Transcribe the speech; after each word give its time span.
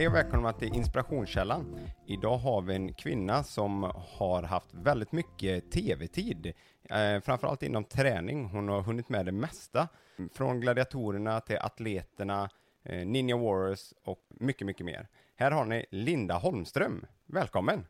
Hej 0.00 0.08
och 0.08 0.14
välkomna 0.14 0.52
till 0.52 0.74
Inspirationskällan. 0.74 1.78
Idag 2.06 2.36
har 2.36 2.62
vi 2.62 2.74
en 2.74 2.94
kvinna 2.94 3.42
som 3.42 3.92
har 4.18 4.42
haft 4.42 4.74
väldigt 4.74 5.12
mycket 5.12 5.70
tv-tid. 5.70 6.52
Eh, 6.90 7.20
framförallt 7.20 7.62
inom 7.62 7.84
träning. 7.84 8.44
Hon 8.44 8.68
har 8.68 8.82
hunnit 8.82 9.08
med 9.08 9.26
det 9.26 9.32
mesta. 9.32 9.88
Från 10.32 10.60
gladiatorerna 10.60 11.40
till 11.40 11.58
atleterna, 11.58 12.50
eh, 12.84 13.06
Ninja 13.06 13.36
Warriors 13.36 13.92
och 14.04 14.20
mycket, 14.28 14.66
mycket 14.66 14.86
mer. 14.86 15.08
Här 15.36 15.50
har 15.50 15.64
ni 15.64 15.86
Linda 15.90 16.34
Holmström. 16.34 17.06
Välkommen! 17.26 17.86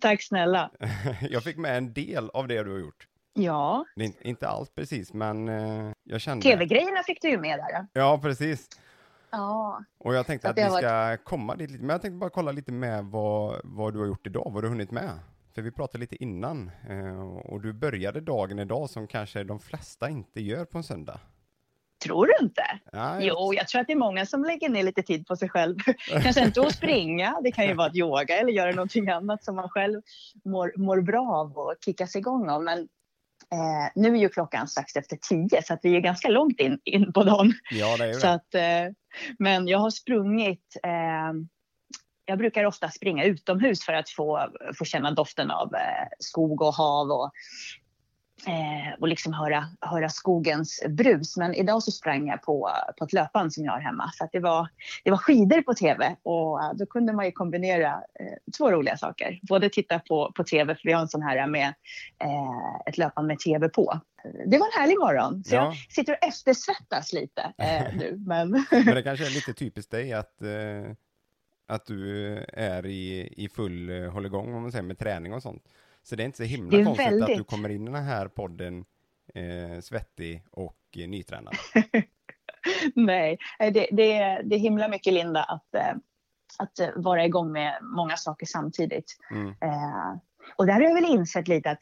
Tack 0.00 0.22
snälla. 0.22 0.70
Jag 1.30 1.42
fick 1.42 1.56
med 1.56 1.76
en 1.76 1.92
del 1.92 2.30
av 2.30 2.48
det 2.48 2.62
du 2.62 2.72
har 2.72 2.78
gjort. 2.78 3.08
Ja, 3.34 3.84
inte 4.22 4.48
allt 4.48 4.74
precis, 4.74 5.12
men 5.12 5.48
eh, 5.48 5.92
jag 6.04 6.20
kände... 6.20 6.42
tv-grejerna 6.42 7.02
fick 7.06 7.22
du 7.22 7.28
ju 7.28 7.38
med 7.38 7.58
där. 7.58 7.86
Ja, 7.92 8.18
precis. 8.22 8.68
Ja, 9.32 9.84
Och 9.98 10.14
jag 10.14 10.26
tänkte 10.26 10.48
att 10.50 10.58
att 10.58 10.72
vi 10.72 10.76
ska 10.76 11.16
komma 11.16 11.56
dit 11.56 11.70
lite, 11.70 11.82
men 11.84 11.90
jag 11.94 12.02
tänkte 12.02 12.16
bara 12.18 12.30
kolla 12.30 12.52
lite 12.52 12.72
med 12.72 13.04
vad, 13.04 13.60
vad 13.64 13.92
du 13.92 13.98
har 13.98 14.06
gjort 14.06 14.26
idag, 14.26 14.50
vad 14.54 14.62
du 14.62 14.66
har 14.66 14.70
hunnit 14.72 14.90
med. 14.90 15.10
För 15.54 15.62
vi 15.62 15.70
pratade 15.70 15.98
lite 15.98 16.22
innan, 16.22 16.70
eh, 16.88 17.22
och 17.36 17.60
du 17.60 17.72
började 17.72 18.20
dagen 18.20 18.58
idag 18.58 18.90
som 18.90 19.06
kanske 19.06 19.44
de 19.44 19.60
flesta 19.60 20.08
inte 20.08 20.40
gör 20.40 20.64
på 20.64 20.78
en 20.78 20.84
söndag. 20.84 21.20
tror 22.04 22.26
du 22.26 22.32
inte? 22.44 22.62
Nej, 22.92 23.26
Jo, 23.26 23.54
jag 23.54 23.68
tror 23.68 23.80
att 23.80 23.86
det 23.86 23.92
är 23.92 23.96
många 23.98 24.26
som 24.26 24.44
lägger 24.44 24.68
ner 24.68 24.82
lite 24.82 25.02
tid 25.02 25.26
på 25.26 25.36
sig 25.36 25.48
själv. 25.48 25.76
Kanske 26.22 26.44
inte 26.44 26.60
att 26.60 26.74
springa, 26.74 27.40
det 27.42 27.52
kan 27.52 27.66
ju 27.66 27.74
vara 27.74 27.86
att 27.86 27.96
yoga 27.96 28.36
eller 28.36 28.52
göra 28.52 28.70
någonting 28.70 29.08
annat 29.08 29.44
som 29.44 29.56
man 29.56 29.68
själv 29.68 30.02
mår, 30.44 30.72
mår 30.76 31.00
bra 31.00 31.32
av 31.34 31.58
och 31.58 31.74
kickas 31.84 32.16
igång 32.16 32.48
av. 32.50 32.62
Men 32.62 32.88
eh, 33.52 33.90
nu 33.94 34.14
är 34.14 34.20
ju 34.20 34.28
klockan 34.28 34.68
strax 34.68 34.96
efter 34.96 35.16
tio 35.16 35.62
så 35.62 35.74
att 35.74 35.80
vi 35.82 35.96
är 35.96 36.00
ganska 36.00 36.28
långt 36.28 36.60
in, 36.60 36.78
in 36.84 37.12
på 37.12 37.24
dagen. 37.24 37.52
Ja, 37.70 37.96
det 37.96 38.04
är 38.04 38.08
ju 38.08 38.14
Så 38.14 38.26
det. 38.26 38.32
att, 38.32 38.54
eh, 38.54 38.94
men 39.38 39.68
jag 39.68 39.78
har 39.78 39.90
sprungit. 39.90 40.76
Eh, 40.82 41.32
jag 42.24 42.38
brukar 42.38 42.64
ofta 42.64 42.88
springa 42.90 43.24
utomhus 43.24 43.84
för 43.84 43.92
att 43.92 44.10
få, 44.10 44.48
få 44.78 44.84
känna 44.84 45.10
doften 45.10 45.50
av 45.50 45.74
eh, 45.74 46.08
skog 46.18 46.62
och 46.62 46.74
hav 46.74 47.10
och, 47.10 47.30
eh, 48.46 49.00
och 49.00 49.08
liksom 49.08 49.32
höra, 49.32 49.68
höra 49.80 50.08
skogens 50.08 50.82
brus. 50.88 51.36
Men 51.36 51.54
idag 51.54 51.82
så 51.82 51.90
sprang 51.90 52.28
jag 52.28 52.42
på, 52.42 52.70
på 52.98 53.04
ett 53.04 53.12
löpband 53.12 53.52
som 53.54 53.64
jag 53.64 53.72
har 53.72 53.80
hemma. 53.80 54.10
Så 54.14 54.28
det, 54.32 54.38
var, 54.40 54.68
det 55.04 55.10
var 55.10 55.18
skidor 55.18 55.62
på 55.62 55.74
tv 55.74 56.16
och 56.22 56.60
då 56.78 56.86
kunde 56.86 57.12
man 57.12 57.24
ju 57.24 57.32
kombinera 57.32 57.88
eh, 58.20 58.52
två 58.58 58.70
roliga 58.70 58.96
saker. 58.96 59.38
Både 59.42 59.68
titta 59.68 59.98
på, 59.98 60.32
på 60.36 60.44
tv, 60.44 60.74
för 60.74 60.82
vi 60.84 60.92
har 60.92 61.00
en 61.00 61.08
sån 61.08 61.22
här 61.22 61.46
med 61.46 61.66
eh, 62.24 62.80
ett 62.86 62.98
löpband 62.98 63.26
med 63.26 63.38
tv 63.38 63.68
på. 63.68 64.00
Det 64.46 64.58
var 64.58 64.66
en 64.66 64.80
härlig 64.80 64.98
morgon. 64.98 65.44
Så 65.44 65.54
Ja. 65.54 65.64
jag 65.64 65.76
sitter 65.92 66.12
och 66.12 66.24
eftersvettas 66.28 67.12
lite 67.12 67.42
eh, 67.58 67.94
nu. 67.96 68.16
Men 68.26 68.64
Men 68.70 68.94
det 68.94 69.02
kanske 69.02 69.26
är 69.26 69.30
lite 69.30 69.52
typiskt 69.52 69.90
dig 69.90 70.12
att, 70.12 70.42
eh, 70.42 70.92
att 71.66 71.86
du 71.86 72.36
är 72.52 72.86
i, 72.86 73.34
i 73.36 73.48
full 73.48 73.90
eh, 73.90 74.10
hålligång, 74.10 74.54
om 74.54 74.62
man 74.62 74.72
säger, 74.72 74.82
med 74.84 74.98
träning 74.98 75.32
och 75.32 75.42
sånt. 75.42 75.62
Så 76.02 76.16
det 76.16 76.22
är 76.22 76.24
inte 76.24 76.36
så 76.36 76.42
himla 76.42 76.78
är 76.78 76.84
konstigt 76.84 77.06
att 77.06 77.12
du 77.12 77.18
väldigt- 77.20 77.46
kommer 77.46 77.68
in 77.68 77.88
i 77.88 77.90
den 77.90 78.04
här 78.04 78.28
podden 78.28 78.84
eh, 79.34 79.80
svettig 79.80 80.44
och 80.50 80.78
eh, 80.96 81.08
nytränad. 81.08 81.54
nej, 82.94 83.38
det, 83.58 83.70
det, 83.70 83.88
det 84.44 84.54
är 84.54 84.58
himla 84.58 84.88
mycket 84.88 85.12
Linda 85.12 85.42
att, 85.42 85.74
eh, 85.74 85.94
att 86.58 86.78
eh, 86.78 86.88
vara 86.96 87.24
igång 87.24 87.52
med 87.52 87.78
många 87.82 88.16
saker 88.16 88.46
samtidigt. 88.46 89.16
Mm. 89.30 89.48
Eh, 89.48 90.16
och 90.56 90.66
där 90.66 90.72
har 90.72 90.80
jag 90.80 90.94
väl 90.94 91.04
insett 91.04 91.48
lite 91.48 91.70
att 91.70 91.78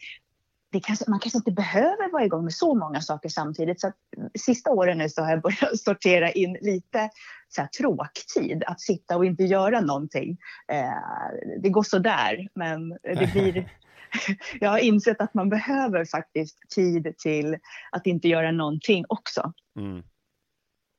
kanske, 0.83 1.11
man 1.11 1.21
kanske 1.21 1.39
inte 1.39 1.53
behöver 1.53 2.13
vara 2.13 2.25
igång 2.25 2.45
med 2.45 2.53
så 2.53 2.75
många 2.75 3.01
saker 3.01 3.29
samtidigt. 3.29 3.81
Så 3.81 3.87
att, 3.87 3.97
sista 4.39 4.71
åren 4.71 4.99
nu 4.99 5.09
så 5.09 5.23
har 5.23 5.31
jag 5.31 5.43
börjat 5.43 5.79
sortera 5.85 6.31
in 6.31 6.59
lite 6.61 7.11
så 7.49 7.61
här, 7.61 7.69
tråktid. 7.69 8.65
Att 8.67 8.81
sitta 8.81 9.17
och 9.17 9.25
inte 9.25 9.45
göra 9.45 9.81
någonting. 9.81 10.39
Eh, 10.73 11.59
det 11.63 11.69
går 11.69 11.83
så 11.83 11.99
där, 11.99 12.49
men 12.55 12.89
det 13.03 13.33
blir... 13.33 13.71
jag 14.61 14.71
har 14.71 14.79
insett 14.79 15.21
att 15.21 15.35
man 15.35 15.49
behöver 15.49 16.05
faktiskt 16.05 16.59
tid 16.71 17.15
till 17.19 17.59
att 17.93 18.07
inte 18.07 18.29
göra 18.29 18.51
någonting 18.53 19.05
också. 19.09 19.53
Mm. 19.77 20.03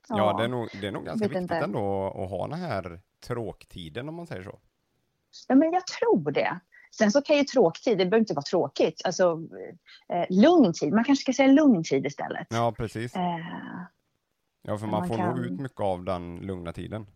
Ja, 0.10 0.38
det 0.38 0.44
är 0.44 0.48
nog, 0.48 0.70
det 0.82 0.88
är 0.88 0.92
nog 0.92 1.06
ganska 1.06 1.28
viktigt 1.28 1.42
inte. 1.42 1.56
ändå 1.56 2.08
att 2.08 2.30
ha 2.30 2.48
den 2.48 2.60
här 2.60 3.00
tråktiden, 3.28 4.10
om 4.10 4.16
man 4.16 4.28
säger 4.28 4.44
så. 4.44 4.60
Ja, 5.48 5.56
men 5.56 5.72
jag 5.74 5.88
tror 5.88 6.32
det. 6.32 6.60
Sen 6.98 7.12
så 7.12 7.22
kan 7.22 7.38
ju 7.38 7.44
tråktid, 7.44 7.98
det 7.98 8.06
behöver 8.06 8.18
inte 8.20 8.34
vara 8.34 8.44
tråkigt. 8.44 9.02
Alltså, 9.06 9.40
eh, 10.10 10.26
lugn 10.30 10.74
tid, 10.74 10.94
man 10.94 11.04
kanske 11.04 11.22
ska 11.24 11.34
säga 11.34 11.52
lugn 11.52 11.84
tid 11.84 12.06
istället. 12.06 12.48
Ja, 12.50 12.72
precis. 12.78 13.16
Eh, 13.16 13.22
Ja, 14.64 14.78
för 14.78 14.88
man 14.88 15.00
man 15.00 15.08
får 15.08 15.18
nog 15.18 15.36
kan- 15.36 15.46
ut 15.46 15.60
mycket 15.60 15.80
av 15.80 16.04
den 16.04 16.36
lugna 16.38 16.74
tiden. 16.74 17.08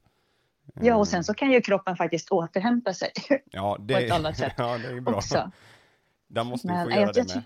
ja, 0.74 0.96
och 0.96 1.08
sen 1.08 1.24
så 1.24 1.34
kan 1.34 1.52
ju 1.52 1.62
kroppen 1.62 1.96
faktiskt 1.96 2.32
återhämta 2.32 2.94
sig 2.94 3.12
ja, 3.52 3.78
det, 3.88 3.94
på 3.94 4.00
ett 4.00 4.12
annat 4.12 4.38
sätt 4.38 4.54
Ja, 4.58 4.78
det 4.78 4.88
är 4.88 5.02
bra. 5.02 5.16
också. 5.16 5.52
Den 6.28 6.48
måste 6.48 6.68
vi 6.68 6.74
Men 6.74 6.86
få 6.86 6.92
jag- 6.92 7.00
göra 7.02 7.12
det 7.12 7.20
jag 7.20 7.36
med. 7.36 7.44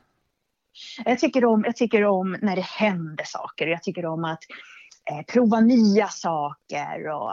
Jag 1.05 1.19
tycker, 1.19 1.45
om, 1.45 1.63
jag 1.65 1.75
tycker 1.75 2.05
om 2.05 2.37
när 2.41 2.55
det 2.55 2.61
händer 2.65 3.23
saker. 3.23 3.67
Jag 3.67 3.83
tycker 3.83 4.05
om 4.05 4.25
att 4.25 4.43
eh, 5.11 5.21
prova 5.33 5.59
nya 5.59 6.07
saker. 6.07 7.07
Och, 7.07 7.31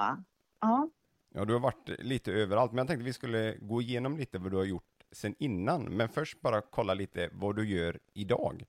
ja. 0.60 0.88
Ja, 1.34 1.44
du 1.44 1.52
har 1.52 1.60
varit 1.60 1.88
lite 1.98 2.32
överallt, 2.32 2.72
men 2.72 2.78
jag 2.78 2.86
tänkte 2.86 3.04
vi 3.04 3.12
skulle 3.12 3.56
gå 3.60 3.82
igenom 3.82 4.16
lite 4.18 4.38
vad 4.38 4.50
du 4.52 4.56
har 4.56 4.64
gjort 4.64 4.84
sen 5.12 5.34
innan. 5.38 5.82
Men 5.84 6.08
först 6.08 6.40
bara 6.40 6.60
kolla 6.60 6.94
lite 6.94 7.28
vad 7.32 7.56
du 7.56 7.68
gör 7.68 7.98
idag. 8.14 8.64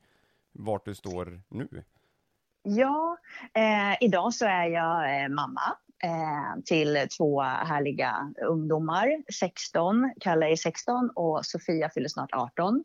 Vart 0.51 0.85
du 0.85 0.95
står 0.95 1.41
nu. 1.49 1.83
Ja, 2.63 3.17
eh, 3.53 3.97
idag 4.03 4.33
så 4.33 4.45
är 4.45 4.65
jag 4.67 5.23
eh, 5.23 5.29
mamma 5.29 5.61
eh, 6.03 6.61
till 6.65 7.07
två 7.17 7.41
härliga 7.41 8.33
ungdomar. 8.49 9.23
16, 9.39 10.13
Kalle 10.19 10.51
är 10.51 10.55
16 10.55 11.09
och 11.15 11.45
Sofia 11.45 11.89
fyller 11.89 12.09
snart 12.09 12.33
18. 12.33 12.83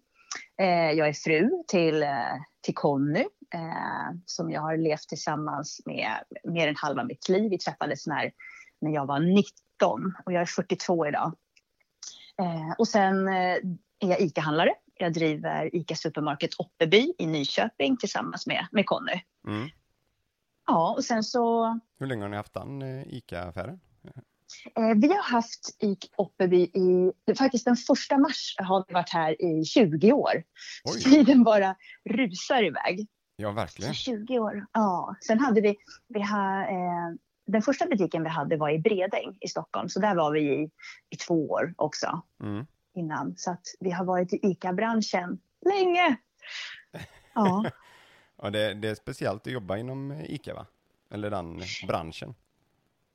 Eh, 0.61 0.91
jag 0.91 1.09
är 1.09 1.13
fru 1.13 1.51
till, 1.69 2.03
eh, 2.03 2.35
till 2.61 2.75
Conny 2.75 3.25
eh, 3.55 4.17
som 4.27 4.51
jag 4.51 4.61
har 4.61 4.77
levt 4.77 5.09
tillsammans 5.09 5.81
med 5.87 6.11
mer 6.45 6.69
än 6.69 6.77
halva 6.77 7.05
mitt 7.05 7.29
liv. 7.29 7.51
Vi 7.51 7.59
träffades 7.59 8.07
när, 8.07 8.33
när 8.81 8.91
jag 8.91 9.07
var 9.07 9.21
19 9.21 10.15
och 10.25 10.33
jag 10.33 10.43
är 10.43 10.47
42 10.47 11.07
idag. 11.07 11.33
Eh, 12.39 12.75
och 12.79 12.89
sen 12.89 13.29
eh, 13.29 13.57
är 13.99 14.09
jag 14.09 14.21
ICA-handlare. 14.21 14.75
Jag 14.95 15.13
driver 15.13 15.77
ICA 15.77 15.95
Supermarket 15.95 16.51
Oppeby 16.59 17.15
i 17.19 17.27
Nyköping 17.27 17.97
tillsammans 17.97 18.47
med, 18.47 18.67
med 18.73 18.87
Conny. 18.87 19.21
Mm. 19.49 19.69
Ja, 20.67 20.95
och 20.97 21.05
sen 21.05 21.23
så... 21.23 21.79
Hur 21.99 22.07
länge 22.07 22.23
har 22.23 22.29
ni 22.29 22.37
haft 22.37 22.55
den 22.55 22.83
eh, 22.83 23.15
ICA-affären? 23.15 23.81
Eh, 24.75 24.95
vi 24.97 25.09
har 25.09 25.23
haft 25.23 25.77
IK 25.79 26.11
Oppeby 26.17 26.63
i... 26.63 27.13
Faktiskt 27.39 27.65
den 27.65 27.77
första 27.77 28.19
mars 28.19 28.55
har 28.59 28.85
vi 28.89 28.95
varit 28.95 29.11
här 29.11 29.43
i 29.43 29.65
20 29.65 30.13
år. 30.13 30.33
Så 30.85 30.95
Oj. 30.95 31.03
tiden 31.03 31.45
bara 31.45 31.77
rusar 32.11 32.63
iväg. 32.63 33.09
Ja, 33.37 33.49
Så 33.49 33.55
verkligen. 33.55 33.95
20 33.95 34.39
år. 34.39 34.67
Ja. 34.73 35.17
Sen 35.27 35.41
hade 35.41 35.61
vi... 35.61 35.77
vi 36.09 36.21
har, 36.21 36.63
eh, 36.63 37.15
den 37.47 37.63
första 37.63 37.87
butiken 37.87 38.23
vi 38.23 38.29
hade 38.29 38.57
var 38.57 38.71
i 38.71 38.79
Bredäng 38.79 39.39
i 39.41 39.49
Stockholm. 39.49 39.89
Så 39.89 40.01
där 40.01 40.15
var 40.15 40.33
vi 40.33 40.41
i, 40.41 40.71
i 41.11 41.17
två 41.17 41.51
år 41.51 41.75
också 41.77 42.23
Mm. 42.43 42.67
innan. 42.95 43.35
Så 43.37 43.51
att 43.51 43.63
vi 43.81 43.91
har 43.91 44.05
varit 44.05 44.33
i 44.33 44.41
ICA-branschen 44.43 45.39
länge. 45.67 46.17
Ja. 47.35 47.65
Ja, 48.43 48.51
det, 48.51 48.75
det 48.75 48.89
är 48.89 48.95
speciellt 48.95 49.47
att 49.47 49.53
jobba 49.53 49.77
inom 49.77 50.11
eh, 50.11 50.31
ICA, 50.31 50.55
va? 50.55 50.67
Eller 51.11 51.31
den 51.31 51.63
branschen. 51.87 52.35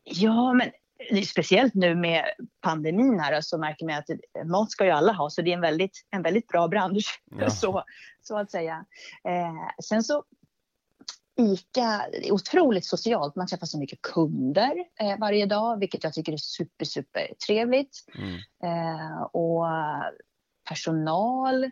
Ja, 0.04 0.54
men 0.54 0.72
det 0.98 1.20
är 1.20 1.22
speciellt 1.22 1.74
nu 1.74 1.96
med 1.96 2.26
pandemin 2.62 3.20
här 3.20 3.42
så 3.42 3.58
märker 3.58 3.86
man 3.86 3.96
att 3.96 4.48
mat 4.48 4.72
ska 4.72 4.86
ju 4.86 4.92
alla 4.92 5.14
ha, 5.14 5.30
så 5.30 5.42
det 5.42 5.50
är 5.50 5.54
en 5.54 5.62
väldigt, 5.62 6.06
en 6.10 6.22
väldigt 6.22 6.48
bra 6.48 6.68
bransch, 6.68 7.22
Ja. 7.40 7.50
så, 7.62 7.84
så 8.22 8.38
att 8.38 8.52
säga. 8.52 8.86
Eh, 9.24 9.84
sen 9.84 10.04
så 10.04 10.24
ICA 11.40 12.06
är 12.12 12.32
otroligt 12.32 12.86
socialt. 12.86 13.36
Man 13.36 13.48
träffar 13.48 13.66
så 13.66 13.80
mycket 13.80 14.02
kunder 14.02 14.86
eh, 15.00 15.20
varje 15.20 15.46
dag, 15.46 15.80
vilket 15.80 16.04
jag 16.04 16.14
tycker 16.14 16.34
är 16.34 16.38
super, 16.38 16.86
super 16.86 17.34
trevligt. 17.48 18.06
Mm. 18.18 18.36
Eh, 18.64 19.22
och 19.22 19.66
personal 20.70 21.72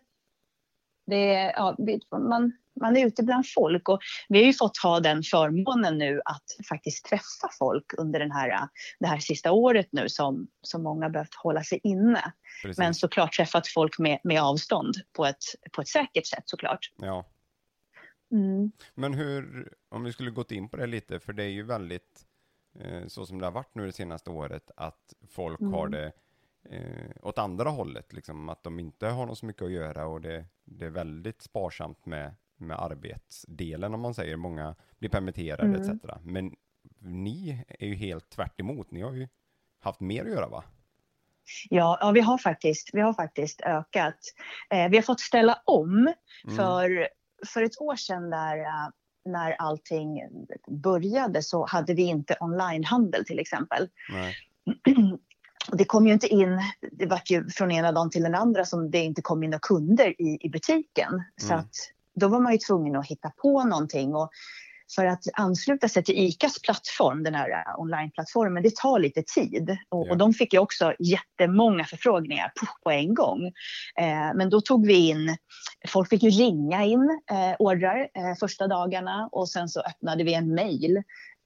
Det 1.05 1.35
är, 1.35 1.53
ja, 1.55 1.75
man, 2.11 2.51
man 2.81 2.97
är 2.97 3.07
ute 3.07 3.23
bland 3.23 3.45
folk 3.55 3.89
och 3.89 3.99
vi 4.29 4.39
har 4.39 4.45
ju 4.45 4.53
fått 4.53 4.77
ha 4.77 4.99
den 4.99 5.23
förmånen 5.23 5.97
nu 5.97 6.21
att 6.25 6.67
faktiskt 6.69 7.05
träffa 7.05 7.49
folk 7.59 7.85
under 7.97 8.19
den 8.19 8.31
här, 8.31 8.69
det 8.99 9.07
här 9.07 9.19
sista 9.19 9.51
året 9.51 9.87
nu 9.91 10.09
som, 10.09 10.47
som 10.61 10.83
många 10.83 11.09
behövt 11.09 11.35
hålla 11.35 11.63
sig 11.63 11.79
inne. 11.83 12.33
Precis. 12.63 12.77
Men 12.77 12.93
såklart 12.93 13.33
träffat 13.33 13.67
folk 13.67 13.99
med, 13.99 14.19
med 14.23 14.41
avstånd 14.41 14.95
på 15.13 15.25
ett, 15.25 15.43
på 15.71 15.81
ett 15.81 15.87
säkert 15.87 16.25
sätt 16.25 16.43
såklart. 16.45 16.91
Ja. 16.97 17.25
Mm. 18.31 18.71
Men 18.95 19.13
hur, 19.13 19.73
om 19.89 20.03
vi 20.03 20.13
skulle 20.13 20.31
gått 20.31 20.51
in 20.51 20.69
på 20.69 20.77
det 20.77 20.87
lite, 20.87 21.19
för 21.19 21.33
det 21.33 21.43
är 21.43 21.49
ju 21.49 21.63
väldigt 21.63 22.25
eh, 22.79 23.07
så 23.07 23.25
som 23.25 23.39
det 23.39 23.45
har 23.45 23.51
varit 23.51 23.75
nu 23.75 23.85
det 23.85 23.93
senaste 23.93 24.29
året, 24.29 24.71
att 24.77 25.13
folk 25.29 25.61
mm. 25.61 25.73
har 25.73 25.87
det 25.87 26.11
eh, 26.69 27.11
åt 27.21 27.37
andra 27.37 27.69
hållet, 27.69 28.13
liksom 28.13 28.49
att 28.49 28.63
de 28.63 28.79
inte 28.79 29.07
har 29.07 29.25
något 29.25 29.37
så 29.37 29.45
mycket 29.45 29.61
att 29.61 29.71
göra 29.71 30.07
och 30.07 30.21
det, 30.21 30.45
det 30.63 30.85
är 30.85 30.89
väldigt 30.89 31.41
sparsamt 31.41 32.05
med, 32.05 32.35
med 32.57 32.79
arbetsdelen 32.79 33.93
om 33.93 34.01
man 34.01 34.13
säger. 34.13 34.35
Många 34.35 34.75
blir 34.99 35.09
permitterade 35.09 35.77
mm. 35.77 35.81
etc. 35.81 36.03
Men 36.23 36.55
ni 36.99 37.65
är 37.79 37.87
ju 37.87 37.95
helt 37.95 38.29
tvärt 38.29 38.59
emot. 38.59 38.91
Ni 38.91 39.01
har 39.01 39.13
ju 39.13 39.27
haft 39.79 39.99
mer 39.99 40.23
att 40.23 40.31
göra 40.31 40.47
va? 40.47 40.63
Ja, 41.69 41.97
ja 42.01 42.11
vi, 42.11 42.21
har 42.21 42.37
faktiskt, 42.37 42.89
vi 42.93 43.01
har 43.01 43.13
faktiskt 43.13 43.61
ökat. 43.61 44.19
Eh, 44.69 44.89
vi 44.89 44.97
har 44.97 45.01
fått 45.01 45.19
ställa 45.19 45.61
om. 45.65 46.13
Mm. 46.43 46.55
För, 46.55 47.07
för 47.47 47.63
ett 47.63 47.81
år 47.81 47.95
sedan 47.95 48.29
där, 48.29 48.57
uh, 48.57 48.89
när 49.25 49.51
allting 49.51 50.19
började 50.67 51.43
så 51.43 51.65
hade 51.65 51.93
vi 51.93 52.03
inte 52.03 52.37
onlinehandel 52.39 53.25
till 53.25 53.39
exempel. 53.39 53.89
Nej. 54.09 54.35
det 55.71 55.85
kom 55.85 56.07
ju 56.07 56.13
inte 56.13 56.27
in, 56.27 56.61
det 56.91 57.05
var 57.05 57.21
ju 57.25 57.49
från 57.49 57.71
ena 57.71 57.91
dagen 57.91 58.09
till 58.09 58.23
den 58.23 58.35
andra 58.35 58.65
som 58.65 58.91
det 58.91 58.99
inte 58.99 59.21
kom 59.21 59.43
in 59.43 59.49
några 59.49 59.59
kunder 59.59 60.21
i, 60.21 60.37
i 60.41 60.49
butiken. 60.49 61.13
Mm. 61.13 61.23
Så 61.37 61.53
att 61.53 61.71
då 62.15 62.27
var 62.27 62.39
man 62.39 62.51
ju 62.51 62.57
tvungen 62.57 62.95
att 62.95 63.07
hitta 63.07 63.29
på 63.29 63.63
någonting. 63.63 64.15
Och 64.15 64.29
för 64.95 65.05
att 65.05 65.23
ansluta 65.33 65.89
sig 65.89 66.03
till 66.03 66.17
ICAs 66.17 66.61
plattform, 66.61 67.23
den 67.23 67.35
här 67.35 67.49
uh, 67.49 67.79
onlineplattformen, 67.79 68.63
det 68.63 68.75
tar 68.75 68.99
lite 68.99 69.23
tid. 69.35 69.77
Och, 69.89 70.07
ja. 70.07 70.11
och 70.11 70.17
de 70.17 70.33
fick 70.33 70.53
ju 70.53 70.59
också 70.59 70.93
jättemånga 70.99 71.83
förfrågningar 71.83 72.51
på, 72.59 72.65
på 72.83 72.91
en 72.91 73.13
gång. 73.13 73.45
Eh, 73.99 74.33
men 74.35 74.49
då 74.49 74.61
tog 74.61 74.87
vi 74.87 75.09
in, 75.09 75.37
folk 75.87 76.09
fick 76.09 76.23
ju 76.23 76.29
ringa 76.29 76.83
in 76.83 77.19
eh, 77.31 77.55
ordrar 77.59 77.99
eh, 78.13 78.35
första 78.39 78.67
dagarna 78.67 79.29
och 79.31 79.49
sen 79.49 79.69
så 79.69 79.79
öppnade 79.79 80.23
vi 80.23 80.33
en 80.33 80.55
mail 80.55 80.97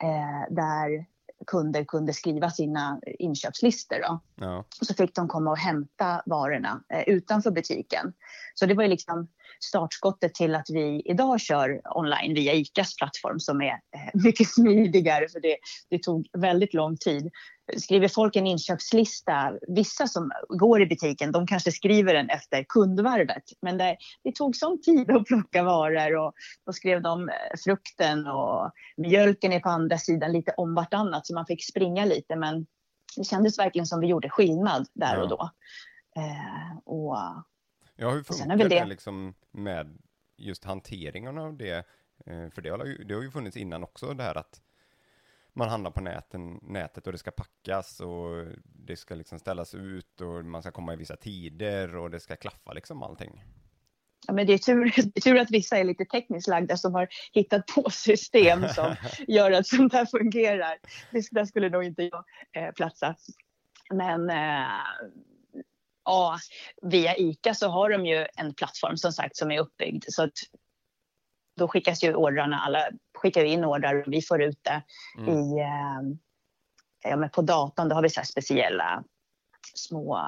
eh, 0.03 0.55
där 0.55 1.05
kunder 1.47 1.83
kunde 1.83 2.13
skriva 2.13 2.49
sina 2.49 2.99
inköpslistor. 3.19 3.99
Då. 3.99 4.19
Ja. 4.35 4.65
Och 4.79 4.87
så 4.87 4.93
fick 4.93 5.15
de 5.15 5.27
komma 5.27 5.51
och 5.51 5.57
hämta 5.57 6.21
varorna 6.25 6.83
eh, 6.93 7.01
utanför 7.01 7.51
butiken. 7.51 8.13
Så 8.53 8.65
det 8.65 8.73
var 8.73 8.83
ju 8.83 8.89
liksom 8.89 9.27
startskottet 9.59 10.33
till 10.33 10.55
att 10.55 10.69
vi 10.69 11.01
idag 11.05 11.41
kör 11.41 11.81
online 11.97 12.33
via 12.33 12.53
ICAs 12.53 12.95
plattform 12.95 13.39
som 13.39 13.61
är 13.61 13.71
eh, 13.71 14.09
mycket 14.23 14.49
smidigare 14.49 15.29
för 15.29 15.39
det, 15.39 15.57
det 15.89 16.03
tog 16.03 16.27
väldigt 16.37 16.73
lång 16.73 16.97
tid. 16.97 17.29
Skriver 17.77 18.07
folk 18.07 18.35
en 18.35 18.47
inköpslista, 18.47 19.53
vissa 19.67 20.07
som 20.07 20.31
går 20.49 20.81
i 20.81 20.85
butiken, 20.85 21.31
de 21.31 21.47
kanske 21.47 21.71
skriver 21.71 22.13
den 22.13 22.29
efter 22.29 22.65
kundvarvet. 22.69 23.43
Men 23.61 23.77
det, 23.77 23.97
det 24.23 24.35
tog 24.35 24.55
sån 24.55 24.81
tid 24.81 25.11
att 25.11 25.25
plocka 25.25 25.63
varor 25.63 26.17
och 26.17 26.33
då 26.65 26.73
skrev 26.73 27.01
de 27.01 27.29
eh, 27.29 27.35
frukten 27.63 28.27
och 28.27 28.71
mjölken 28.97 29.53
är 29.53 29.59
på 29.59 29.69
andra 29.69 29.97
sidan 29.97 30.31
lite 30.31 30.53
om 30.57 30.75
vartannat 30.75 31.27
så 31.27 31.33
man 31.33 31.45
fick 31.45 31.65
springa 31.65 32.05
lite. 32.05 32.35
Men 32.35 32.65
det 33.17 33.23
kändes 33.23 33.59
verkligen 33.59 33.85
som 33.85 33.99
vi 33.99 34.07
gjorde 34.07 34.29
skillnad 34.29 34.87
där 34.93 35.21
och 35.21 35.29
då. 35.29 35.49
Eh, 36.15 36.77
och 36.85 37.17
Ja, 38.01 38.11
hur 38.11 38.23
funkar 38.23 38.57
det, 38.57 38.67
det 38.67 38.85
liksom 38.85 39.33
med 39.51 39.97
just 40.37 40.63
hanteringen 40.63 41.37
av 41.37 41.57
det? 41.57 41.85
Eh, 42.25 42.49
för 42.49 42.61
det 42.61 42.69
har, 42.69 42.85
ju, 42.85 43.03
det 43.03 43.13
har 43.13 43.21
ju 43.21 43.31
funnits 43.31 43.57
innan 43.57 43.83
också, 43.83 44.13
det 44.13 44.23
här 44.23 44.37
att 44.37 44.61
man 45.53 45.69
handlar 45.69 45.91
på 45.91 46.01
näten, 46.01 46.59
nätet 46.61 47.07
och 47.07 47.13
det 47.13 47.19
ska 47.19 47.31
packas 47.31 47.99
och 47.99 48.45
det 48.63 48.95
ska 48.95 49.15
liksom 49.15 49.39
ställas 49.39 49.75
ut 49.75 50.21
och 50.21 50.45
man 50.45 50.61
ska 50.61 50.71
komma 50.71 50.93
i 50.93 50.97
vissa 50.97 51.15
tider 51.15 51.95
och 51.95 52.11
det 52.11 52.19
ska 52.19 52.35
klaffa 52.35 52.73
liksom 52.73 53.03
allting. 53.03 53.43
Ja, 54.27 54.33
men 54.33 54.47
det, 54.47 54.53
är 54.53 54.57
tur, 54.57 54.93
det 54.95 55.17
är 55.17 55.21
tur 55.21 55.37
att 55.37 55.51
vissa 55.51 55.77
är 55.77 55.83
lite 55.83 56.05
tekniskt 56.05 56.47
lagda 56.47 56.77
som 56.77 56.93
har 56.93 57.07
hittat 57.33 57.67
på 57.67 57.89
system 57.89 58.67
som 58.67 58.95
gör 59.27 59.51
att 59.51 59.67
sånt 59.67 59.93
här 59.93 60.05
fungerar. 60.05 60.77
Det, 61.11 61.27
där 61.31 61.45
skulle 61.45 61.69
nog 61.69 61.83
inte 61.83 62.03
jag 62.03 62.25
eh, 62.51 62.71
platsa. 62.71 63.15
Men 63.93 64.29
eh, 64.29 64.67
ja, 66.09 66.39
via 66.81 67.15
ICA 67.15 67.53
så 67.53 67.69
har 67.69 67.89
de 67.89 68.05
ju 68.05 68.27
en 68.35 68.53
plattform 68.53 68.97
som 68.97 69.11
sagt 69.11 69.37
som 69.37 69.51
är 69.51 69.59
uppbyggd 69.59 70.05
så 70.07 70.23
att 70.23 70.33
då 71.57 71.67
skickas 71.67 72.03
ju 72.03 72.15
ordrarna, 72.15 72.59
alla 72.59 72.89
skickar 73.17 73.43
in 73.43 73.65
ordrar 73.65 73.95
och 73.95 74.13
vi 74.13 74.21
får 74.21 74.41
ut 74.41 74.59
det 74.61 74.83
mm. 75.17 75.29
i, 75.29 75.59
eh, 75.59 77.09
ja, 77.09 77.15
men 77.15 77.29
på 77.29 77.41
datorn. 77.41 77.89
Då 77.89 77.95
har 77.95 78.01
vi 78.01 78.09
så 78.09 78.21
speciella 78.23 79.03
små 79.73 80.19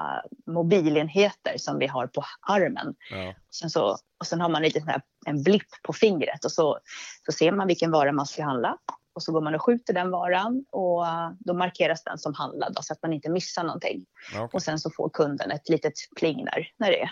mobilenheter 0.46 1.58
som 1.58 1.78
vi 1.78 1.86
har 1.86 2.06
på 2.06 2.24
armen. 2.40 2.94
Ja. 3.10 3.34
Sen 3.50 3.70
så, 3.70 3.98
och 4.18 4.26
sen 4.26 4.40
har 4.40 4.48
man 4.48 4.62
lite 4.62 4.80
här, 4.86 5.02
en 5.26 5.42
blipp 5.42 5.68
på 5.82 5.92
fingret 5.92 6.44
och 6.44 6.52
så, 6.52 6.78
så 7.26 7.32
ser 7.32 7.52
man 7.52 7.66
vilken 7.66 7.90
vara 7.90 8.12
man 8.12 8.26
ska 8.26 8.44
handla 8.44 8.78
och 9.12 9.22
så 9.22 9.32
går 9.32 9.40
man 9.40 9.54
och 9.54 9.62
skjuter 9.62 9.94
den 9.94 10.10
varan 10.10 10.64
och 10.70 11.04
då 11.38 11.54
markeras 11.54 12.04
den 12.04 12.18
som 12.18 12.34
handlad 12.34 12.78
så 12.80 12.92
att 12.92 13.02
man 13.02 13.12
inte 13.12 13.30
missar 13.30 13.64
någonting. 13.64 14.06
Okay. 14.30 14.48
Och 14.52 14.62
sen 14.62 14.78
så 14.78 14.90
får 14.90 15.10
kunden 15.10 15.50
ett 15.50 15.68
litet 15.68 15.92
pling 16.16 16.44
där 16.44 16.68
när, 16.76 16.90
det, 16.90 17.10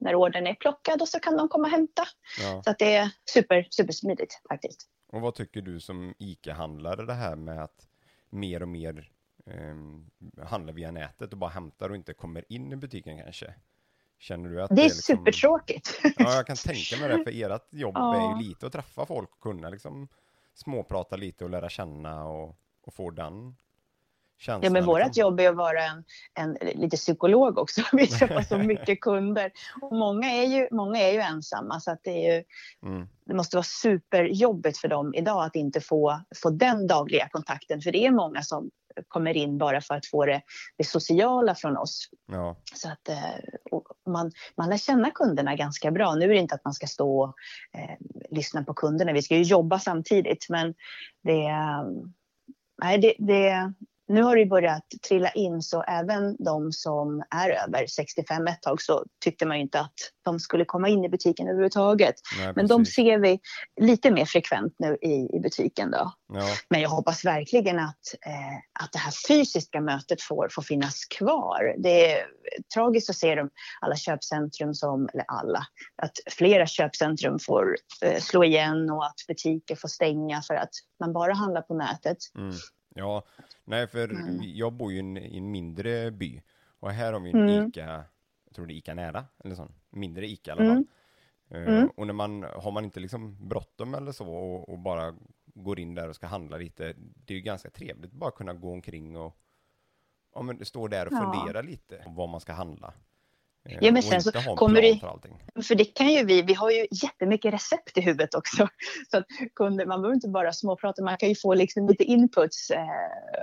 när 0.00 0.14
ordern 0.14 0.46
är 0.46 0.54
plockad 0.54 1.02
och 1.02 1.08
så 1.08 1.20
kan 1.20 1.36
de 1.36 1.48
komma 1.48 1.64
och 1.68 1.72
hämta. 1.72 2.02
Ja. 2.40 2.62
Så 2.64 2.70
att 2.70 2.78
det 2.78 2.94
är 2.94 3.10
super, 3.30 3.68
supersmidigt 3.70 4.40
faktiskt. 4.48 4.88
Och 5.12 5.20
vad 5.20 5.34
tycker 5.34 5.62
du 5.62 5.80
som 5.80 6.14
ICA-handlare 6.18 7.06
det 7.06 7.14
här 7.14 7.36
med 7.36 7.62
att 7.62 7.86
mer 8.30 8.62
och 8.62 8.68
mer 8.68 9.10
eh, 9.46 10.44
handlar 10.46 10.72
via 10.72 10.90
nätet 10.90 11.32
och 11.32 11.38
bara 11.38 11.50
hämtar 11.50 11.90
och 11.90 11.96
inte 11.96 12.14
kommer 12.14 12.44
in 12.48 12.72
i 12.72 12.76
butiken 12.76 13.18
kanske? 13.18 13.54
Känner 14.18 14.50
du 14.50 14.62
att 14.62 14.68
det 14.68 14.74
är, 14.74 14.76
det 14.76 14.82
är 14.82 14.84
liksom... 14.84 15.16
supertråkigt. 15.16 16.00
Ja, 16.02 16.34
jag 16.34 16.46
kan 16.46 16.56
tänka 16.56 16.96
mig 16.96 17.08
det, 17.08 17.24
för 17.24 17.30
ert 17.52 17.72
jobb 17.72 17.94
ja. 17.94 18.34
är 18.34 18.42
ju 18.42 18.48
lite 18.48 18.66
att 18.66 18.72
träffa 18.72 19.06
folk 19.06 19.30
och 19.32 19.40
kunna 19.40 19.68
liksom 19.68 20.08
småprata 20.54 21.16
lite 21.16 21.44
och 21.44 21.50
lära 21.50 21.68
känna 21.68 22.24
och, 22.24 22.56
och 22.82 22.94
få 22.94 23.10
den 23.10 23.54
känslan. 24.42 24.62
Ja, 24.62 24.70
men 24.70 24.84
vårt 24.84 25.04
liksom. 25.04 25.20
jobb 25.20 25.40
är 25.40 25.48
att 25.48 25.56
vara 25.56 25.82
en, 25.84 26.04
en 26.34 26.52
lite 26.74 26.96
psykolog 26.96 27.58
också. 27.58 27.82
Vi 27.92 28.06
träffar 28.06 28.42
så 28.42 28.58
mycket 28.72 29.00
kunder. 29.00 29.52
Och 29.82 29.96
många, 29.96 30.30
är 30.30 30.46
ju, 30.46 30.68
många 30.70 30.98
är 30.98 31.12
ju 31.12 31.20
ensamma 31.20 31.80
så 31.80 31.90
att 31.90 32.00
det, 32.02 32.26
är 32.26 32.34
ju, 32.34 32.44
mm. 32.82 33.08
det 33.24 33.34
måste 33.34 33.56
vara 33.56 33.64
superjobbigt 33.64 34.78
för 34.78 34.88
dem 34.88 35.14
idag 35.14 35.44
att 35.44 35.56
inte 35.56 35.80
få, 35.80 36.20
få 36.42 36.50
den 36.50 36.86
dagliga 36.86 37.28
kontakten. 37.28 37.80
För 37.80 37.92
det 37.92 38.06
är 38.06 38.10
många 38.10 38.42
som 38.42 38.70
kommer 39.08 39.36
in 39.36 39.58
bara 39.58 39.80
för 39.80 39.94
att 39.94 40.06
få 40.06 40.26
det, 40.26 40.42
det 40.78 40.84
sociala 40.84 41.54
från 41.54 41.76
oss. 41.76 42.08
Ja. 42.26 42.56
Så 42.74 42.88
att 42.88 43.08
eh, 43.08 43.16
man, 44.06 44.32
man 44.56 44.70
lär 44.70 44.76
känna 44.76 45.10
kunderna 45.10 45.56
ganska 45.56 45.90
bra. 45.90 46.14
Nu 46.14 46.24
är 46.24 46.28
det 46.28 46.38
inte 46.38 46.54
att 46.54 46.64
man 46.64 46.74
ska 46.74 46.86
stå 46.86 47.22
och 47.22 47.34
eh, 47.78 47.96
lyssna 48.30 48.64
på 48.64 48.74
kunderna, 48.74 49.12
vi 49.12 49.22
ska 49.22 49.36
ju 49.36 49.42
jobba 49.42 49.78
samtidigt. 49.78 50.46
Men 50.48 50.74
det, 51.22 51.46
eh, 51.46 51.84
nej, 52.82 52.98
det, 52.98 53.14
det, 53.18 53.72
nu 54.08 54.22
har 54.22 54.36
det 54.36 54.46
börjat 54.46 54.86
trilla 55.08 55.30
in 55.30 55.62
så 55.62 55.82
även 55.82 56.36
de 56.38 56.72
som 56.72 57.22
är 57.30 57.50
över 57.50 57.86
65 57.86 58.46
ett 58.46 58.62
tag 58.62 58.82
så 58.82 59.04
tyckte 59.24 59.46
man 59.46 59.56
ju 59.56 59.62
inte 59.62 59.80
att 59.80 59.94
de 60.24 60.40
skulle 60.40 60.64
komma 60.64 60.88
in 60.88 61.04
i 61.04 61.08
butiken 61.08 61.46
överhuvudtaget. 61.46 62.14
Nej, 62.38 62.52
Men 62.56 62.66
de 62.66 62.86
ser 62.86 63.18
vi 63.18 63.40
lite 63.80 64.10
mer 64.10 64.24
frekvent 64.24 64.74
nu 64.78 64.98
i, 65.02 65.36
i 65.36 65.40
butiken 65.40 65.90
då. 65.90 66.12
Ja. 66.32 66.46
Men 66.68 66.80
jag 66.80 66.88
hoppas 66.88 67.24
verkligen 67.24 67.78
att, 67.78 68.14
eh, 68.26 68.84
att 68.84 68.92
det 68.92 68.98
här 68.98 69.12
fysiska 69.28 69.80
mötet 69.80 70.22
får, 70.22 70.48
får 70.50 70.62
finnas 70.62 71.04
kvar. 71.04 71.74
Det 71.78 72.12
är 72.12 72.26
tragiskt 72.74 73.10
att 73.10 73.16
se 73.16 73.34
de, 73.34 73.50
alla 73.80 73.96
köpcentrum 73.96 74.74
som, 74.74 75.08
eller 75.12 75.24
alla, 75.28 75.66
att 76.02 76.12
flera 76.30 76.66
köpcentrum 76.66 77.38
får 77.38 77.76
eh, 78.02 78.20
slå 78.20 78.44
igen 78.44 78.90
och 78.90 79.06
att 79.06 79.26
butiker 79.28 79.76
får 79.76 79.88
stänga 79.88 80.42
för 80.42 80.54
att 80.54 80.70
man 81.00 81.12
bara 81.12 81.34
handlar 81.34 81.62
på 81.62 81.74
nätet. 81.74 82.18
Mm. 82.38 82.54
Ja, 82.94 83.22
nej 83.64 83.86
för 83.86 84.08
mm. 84.08 84.40
jag 84.42 84.72
bor 84.72 84.92
ju 84.92 84.98
i 85.18 85.38
en 85.38 85.50
mindre 85.50 86.10
by 86.10 86.42
och 86.80 86.90
här 86.90 87.12
har 87.12 87.20
vi 87.20 87.30
en 87.30 87.48
mm. 87.48 87.68
ICA, 87.68 88.04
jag 88.44 88.54
tror 88.54 88.66
det 88.66 88.74
är 88.74 88.76
ICA 88.76 88.94
nära, 88.94 89.24
eller 89.44 89.54
sån, 89.54 89.72
mindre 89.90 90.26
ICA 90.26 90.50
i 90.50 90.52
alla 90.52 90.74
fall. 90.74 90.84
Mm. 91.50 91.74
Uh, 91.74 91.90
och 91.96 92.06
när 92.06 92.14
man, 92.14 92.42
har 92.42 92.72
man 92.72 92.84
inte 92.84 93.00
liksom 93.00 93.48
bråttom 93.48 93.94
eller 93.94 94.12
så 94.12 94.34
och, 94.34 94.68
och, 94.68 94.78
bara 94.78 95.14
går 95.44 95.78
in 95.78 95.94
där 95.94 96.08
och 96.08 96.16
ska 96.16 96.26
handla 96.26 96.56
lite, 96.56 96.94
det 96.96 97.34
är 97.34 97.36
ju 97.36 97.42
ganska 97.42 97.70
trevligt 97.70 98.12
bara 98.12 98.30
kunna 98.30 98.54
gå 98.54 98.72
omkring 98.72 99.16
och 99.16 99.36
ja, 100.34 100.42
men 100.42 100.64
stå 100.64 100.88
där 100.88 101.06
och 101.06 101.12
ja. 101.12 101.32
fundera 101.32 101.62
lite 101.62 102.02
om 102.06 102.14
vad 102.14 102.28
man 102.28 102.40
ska 102.40 102.52
handla. 102.52 102.94
Ja, 103.64 103.92
men 103.92 104.02
sen 104.02 104.22
så 104.22 104.32
kommer 104.32 104.82
det, 104.82 104.98
för, 105.54 105.62
för 105.62 105.74
det 105.74 105.84
kan 105.84 106.08
ju 106.12 106.24
vi, 106.24 106.42
vi 106.42 106.54
har 106.54 106.70
ju 106.70 106.86
jättemycket 106.90 107.54
recept 107.54 107.98
i 107.98 108.00
huvudet 108.00 108.34
också. 108.34 108.68
Så 109.10 109.16
att 109.16 109.24
kunder, 109.54 109.86
man 109.86 110.00
behöver 110.02 110.14
inte 110.14 110.28
bara 110.28 110.52
småprata, 110.52 111.02
man 111.02 111.16
kan 111.16 111.28
ju 111.28 111.34
få 111.34 111.54
liksom 111.54 111.88
lite 111.88 112.04
inputs, 112.04 112.70
eh, 112.70 112.86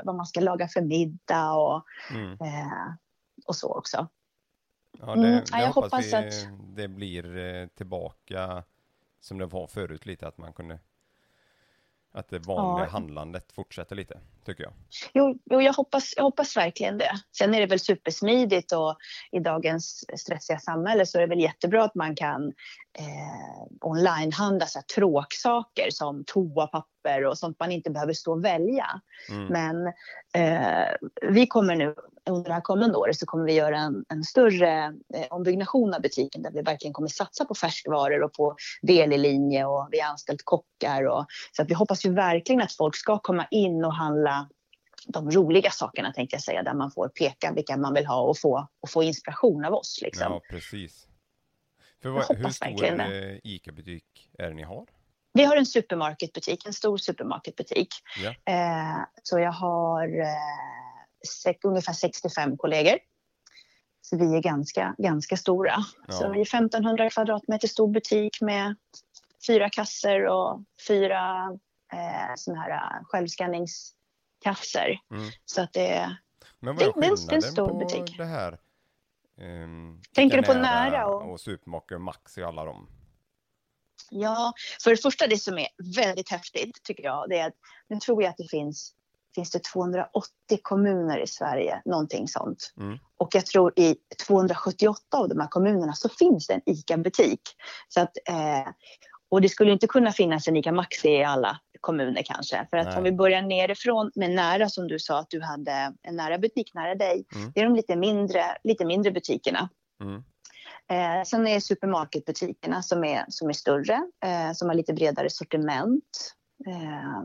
vad 0.04 0.16
man 0.16 0.26
ska 0.26 0.40
laga 0.40 0.68
för 0.68 0.82
middag 0.82 1.52
och, 1.54 1.84
mm. 2.12 2.32
eh, 2.32 2.94
och 3.46 3.56
så 3.56 3.74
också. 3.78 4.08
Ja, 5.00 5.06
det, 5.06 5.12
Mm, 5.14 5.32
det 5.32 5.44
ja, 5.52 5.60
jag 5.62 5.68
hoppas, 5.68 5.92
hoppas 5.92 6.14
att- 6.14 6.48
det 6.76 6.88
blir 6.88 7.38
eh, 7.38 7.68
tillbaka 7.68 8.64
som 9.20 9.38
det 9.38 9.46
var 9.46 9.68
förut 9.68 10.06
lite, 10.06 10.28
att 10.28 10.38
man 10.38 10.54
kunde 10.54 10.80
att 12.12 12.30
det 12.30 12.40
vanliga 12.40 12.86
Ja. 12.86 12.92
handlandet 12.92 13.52
fortsätter 13.52 13.96
lite, 13.96 14.20
tycker 14.50 14.64
jag. 14.64 14.74
Jo, 15.14 15.40
jo 15.46 15.62
jag, 15.62 15.74
hoppas, 15.74 16.14
jag 16.16 16.24
hoppas 16.24 16.58
verkligen 16.58 16.98
det. 16.98 17.12
Sen 17.38 17.54
är 17.54 17.60
det 17.60 17.66
väl 17.66 17.80
supersmidigt 17.80 18.72
och 18.72 18.98
i 19.32 19.40
dagens 19.40 20.06
stressiga 20.18 20.60
samhälle 20.60 21.06
så 21.06 21.18
är 21.18 21.22
det 21.22 21.28
väl 21.28 21.40
jättebra 21.40 21.84
att 21.84 21.96
man 21.96 22.16
kan 22.16 22.54
eh, 23.00 23.68
onlinehandla 23.82 24.66
så 24.66 24.80
här 24.80 24.84
tråksaker 24.96 25.90
som 25.92 26.24
toapapper 26.28 27.26
och 27.26 27.38
sånt 27.38 27.60
man 27.60 27.72
inte 27.72 27.90
behöver 27.90 28.14
stå 28.14 28.32
och 28.32 28.46
välja. 28.46 28.88
Mm. 29.30 29.46
Men 29.46 29.88
eh, 30.34 30.88
vi 31.22 31.48
kommer 31.48 31.76
nu 31.76 31.96
under 32.30 32.50
det 32.50 32.54
här 32.54 32.62
kommande 32.62 32.98
året 32.98 33.20
så 33.20 33.26
kommer 33.26 33.46
vi 33.46 33.54
göra 33.54 33.78
en, 33.78 34.06
en 34.10 34.24
större 34.24 34.86
eh, 35.16 35.28
ombyggnation 35.30 35.94
av 35.94 36.02
butiken 36.02 36.42
där 36.42 36.52
vi 36.52 36.62
verkligen 36.62 36.94
kommer 36.94 37.08
satsa 37.08 37.46
på 37.46 37.56
färskvaror 37.56 38.24
och 38.24 38.34
på 38.34 38.56
delilinje 38.82 39.66
och 39.66 39.88
vi 39.92 40.00
har 40.00 40.10
anställt 40.10 40.42
kockar. 40.44 41.08
Och, 41.08 41.26
så 41.52 41.62
att 41.62 41.70
vi 41.70 41.74
hoppas 41.74 42.06
ju 42.06 42.14
verkligen 42.14 42.62
att 42.62 42.74
folk 42.74 42.96
ska 42.96 43.20
komma 43.20 43.48
in 43.52 43.86
och 43.86 43.94
handla 43.94 44.39
de 45.14 45.32
roliga 45.32 45.72
sakerna 45.72 46.14
tänkte 46.14 46.36
jag 46.36 46.44
säga, 46.44 46.64
där 46.64 46.74
man 46.74 46.92
får 46.92 47.10
peka 47.10 47.54
vilka 47.54 47.78
man 47.78 47.94
vill 47.94 48.06
ha 48.06 48.22
och 48.22 48.38
få, 48.38 48.68
och 48.80 48.90
få 48.90 49.04
inspiration 49.04 49.66
av 49.66 49.74
oss. 49.74 50.00
Liksom. 50.02 50.32
Ja, 50.32 50.42
precis. 50.50 51.08
För 52.02 52.10
vad, 52.10 52.38
hur 52.38 52.50
stor 52.50 52.84
eh, 52.84 53.38
ICA-butik 53.44 54.30
är 54.38 54.48
det 54.48 54.54
ni 54.54 54.64
har? 54.64 54.86
Vi 55.34 55.44
har 55.44 55.58
en 55.58 55.66
supermarketbutik, 55.66 56.66
en 56.66 56.74
stor 56.74 56.98
supermarketbutik. 56.98 57.90
Ja. 58.24 58.54
Eh, 58.54 59.06
så 59.24 59.40
jag 59.40 59.52
har 59.52 60.20
eh, 60.20 60.26
sex, 61.44 61.60
ungefär 61.64 61.94
65 61.94 62.58
kollegor. 62.58 62.98
Så 64.02 64.18
vi 64.18 64.36
är 64.36 64.42
ganska, 64.42 64.96
ganska 64.98 65.38
stora. 65.38 65.76
Ja. 66.08 66.14
Så 66.14 66.32
vi 66.32 66.42
är 66.42 66.56
1500 66.56 67.10
kvadratmeter 67.10 67.68
stor 67.68 67.88
butik 67.88 68.42
med 68.42 68.76
fyra 69.48 69.70
kasser 69.70 70.26
och 70.28 70.64
fyra 70.88 71.52
eh, 71.94 72.34
såna 72.36 72.62
här 72.62 72.72
eh, 72.72 73.06
självskanningskasser. 74.44 75.00
Mm. 75.12 75.32
Så 75.46 75.62
att 75.62 75.74
det 75.74 75.88
är 75.88 76.18
Men 76.60 76.76
Det- 76.76 76.86
vad 76.96 77.04
är 77.04 77.10
det 77.28 77.32
är 77.32 77.36
en 77.36 77.42
stor 77.42 77.68
på 77.68 77.74
butik. 77.78 78.18
det 78.18 78.26
här? 78.26 78.58
Um, 79.42 80.02
Tänker 80.16 80.38
du 80.38 80.44
på 80.44 80.54
Nära 80.54 81.08
och- 81.08 81.32
och 81.32 81.40
Supermarket 81.42 81.96
och 81.96 82.02
Maxi 82.02 82.44
och 82.44 82.48
alla 82.48 82.66
dem? 82.66 82.90
Ja, 84.12 84.54
för 84.84 84.92
det 84.92 84.98
första 84.98 85.28
det 85.28 85.38
som 85.38 85.58
är 85.58 85.68
väldigt 85.96 86.30
häftigt 86.32 86.84
tycker 86.84 87.04
jag, 87.04 87.30
det 87.30 87.38
är 87.40 87.48
att 87.48 87.54
nu 87.88 88.00
tror 88.00 88.24
jag 88.24 88.30
att 88.30 88.38
det 88.38 88.48
finns, 88.50 88.94
finns 89.36 89.52
det 89.52 89.64
280 89.64 90.60
kommuner 90.62 91.18
i 91.20 91.28
Sverige, 91.28 91.82
någonting 91.86 92.28
sånt. 92.28 92.74
Mm. 92.78 92.98
Och 93.18 93.36
jag 93.36 93.46
tror 93.46 93.74
i 93.80 93.96
278 94.28 95.18
av 95.18 95.30
de 95.30 95.40
här 95.40 95.48
kommunerna 95.48 95.94
så 95.94 96.10
finns 96.10 96.48
det 96.48 96.54
en 96.54 96.62
ICA-butik. 96.66 97.42
Så 97.88 98.02
att, 98.02 98.18
eh, 98.30 98.72
och 99.30 99.42
det 99.42 99.50
skulle 99.50 99.72
inte 99.72 99.88
kunna 99.88 100.12
finnas 100.12 100.48
en 100.48 100.58
ICA 100.58 100.72
Maxi 100.72 101.10
i 101.10 101.24
alla 101.24 101.60
kommuner 101.82 102.24
kanske. 102.26 102.68
För 102.70 102.78
att 102.78 102.88
Nej. 102.88 102.98
om 102.98 103.04
vi 103.04 103.12
börjar 103.12 103.42
nerifrån 103.42 104.12
med 104.16 104.32
nära 104.32 104.70
som 104.70 104.88
du 104.88 105.00
sa 105.00 105.20
att 105.20 105.30
du 105.30 105.42
hade 105.42 105.94
en 106.02 106.16
nära 106.16 106.38
butik 106.38 106.74
nära 106.74 106.96
dig. 106.96 107.26
Mm. 107.36 107.52
Det 107.56 107.60
är 107.62 107.66
de 107.66 107.76
lite 107.76 107.96
mindre, 107.96 108.44
lite 108.64 108.86
mindre 108.86 109.12
butikerna. 109.12 109.70
Mm. 110.04 110.24
Eh, 110.92 111.24
sen 111.26 111.48
är 111.48 111.60
supermarketbutikerna 111.60 112.82
som 112.82 113.04
är, 113.04 113.26
som 113.28 113.50
är 113.50 113.54
större, 113.54 114.02
eh, 114.26 114.52
som 114.54 114.70
har 114.70 114.76
lite 114.76 114.94
bredare 114.94 115.30
sortiment. 115.30 116.34
Eh, 116.68 117.24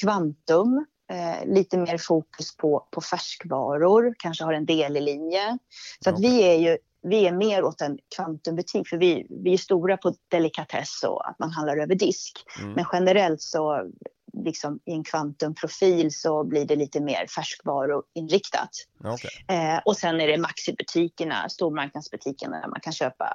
Kvantum, 0.00 0.86
eh, 1.12 1.54
lite 1.54 1.78
mer 1.78 1.98
fokus 1.98 2.56
på, 2.56 2.88
på 2.90 3.00
färskvaror, 3.00 4.14
kanske 4.18 4.44
har 4.44 4.52
en 4.52 4.66
delilinje. 4.66 5.58
Så 6.04 6.10
att 6.10 6.16
Okej. 6.16 6.30
vi 6.30 6.42
är 6.42 6.54
ju 6.54 6.78
vi 7.02 7.26
är 7.26 7.32
mer 7.32 7.64
åt 7.64 7.80
en 7.80 7.98
kvantumbutik 8.16 8.88
för 8.88 8.96
vi, 8.96 9.26
vi 9.30 9.52
är 9.52 9.58
stora 9.58 9.96
på 9.96 10.14
delikatess 10.28 11.02
och 11.02 11.28
att 11.28 11.38
man 11.38 11.50
handlar 11.50 11.76
över 11.76 11.94
disk. 11.94 12.44
Mm. 12.60 12.72
Men 12.72 12.84
generellt 12.92 13.42
så 13.42 13.90
liksom 14.32 14.80
i 14.84 14.92
en 14.92 15.04
kvantumprofil 15.04 16.14
så 16.14 16.44
blir 16.44 16.64
det 16.64 16.76
lite 16.76 17.00
mer 17.00 17.26
färskvaruinriktat. 17.26 18.70
Okej. 19.04 19.30
Eh, 19.48 19.78
och 19.84 19.96
sen 19.96 20.20
är 20.20 20.26
det 20.26 20.36
Maxi-butikerna, 20.36 21.48
stormarknadsbutikerna 21.48 22.60
där 22.60 22.68
man 22.68 22.80
kan 22.80 22.92
köpa 22.92 23.26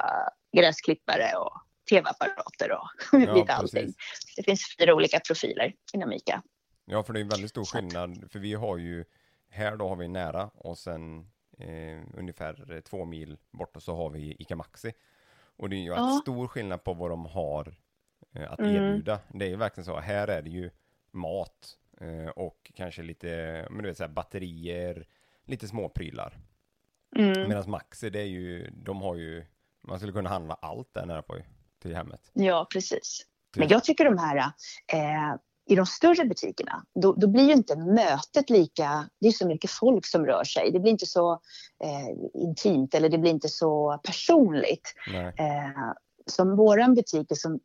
gräsklippare 0.57 1.37
och 1.37 1.53
tv-apparater 1.89 2.71
och 2.71 2.89
Ja, 3.27 3.35
lite 3.35 3.53
allting. 3.53 3.93
Det 4.35 4.43
finns 4.43 4.75
fyra 4.79 4.93
olika 4.93 5.19
profiler 5.19 5.73
inom 5.93 6.13
ICA. 6.13 6.41
Ja, 6.85 7.03
för 7.03 7.13
det 7.13 7.19
är 7.19 7.21
en 7.21 7.29
väldigt 7.29 7.49
stor 7.49 7.65
skillnad. 7.65 8.31
För 8.31 8.39
vi 8.39 8.53
har 8.53 8.77
ju, 8.77 9.05
här 9.49 9.75
då 9.75 9.87
har 9.89 9.95
vi 9.95 10.07
nära 10.07 10.49
och 10.53 10.77
sen 10.77 11.31
eh, 11.57 12.01
ungefär 12.13 12.81
två 12.81 13.05
mil 13.05 13.37
bort 13.51 13.75
och 13.75 13.83
så 13.83 13.95
har 13.95 14.09
vi 14.09 14.35
ICA 14.39 14.55
Maxi. 14.55 14.93
Och 15.57 15.69
det 15.69 15.75
är 15.75 15.79
ju 15.79 15.87
Ja. 15.87 16.07
en 16.13 16.17
stor 16.17 16.47
skillnad 16.47 16.83
på 16.83 16.93
vad 16.93 17.09
de 17.09 17.25
har 17.25 17.75
eh, 18.33 18.51
att 18.51 18.59
Mm. 18.59 18.75
erbjuda. 18.75 19.19
Det 19.33 19.45
är 19.45 19.49
ju 19.49 19.55
verkligen 19.55 19.85
så, 19.85 19.99
här 19.99 20.27
är 20.27 20.41
det 20.41 20.49
ju 20.49 20.69
mat 21.11 21.77
eh, 22.01 22.27
och 22.29 22.71
kanske 22.75 23.01
lite, 23.01 23.27
men 23.69 23.83
du 23.83 23.89
vet 23.89 23.97
så 23.97 24.03
här, 24.03 24.11
batterier, 24.11 25.07
lite 25.45 25.67
småprylar. 25.67 26.37
Mm. 27.15 27.49
Medan 27.49 27.69
Maxi, 27.69 28.09
det 28.09 28.19
är 28.19 28.25
ju, 28.25 28.69
de 28.69 29.01
har 29.01 29.15
ju, 29.15 29.45
man 29.81 29.97
skulle 29.99 30.11
kunna 30.13 30.29
handla 30.29 30.53
allt 30.53 30.93
där 30.93 31.05
nära 31.05 31.21
på 31.21 31.37
till 31.79 31.95
hemmet. 31.95 32.31
Ja, 32.33 32.67
precis. 32.73 33.25
Men 33.57 33.67
jag 33.67 33.83
tycker 33.83 34.05
de 34.05 34.17
här 34.17 34.37
eh, 34.93 35.35
i 35.67 35.75
de 35.75 35.85
större 35.85 36.25
butikerna, 36.25 36.85
då, 37.01 37.13
då 37.13 37.27
blir 37.27 37.43
ju 37.43 37.53
inte 37.53 37.75
mötet 37.75 38.49
lika... 38.49 39.09
Det 39.19 39.27
är 39.27 39.31
så 39.31 39.47
mycket 39.47 39.71
folk 39.71 40.05
som 40.05 40.25
rör 40.25 40.43
sig. 40.43 40.71
Det 40.71 40.79
blir 40.79 40.91
inte 40.91 41.05
så 41.05 41.31
eh, 41.83 42.41
intimt 42.41 42.95
eller 42.95 43.09
det 43.09 43.17
blir 43.17 43.31
inte 43.31 43.49
så 43.49 43.99
personligt. 44.03 44.93
Eh, 45.39 45.91
som 46.25 46.55
våran 46.55 46.93
butiker 46.95 47.35
som 47.35 47.59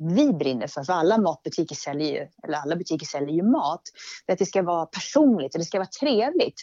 vi 0.00 0.32
brinner 0.32 0.66
för, 0.66 0.84
för 0.84 0.92
alla 0.92 1.18
matbutiker 1.18 1.74
säljer 1.74 2.08
ju, 2.08 2.28
eller 2.42 2.58
alla 2.58 2.76
butiker 2.76 3.06
säljer 3.06 3.34
ju 3.34 3.42
mat, 3.42 3.82
det 4.26 4.32
att 4.32 4.38
det 4.38 4.46
ska 4.46 4.62
vara 4.62 4.86
personligt 4.86 5.54
och 5.54 5.58
det 5.58 5.64
ska 5.64 5.78
vara 5.78 5.88
trevligt. 6.00 6.62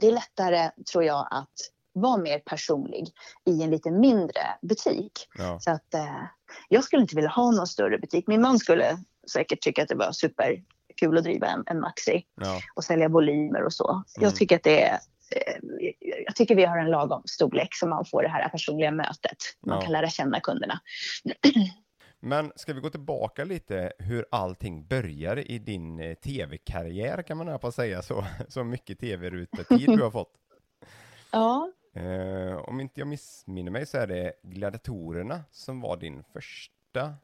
Det 0.00 0.06
är 0.06 0.12
lättare, 0.12 0.70
tror 0.92 1.04
jag, 1.04 1.28
att 1.30 1.52
vara 1.92 2.16
mer 2.16 2.38
personlig 2.38 3.08
i 3.44 3.62
en 3.62 3.70
lite 3.70 3.90
mindre 3.90 4.40
butik. 4.62 5.28
Ja. 5.38 5.60
Så 5.60 5.70
att 5.70 5.94
eh, 5.94 6.22
jag 6.68 6.84
skulle 6.84 7.02
inte 7.02 7.16
vilja 7.16 7.30
ha 7.30 7.50
någon 7.50 7.66
större 7.66 7.98
butik. 7.98 8.26
Min 8.26 8.40
man 8.40 8.58
skulle 8.58 8.98
säkert 9.30 9.60
tycka 9.60 9.82
att 9.82 9.88
det 9.88 9.94
var 9.94 10.12
superkul 10.12 11.18
att 11.18 11.24
driva 11.24 11.46
en, 11.46 11.64
en 11.66 11.80
Maxi 11.80 12.24
Ja. 12.40 12.60
och 12.74 12.84
sälja 12.84 13.08
volymer 13.08 13.62
och 13.64 13.72
så. 13.72 13.90
Mm. 13.90 14.04
Jag 14.20 14.36
tycker 14.36 14.56
att 14.56 14.62
det 14.62 14.82
är 14.82 14.94
eh, 15.36 15.90
jag 16.26 16.36
tycker 16.36 16.54
vi 16.54 16.64
har 16.64 16.78
en 16.78 16.90
lagom 16.90 17.22
storlek 17.26 17.68
så 17.74 17.86
man 17.86 18.04
får 18.04 18.22
det 18.22 18.28
här 18.28 18.48
personliga 18.48 18.90
mötet. 18.90 19.36
Man 19.66 19.76
Ja. 19.78 19.82
kan 19.82 19.92
lära 19.92 20.08
känna 20.08 20.40
kunderna. 20.40 20.80
Men 22.24 22.52
ska 22.56 22.72
vi 22.72 22.80
gå 22.80 22.90
tillbaka 22.90 23.44
lite 23.44 23.92
hur 23.98 24.26
allting 24.30 24.86
började 24.86 25.42
i 25.52 25.58
din 25.58 26.00
eh, 26.00 26.14
tv-karriär 26.14 27.22
kan 27.22 27.36
man 27.36 27.58
på 27.58 27.72
säga 27.72 28.02
så, 28.02 28.24
så 28.48 28.64
mycket 28.64 28.98
tv-rutetid 28.98 29.90
du 29.90 30.02
har 30.02 30.10
fått. 30.10 30.32
Ja, 31.30 31.72
Eh, 31.94 32.56
om 32.56 32.80
inte 32.80 33.00
jag 33.00 33.06
missminner 33.08 33.70
mig 33.70 33.86
så 33.86 33.98
är 33.98 34.06
det 34.06 34.32
Gladiatorerna 34.42 35.40
som 35.50 35.80
var 35.80 35.96
din 35.96 36.24
första 36.32 37.14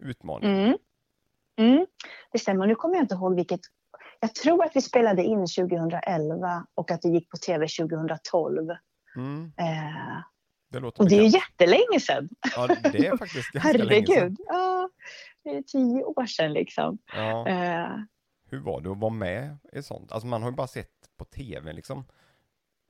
utmaning. 0.00 0.50
mm. 0.50 0.78
Mm. 1.58 1.86
det 2.32 2.38
stämmer. 2.38 2.66
Nu 2.66 2.74
kommer 2.74 2.94
jag 2.94 3.04
inte 3.04 3.14
ihåg 3.14 3.34
vilket. 3.34 3.60
Jag 4.20 4.34
tror 4.34 4.64
att 4.64 4.76
vi 4.76 4.82
spelade 4.82 5.22
in 5.24 5.46
2011 5.46 6.66
och 6.74 6.90
att 6.90 7.02
det 7.02 7.08
gick 7.08 7.30
på 7.30 7.36
tv 7.36 7.66
2012. 7.68 8.68
Mm, 9.16 9.52
Eh, 9.56 10.22
det 10.70 10.80
låter 10.80 11.02
och 11.02 11.08
det 11.08 11.16
är 11.16 11.22
ju 11.22 11.28
jättelänge 11.28 12.00
sedan. 12.00 12.28
Ja, 12.56 12.66
det 12.66 13.06
är 13.06 13.16
faktiskt 13.16 13.50
ganska 13.52 13.72
länge 13.72 14.06
sedan. 14.06 14.14
Herregud. 14.16 14.36
Ja, 14.46 14.90
det 15.44 15.50
är 15.50 15.62
tio 15.62 16.04
år 16.04 16.26
sedan 16.26 16.52
liksom. 16.52 16.98
Ja, 17.14 17.48
Eh, 17.48 17.96
hur 18.50 18.58
var 18.60 18.80
det 18.80 18.90
att 18.90 18.98
vara 18.98 19.12
med 19.12 19.58
i 19.72 19.82
sånt? 19.82 20.12
Alltså 20.12 20.26
man 20.26 20.42
har 20.42 20.50
ju 20.50 20.56
bara 20.56 20.66
sett 20.66 20.90
på 21.18 21.24
tv 21.24 21.72
liksom 21.72 22.04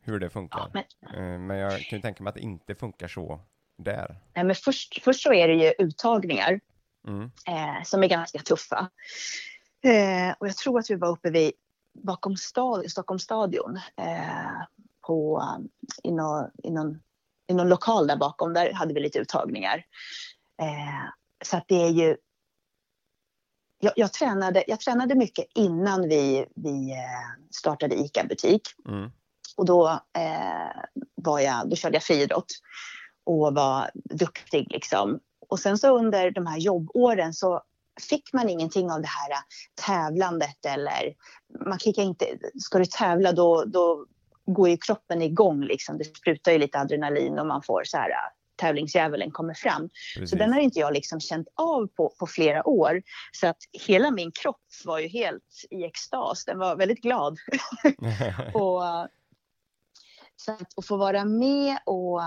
hur 0.04 0.18
det 0.20 0.30
funkar. 0.30 0.58
ja, 0.74 0.82
men, 1.00 1.34
Eh, 1.34 1.38
men 1.38 1.56
jag 1.56 1.80
kan 1.80 1.98
ju 1.98 2.02
tänka 2.02 2.22
mig 2.22 2.28
att 2.28 2.34
det 2.34 2.40
inte 2.42 2.74
funkar 2.74 3.08
så 3.08 3.40
där. 3.78 4.16
nej, 4.34 4.44
men 4.44 4.54
först, 4.54 5.02
först 5.04 5.20
så 5.22 5.32
är 5.32 5.48
det 5.48 5.54
ju 5.54 5.72
uttagningar. 5.78 6.60
Mm. 7.06 7.30
eh, 7.46 7.82
som 7.84 8.02
är 8.02 8.08
ganska 8.08 8.38
tuffa. 8.38 8.90
Eh, 9.84 10.34
och 10.38 10.48
jag 10.48 10.56
tror 10.56 10.78
att 10.78 10.90
vi 10.90 10.94
var 10.94 11.08
uppe 11.08 11.30
vid 11.30 11.52
bakom 11.92 12.36
stad, 12.36 12.90
Stockholms 12.90 13.22
stadion 13.22 13.76
eh, 13.96 14.62
på, 15.06 15.42
i, 16.02 16.10
någon, 16.10 17.00
i 17.46 17.54
någon 17.54 17.68
lokal 17.68 18.06
där 18.06 18.16
bakom. 18.16 18.54
Där 18.54 18.72
hade 18.72 18.94
vi 18.94 19.00
lite 19.00 19.18
uttagningar. 19.18 19.84
Eh, 20.60 21.10
så 21.44 21.56
att 21.56 21.64
det 21.68 21.82
är 21.82 21.90
ju... 21.90 22.16
Jag, 23.80 23.92
jag, 23.96 24.12
tränade, 24.12 24.64
jag 24.66 24.80
tränade 24.80 25.14
mycket 25.14 25.46
innan 25.54 26.08
vi, 26.08 26.46
vi 26.54 26.90
eh, 26.90 27.44
startade 27.50 27.94
ICA-butik. 27.94 28.62
Mm. 28.88 29.10
Och 29.56 29.64
då, 29.64 29.88
eh, 30.18 30.82
var 31.14 31.40
jag, 31.40 31.70
då 31.70 31.76
körde 31.76 31.96
jag 31.96 32.02
friidrott 32.02 32.52
och 33.24 33.54
var 33.54 33.90
duktig. 33.94 34.66
Liksom. 34.70 35.20
Och 35.48 35.60
sen 35.60 35.78
så 35.78 35.98
under 35.98 36.30
de 36.30 36.46
här 36.46 36.58
jobbåren 36.58 37.34
så 37.34 37.62
fick 38.10 38.32
man 38.32 38.48
ingenting 38.48 38.90
av 38.90 39.00
det 39.02 39.08
här 39.08 39.38
tävlandet 39.86 40.66
eller 40.66 41.14
man 41.66 41.78
fick 41.78 41.98
inte, 41.98 42.26
ska 42.60 42.78
du 42.78 42.84
tävla 42.84 43.32
då, 43.32 43.64
då 43.64 44.06
går 44.46 44.68
ju 44.68 44.76
kroppen 44.76 45.22
igång 45.22 45.64
liksom. 45.64 45.98
Det 45.98 46.04
sprutar 46.04 46.52
ju 46.52 46.58
lite 46.58 46.78
adrenalin 46.78 47.38
och 47.38 47.46
man 47.46 47.62
får 47.62 47.84
så 47.84 47.96
här 47.96 48.10
tävlingsdjävulen 48.56 49.30
kommer 49.30 49.54
fram. 49.54 49.90
Precis. 50.14 50.30
Så 50.30 50.36
den 50.36 50.52
har 50.52 50.60
inte 50.60 50.78
jag 50.78 50.92
liksom 50.92 51.20
känt 51.20 51.48
av 51.54 51.86
på, 51.86 52.14
på 52.18 52.26
flera 52.26 52.68
år. 52.68 53.02
Så 53.32 53.46
att 53.46 53.56
hela 53.86 54.10
min 54.10 54.32
kropp 54.32 54.60
var 54.84 54.98
ju 54.98 55.08
helt 55.08 55.64
i 55.70 55.84
extas. 55.84 56.44
Den 56.44 56.58
var 56.58 56.76
väldigt 56.76 57.02
glad. 57.02 57.38
och, 58.54 58.82
så 60.36 60.52
att, 60.52 60.78
att 60.78 60.86
få 60.86 60.96
vara 60.96 61.24
med 61.24 61.78
och, 61.86 62.20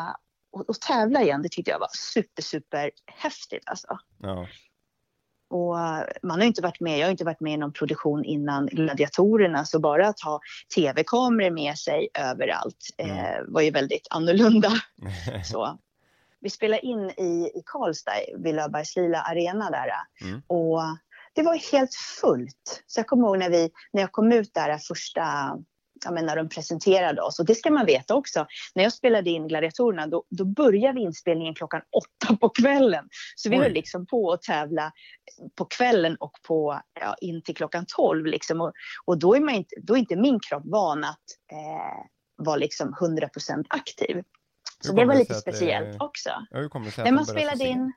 och, 0.52 0.70
och, 0.70 0.80
tävla 0.80 1.22
igen, 1.22 1.42
det 1.42 1.50
tyckte 1.50 1.72
jag 1.72 1.80
var 1.80 1.90
super, 1.94 2.42
super 2.42 2.92
häftigt 3.06 3.64
alltså. 3.66 4.00
Ja. 4.22 4.48
Och 5.50 5.76
man 6.24 6.40
har 6.40 6.44
inte 6.44 6.62
varit 6.62 6.80
med, 6.80 7.00
jag 7.00 7.06
har 7.06 7.12
inte 7.12 7.26
varit 7.26 7.40
med 7.40 7.54
i 7.54 7.58
någon 7.58 7.74
produktion 7.74 8.26
innan 8.26 8.66
Gladiatorerna, 8.66 9.66
så 9.66 9.80
bara 9.80 10.08
att 10.08 10.22
ha 10.22 10.40
tv-kameror 10.76 11.52
med 11.52 11.78
sig 11.78 12.10
överallt 12.14 12.90
mm. 12.98 13.18
eh, 13.18 13.42
var 13.48 13.62
ju 13.62 13.72
väldigt 13.72 14.08
annorlunda. 14.10 14.72
så 15.46 15.80
vi 16.42 16.50
spelade 16.50 16.86
in 16.86 17.10
i, 17.10 17.52
i 17.56 17.64
Karlstad, 17.66 18.12
vid 18.38 18.56
Löfbergs 18.56 18.96
Lila 18.96 19.22
Arena 19.22 19.70
där. 19.70 19.92
Mm. 20.22 20.42
Och 20.48 20.82
det 21.34 21.44
var 21.44 21.72
helt 21.72 21.94
fullt. 22.22 22.84
Så 22.88 23.00
jag 23.00 23.08
kommer 23.08 23.28
ihåg 23.28 23.38
när, 23.38 23.50
vi, 23.50 23.72
när 23.94 24.02
jag 24.02 24.12
kom 24.12 24.32
ut 24.32 24.54
där 24.54 24.78
första, 24.78 25.58
ja, 26.06 26.12
men 26.12 26.26
när 26.26 26.36
de 26.36 26.50
presenterade 26.50 27.22
oss. 27.22 27.40
Och 27.40 27.46
det 27.46 27.56
ska 27.56 27.72
man 27.72 27.86
veta 27.86 28.16
också. 28.16 28.48
När 28.76 28.84
jag 28.84 28.94
spelade 28.94 29.30
in 29.30 29.48
Gladiatorerna 29.48 30.08
då, 30.08 30.24
då 30.30 30.46
började 30.46 30.94
vi 30.94 31.02
inspelningen 31.02 31.56
klockan 31.56 31.82
åtta 31.92 32.36
på 32.36 32.50
kvällen. 32.50 33.10
Så 33.36 33.50
vi 33.50 33.56
Oj. 33.56 33.62
höll 33.62 33.72
liksom 33.72 34.06
på 34.06 34.32
att 34.32 34.42
tävla 34.42 34.92
på 35.56 35.66
kvällen 35.66 36.16
och 36.16 36.34
på, 36.48 36.82
ja, 37.00 37.16
in 37.22 37.42
till 37.44 37.56
klockan 37.56 37.86
tolv. 37.88 38.26
Liksom. 38.26 38.62
Och, 38.62 38.74
och 39.06 39.18
då, 39.18 39.36
är 39.36 39.40
man 39.40 39.54
inte, 39.54 39.76
då 39.82 39.94
är 39.94 39.98
inte 39.98 40.16
min 40.16 40.40
kropp 40.40 40.64
van 40.66 41.04
att 41.04 41.26
eh, 41.52 42.06
vara 42.46 42.56
liksom 42.56 42.94
100% 42.94 43.66
aktiv. 43.70 44.24
Så 44.80 44.94
det 44.94 45.06
var 45.06 45.16
lite 45.16 45.34
speciellt 45.34 46.00
det... 46.00 46.06
också. 46.06 46.30
Hur 46.52 46.70
kommer 46.70 46.86
det 46.86 46.92
sig 46.92 47.04
när, 47.04 47.12
man 47.12 47.26
spelade 47.26 47.64
in, 47.64 47.94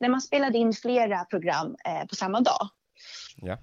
när 0.00 0.08
man 0.08 0.20
spelade 0.20 0.58
in 0.58 0.72
flera 0.72 1.24
program 1.24 1.76
eh, 1.86 2.06
på 2.06 2.14
samma 2.14 2.40
dag. 2.40 2.68
Ja. 3.36 3.58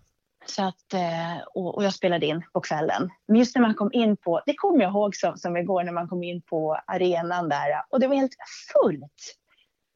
Så 0.46 0.64
att, 0.64 0.94
eh, 0.94 1.38
och, 1.54 1.84
jag 1.84 1.94
spelade 1.94 2.26
in 2.26 2.44
på 2.54 2.62
kvällen. 2.62 3.10
Men 3.28 3.38
just 3.38 3.56
när 3.56 3.62
man 3.62 3.76
kom 3.76 3.90
in 3.94 4.18
på, 4.18 4.42
det 4.46 4.54
kommer 4.54 4.82
jag 4.82 4.92
ihåg 4.92 5.16
som, 5.16 5.38
som 5.38 5.58
igår 5.58 5.84
när 5.84 5.92
man 5.92 6.08
kom 6.08 6.24
in 6.24 6.42
på 6.42 6.80
arenan 6.88 7.50
där 7.50 7.84
och 7.90 8.00
det 8.00 8.08
var 8.08 8.16
helt 8.16 8.36
fullt 8.74 9.36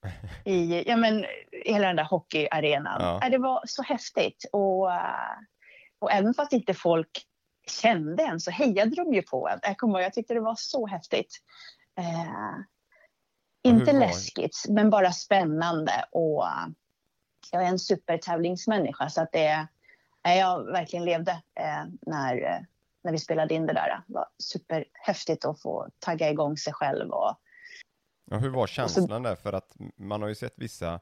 i, 0.46 0.84
ja 0.90 0.98
men, 0.98 1.26
hela 1.66 1.88
den 1.88 1.96
där 1.96 2.04
hockeyarenan. 2.04 3.02
Ja. 3.02 3.30
Det 3.30 3.38
var 3.38 3.62
så 3.66 3.84
häftigt 3.84 4.46
och, 4.52 4.84
och 6.00 6.12
även 6.12 6.34
fast 6.34 6.54
inte 6.54 6.74
folk 6.74 7.26
kände 7.68 8.24
en 8.24 8.40
så 8.40 8.52
hejade 8.52 8.96
de 8.96 9.14
ju 9.14 9.22
på 9.22 9.50
en. 9.50 9.60
Jag, 9.62 9.78
kommer, 9.78 10.00
jag 10.00 10.14
tyckte 10.14 10.34
det 10.34 10.40
var 10.40 10.56
så 10.58 10.88
häftigt. 10.88 11.40
Eh, 12.00 12.56
inte 13.64 13.92
läskigt, 13.94 14.66
men 14.70 14.90
bara 14.90 15.12
spännande. 15.12 16.06
Och 16.12 16.46
jag 17.52 17.64
är 17.64 17.68
en 17.68 17.80
supertävlingsmänniska 17.80 19.10
så 19.10 19.22
att 19.22 19.32
det 19.32 19.68
jag 20.32 20.64
verkligen 20.64 21.06
levde 21.06 21.32
eh, 21.32 21.86
när, 22.02 22.36
eh, 22.44 22.60
när 23.04 23.12
vi 23.12 23.18
spelade 23.18 23.54
in 23.54 23.66
det 23.66 23.74
där. 23.74 24.04
Det 24.08 24.14
var 24.14 24.28
superhäftigt 24.38 25.46
att 25.46 25.62
få 25.62 25.88
tagga 26.00 26.30
igång 26.30 26.58
sig 26.58 26.74
själv. 26.74 27.10
Och, 27.10 27.36
ja, 28.32 28.38
hur 28.38 28.50
var 28.50 28.68
känslan 28.68 29.08
så, 29.08 29.30
där? 29.30 29.36
För 29.36 29.54
att 29.54 29.76
man 29.96 30.22
har 30.22 30.30
ju 30.30 30.36
sett 30.36 30.54
vissa 30.56 31.00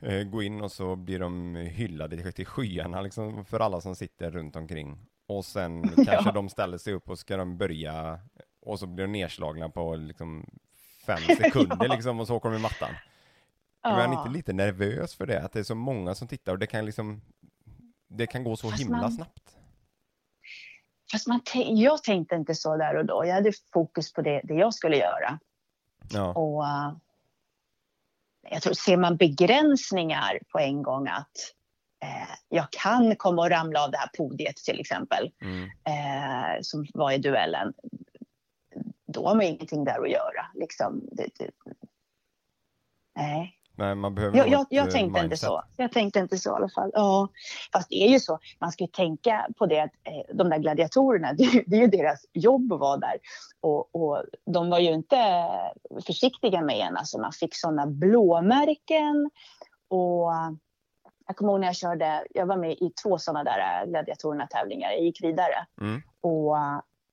eh, 0.00 0.22
gå 0.22 0.42
in 0.42 0.60
och 0.62 0.72
så 0.72 0.96
blir 0.96 1.18
de 1.18 1.56
hyllade 1.56 2.32
till 2.32 2.46
skyarna 2.46 3.00
liksom, 3.00 3.44
för 3.44 3.60
alla 3.60 3.80
som 3.80 3.96
sitter 3.96 4.30
runt 4.30 4.56
omkring. 4.56 4.98
Och 5.26 5.44
sen 5.44 5.82
kanske 5.96 6.28
ja. 6.28 6.32
de 6.32 6.48
ställer 6.48 6.78
sig 6.78 6.92
upp 6.92 7.10
och 7.10 7.18
ska 7.18 7.36
de 7.36 7.58
börja 7.58 8.20
och 8.66 8.78
så 8.78 8.86
blir 8.86 9.04
de 9.04 9.12
nedslagna 9.12 9.68
på 9.68 9.96
liksom 9.96 10.46
fem 11.06 11.18
sekunder 11.36 11.86
ja. 11.86 11.94
liksom 11.94 12.20
och 12.20 12.26
så 12.26 12.36
åker 12.36 12.48
de 12.50 12.56
i 12.56 12.62
mattan. 12.62 12.94
Ja. 13.82 13.90
Är 13.90 14.08
man 14.08 14.18
inte 14.18 14.30
lite 14.30 14.52
nervös 14.52 15.14
för 15.14 15.26
det? 15.26 15.42
Att 15.42 15.52
det 15.52 15.58
är 15.58 15.64
så 15.64 15.74
många 15.74 16.14
som 16.14 16.28
tittar 16.28 16.52
och 16.52 16.58
det 16.58 16.66
kan 16.66 16.86
liksom 16.86 17.22
Det 18.08 18.26
kan 18.26 18.44
gå 18.44 18.56
så 18.56 18.70
Fast 18.70 18.82
himla 18.82 19.00
man... 19.00 19.12
snabbt. 19.12 19.56
Fast 21.12 21.26
man 21.26 21.40
jag 21.68 22.02
tänkte 22.02 22.34
inte 22.34 22.54
så 22.54 22.76
där 22.76 22.96
och 22.96 23.06
då. 23.06 23.24
Jag 23.26 23.34
hade 23.34 23.52
fokus 23.72 24.12
på 24.12 24.22
det, 24.22 24.40
det 24.44 24.54
jag 24.54 24.74
skulle 24.74 24.96
göra. 24.96 25.38
Ja. 26.10 26.32
Och 26.32 26.62
uh, 26.62 26.96
jag 28.50 28.62
tror, 28.62 28.72
ser 28.72 28.96
man 28.96 29.16
begränsningar 29.16 30.38
på 30.48 30.58
en 30.58 30.82
gång 30.82 31.08
att 31.08 31.36
eh, 32.02 32.34
jag 32.48 32.70
kan 32.70 33.16
komma 33.16 33.42
och 33.42 33.50
ramla 33.50 33.84
av 33.84 33.90
det 33.90 33.98
här 33.98 34.10
podiet 34.16 34.56
till 34.56 34.80
exempel, 34.80 35.32
mm. 35.40 35.64
eh, 35.64 36.60
som 36.60 36.86
var 36.94 37.12
i 37.12 37.18
duellen 37.18 37.74
då 39.16 39.26
har 39.26 39.34
man 39.34 39.44
ingenting 39.44 39.84
där 39.84 40.02
att 40.02 40.10
göra. 40.10 40.46
Liksom, 40.54 41.08
det, 41.12 41.28
det, 41.38 41.50
nej. 43.14 43.55
Nej, 43.76 43.94
man 43.94 44.14
behöver 44.14 44.38
jag, 44.38 44.48
jag, 44.48 44.66
jag 44.70 44.90
tänkte 44.90 45.20
mindset. 45.20 45.24
inte 45.24 45.36
så. 45.36 45.62
Jag 45.76 45.92
tänkte 45.92 46.18
inte 46.18 46.38
så 46.38 46.50
i 46.50 46.52
alla 46.52 46.68
fall. 46.68 46.90
Ja, 46.94 47.28
fast 47.72 47.88
det 47.88 48.04
är 48.04 48.08
ju 48.08 48.20
så. 48.20 48.38
Man 48.58 48.72
ska 48.72 48.84
ju 48.84 48.88
tänka 48.88 49.46
på 49.58 49.66
det 49.66 49.80
att 49.80 49.90
eh, 50.04 50.34
de 50.36 50.50
där 50.50 50.58
gladiatorerna, 50.58 51.32
det, 51.32 51.64
det, 51.66 51.76
är 51.76 51.80
ju 51.80 51.86
deras 51.86 52.26
jobb 52.32 52.72
att 52.72 52.80
vara 52.80 52.96
där. 52.96 53.16
Och, 53.60 53.94
och 53.94 54.22
de 54.46 54.70
var 54.70 54.78
ju 54.78 54.92
inte 54.92 55.16
försiktiga 56.06 56.60
med 56.62 56.80
en. 56.80 56.96
Alltså 56.96 57.18
man 57.18 57.32
fick 57.32 57.54
sådana 57.56 57.86
blåmärken. 57.86 59.30
Och 59.88 60.32
jag 61.26 61.36
kommer 61.36 61.52
ihåg 61.52 61.60
när 61.60 61.66
jag 61.66 61.76
körde, 61.76 62.26
jag 62.30 62.46
var 62.46 62.56
med 62.56 62.72
i 62.72 62.92
två 63.02 63.18
sådana 63.18 63.44
där 63.44 63.86
gladiatorerna-tävlingar. 63.86 64.90
Jag 64.90 65.00
gick 65.00 65.24
vidare. 65.24 65.66
Mm. 65.80 66.02
Och 66.20 66.56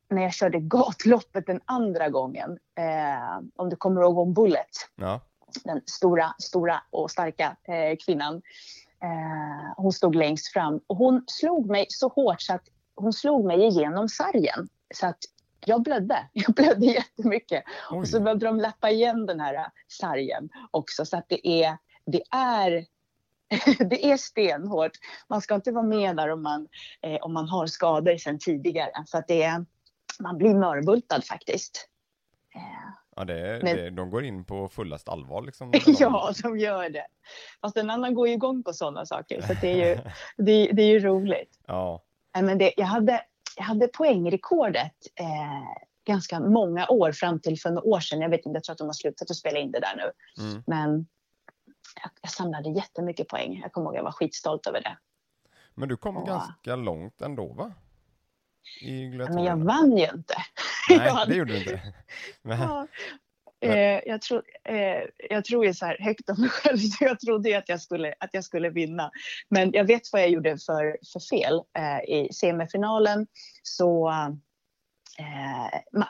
när 0.09 0.21
jag 0.21 0.33
körde 0.33 0.59
gatloppet 0.61 1.47
den 1.47 1.61
andra 1.65 2.09
gången, 2.09 2.57
eh, 2.77 3.43
om 3.55 3.69
du 3.69 3.75
kommer 3.75 4.01
ihåg 4.01 4.17
om 4.17 4.33
Bullet, 4.33 4.89
ja. 4.95 5.21
Den 5.63 5.81
stora, 5.85 6.33
stora 6.39 6.83
och 6.89 7.11
starka 7.11 7.57
eh, 7.63 7.97
kvinnan. 8.05 8.41
Eh, 9.03 9.73
hon 9.77 9.93
stod 9.93 10.15
längst 10.15 10.53
fram 10.53 10.79
och 10.87 10.97
hon 10.97 11.23
slog 11.27 11.69
mig 11.69 11.85
så 11.89 12.07
hårt 12.07 12.41
så 12.41 12.53
att 12.53 12.63
hon 12.95 13.13
slog 13.13 13.45
mig 13.45 13.67
igenom 13.67 14.09
sargen. 14.09 14.67
Så 14.93 15.07
att 15.07 15.19
jag 15.65 15.83
blödde. 15.83 16.29
Jag 16.33 16.55
blödde 16.55 16.85
jättemycket. 16.85 17.63
Oj. 17.91 17.99
Och 17.99 18.07
så 18.07 18.19
behövde 18.19 18.45
de 18.45 18.59
lappa 18.59 18.89
igen 18.89 19.25
den 19.25 19.39
här 19.39 19.71
sargen 19.87 20.49
också. 20.71 21.05
Så 21.05 21.17
att 21.17 21.25
det 21.27 21.47
är, 21.47 21.77
det 22.05 22.23
är 22.31 22.85
det 23.89 24.11
är 24.11 24.17
stenhårt. 24.17 24.91
Man 25.27 25.41
ska 25.41 25.55
inte 25.55 25.71
vara 25.71 25.85
med 25.85 26.15
där 26.15 26.29
om 26.29 26.43
man, 26.43 26.67
eh, 27.01 27.15
om 27.21 27.33
man 27.33 27.49
har 27.49 27.67
skador 27.67 28.17
sedan 28.17 28.39
tidigare. 28.39 28.91
För 29.11 29.17
att 29.17 29.27
det 29.27 29.43
är, 29.43 29.65
man 30.19 30.37
blir 30.37 30.53
mörbultad 30.53 31.21
faktiskt. 31.21 31.89
Ja, 33.15 33.25
det 33.25 33.39
är, 33.39 33.59
det, 33.59 33.89
de 33.89 34.09
går 34.09 34.23
in 34.23 34.45
på 34.45 34.67
fullast 34.67 35.09
allvar 35.09 35.41
liksom. 35.41 35.71
ja, 35.85 36.33
de 36.43 36.59
gör 36.59 36.89
det. 36.89 37.07
Fast 37.61 37.77
en 37.77 37.89
annan 37.89 38.13
går 38.13 38.27
ju 38.27 38.33
igång 38.33 38.63
på 38.63 38.73
sådana 38.73 39.05
saker, 39.05 39.41
så 39.41 39.53
det 39.61 39.67
är 39.67 39.89
ju, 39.89 39.95
det, 40.37 40.71
det 40.71 40.81
är 40.81 40.87
ju 40.87 40.99
roligt. 40.99 41.59
Ja. 41.65 42.03
Men 42.41 42.57
det, 42.57 42.73
jag, 42.77 42.85
hade, 42.85 43.21
jag 43.57 43.63
hade 43.63 43.87
poängrekordet 43.87 44.95
eh, 45.19 45.83
ganska 46.05 46.39
många 46.39 46.87
år 46.87 47.11
fram 47.11 47.39
till 47.39 47.59
för 47.59 47.69
några 47.69 47.87
år 47.87 47.99
sedan. 47.99 48.21
Jag 48.21 48.29
vet 48.29 48.45
inte, 48.45 48.57
jag 48.57 48.63
tror 48.63 48.73
att 48.73 48.77
de 48.77 48.87
har 48.87 48.93
slutat 48.93 49.31
att 49.31 49.37
spela 49.37 49.59
in 49.59 49.71
det 49.71 49.79
där 49.79 49.95
nu. 49.95 50.11
Mm. 50.43 50.63
Men 50.67 51.07
jag, 52.01 52.11
jag 52.21 52.31
samlade 52.31 52.69
jättemycket 52.69 53.27
poäng. 53.27 53.59
Jag 53.61 53.71
kommer 53.71 53.87
ihåg, 53.87 53.95
jag 53.95 54.03
var 54.03 54.11
skitstolt 54.11 54.67
över 54.67 54.81
det. 54.81 54.97
Men 55.75 55.89
du 55.89 55.97
kom 55.97 56.17
och, 56.17 56.27
ganska 56.27 56.75
långt 56.75 57.21
ändå, 57.21 57.53
va? 57.53 57.73
i 58.81 59.07
Men 59.07 59.43
jag 59.43 59.57
vann 59.57 59.97
ju 59.97 60.03
inte. 60.03 60.35
Nej, 60.89 61.13
det 61.27 61.35
gjorde 61.35 61.53
du 61.53 61.59
inte. 61.59 61.81
Men... 62.41 62.59
Ja. 62.61 62.87
Eh, 63.63 63.99
jag, 64.05 64.21
tro, 64.21 64.41
eh, 64.63 65.03
jag 65.29 65.45
tror 65.45 65.65
ju 65.65 65.73
så 65.73 65.85
här 65.85 65.97
högt 65.99 66.29
om 66.29 66.41
mig 66.41 66.49
själv, 66.49 66.77
så 66.77 67.03
jag 67.03 67.19
trodde 67.19 67.49
ju 67.49 67.55
att 67.55 67.69
jag 67.69 67.81
skulle, 67.81 68.13
att 68.19 68.29
jag 68.33 68.43
skulle 68.43 68.69
vinna. 68.69 69.11
Men 69.49 69.71
jag 69.73 69.85
vet 69.85 70.01
vad 70.11 70.21
jag 70.21 70.29
gjorde 70.29 70.57
för, 70.57 70.97
för 71.13 71.19
fel. 71.19 71.61
Eh, 71.77 72.15
I 72.15 72.29
semifinalen 72.33 73.27
så 73.63 74.09
eh, 75.19 75.79
man, 75.93 76.07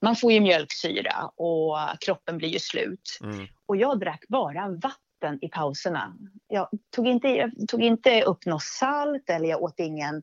man, 0.00 0.16
får 0.16 0.32
ju 0.32 0.40
mjölksyra 0.40 1.30
och 1.36 1.76
kroppen 2.00 2.38
blir 2.38 2.48
ju 2.48 2.58
slut. 2.58 3.18
Mm. 3.22 3.46
Och 3.66 3.76
jag 3.76 4.00
drack 4.00 4.24
bara 4.28 4.68
vatten 4.68 5.38
i 5.40 5.48
pauserna. 5.48 6.16
Jag 6.46 6.68
tog 6.96 7.06
inte, 7.06 7.28
jag 7.28 7.68
tog 7.68 7.82
inte 7.82 8.22
upp 8.22 8.46
något 8.46 8.62
salt 8.62 9.30
eller 9.30 9.48
jag 9.48 9.62
åt 9.62 9.80
ingen 9.80 10.22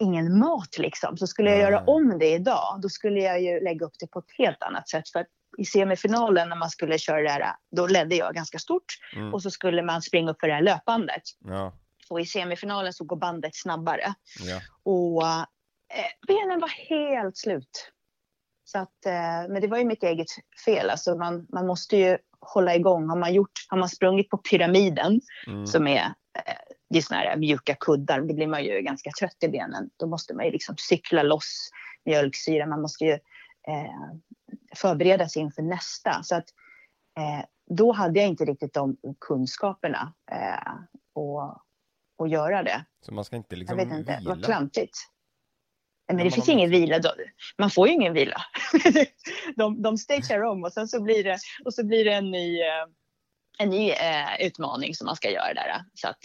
ingen 0.00 0.38
mat 0.38 0.78
liksom. 0.78 1.16
Så 1.16 1.26
skulle 1.26 1.50
jag 1.50 1.58
göra 1.58 1.84
om 1.84 2.18
det 2.18 2.32
idag, 2.32 2.78
då 2.82 2.88
skulle 2.88 3.20
jag 3.20 3.42
ju 3.42 3.60
lägga 3.60 3.86
upp 3.86 3.94
det 3.98 4.06
på 4.06 4.18
ett 4.18 4.32
helt 4.38 4.62
annat 4.62 4.88
sätt. 4.88 5.08
För 5.08 5.26
i 5.58 5.64
semifinalen 5.64 6.48
när 6.48 6.56
man 6.56 6.70
skulle 6.70 6.98
köra 6.98 7.22
det 7.22 7.30
här, 7.30 7.54
då 7.76 7.86
ledde 7.86 8.16
jag 8.16 8.34
ganska 8.34 8.58
stort. 8.58 8.98
Mm. 9.16 9.34
Och 9.34 9.42
så 9.42 9.50
skulle 9.50 9.82
man 9.82 10.02
springa 10.02 10.30
upp 10.30 10.40
för 10.40 10.46
det 10.46 10.54
här 10.54 10.62
löpbandet. 10.62 11.22
Ja. 11.44 11.72
Och 12.10 12.20
i 12.20 12.26
semifinalen 12.26 12.92
så 12.92 13.04
går 13.04 13.16
bandet 13.16 13.56
snabbare. 13.56 14.14
Ja. 14.40 14.60
Och 14.82 15.26
eh, 15.26 16.26
benen 16.26 16.60
var 16.60 16.68
helt 16.88 17.36
slut. 17.36 17.92
Så 18.64 18.78
att, 18.78 19.06
eh, 19.06 19.52
men 19.52 19.60
det 19.60 19.68
var 19.68 19.78
ju 19.78 19.84
mitt 19.84 20.02
eget 20.02 20.28
fel. 20.64 20.90
Alltså 20.90 21.14
man, 21.14 21.46
man 21.52 21.66
måste 21.66 21.96
ju 21.96 22.18
hålla 22.40 22.74
igång. 22.74 23.08
Har 23.08 23.16
man, 23.16 23.34
gjort, 23.34 23.66
har 23.68 23.78
man 23.78 23.88
sprungit 23.88 24.30
på 24.30 24.36
pyramiden, 24.36 25.20
mm. 25.46 25.66
som 25.66 25.86
är 25.86 26.04
eh, 26.34 26.54
det 26.90 26.98
är 26.98 27.02
såna 27.02 27.20
här 27.20 27.36
mjuka 27.36 27.74
kuddar, 27.74 28.20
då 28.20 28.34
blir 28.34 28.46
man 28.46 28.64
ju 28.64 28.80
ganska 28.80 29.10
trött 29.10 29.36
i 29.40 29.48
benen. 29.48 29.90
Då 29.96 30.06
måste 30.06 30.34
man 30.34 30.44
ju 30.44 30.50
liksom 30.50 30.74
cykla 30.78 31.22
loss 31.22 31.70
mjölksyra, 32.04 32.66
man 32.66 32.80
måste 32.82 33.04
ju 33.04 33.12
eh, 33.12 34.14
förbereda 34.76 35.28
sig 35.28 35.42
inför 35.42 35.62
nästa. 35.62 36.22
Så 36.22 36.34
att 36.36 36.44
eh, 37.18 37.44
då 37.70 37.92
hade 37.92 38.18
jag 38.20 38.28
inte 38.28 38.44
riktigt 38.44 38.74
de 38.74 38.96
kunskaperna 39.20 40.14
eh, 40.32 40.72
och, 41.14 41.58
och 42.16 42.28
göra 42.28 42.62
det. 42.62 42.84
Så 43.06 43.14
man 43.14 43.24
ska 43.24 43.36
inte 43.36 43.56
liksom 43.56 43.78
Jag 43.78 43.86
vet 43.86 43.98
inte, 43.98 44.16
vila? 44.18 44.34
vad 44.34 44.44
klantigt. 44.44 44.98
Men 46.08 46.18
Ja, 46.18 46.24
det 46.24 46.24
men 46.24 46.32
finns 46.32 46.48
om- 46.48 46.54
ingen 46.54 46.70
vila. 46.70 46.98
Då. 46.98 47.12
Man 47.58 47.70
får 47.70 47.88
ju 47.88 47.94
ingen 47.94 48.12
vila. 48.12 48.36
de, 49.56 49.82
de 49.82 49.98
stagear 49.98 50.42
om 50.42 50.64
och 50.64 50.72
sen 50.72 50.88
så 50.88 51.02
blir 51.02 51.24
det, 51.24 51.38
och 51.64 51.74
så 51.74 51.86
blir 51.86 52.04
det 52.04 52.12
en 52.12 52.30
ny, 52.30 52.60
eh, 52.60 52.86
en 53.58 53.70
ny 53.70 53.90
eh, 53.90 54.46
utmaning 54.46 54.94
som 54.94 55.06
man 55.06 55.16
ska 55.16 55.30
göra 55.30 55.54
där. 55.54 55.84
Så 55.94 56.08
att 56.08 56.18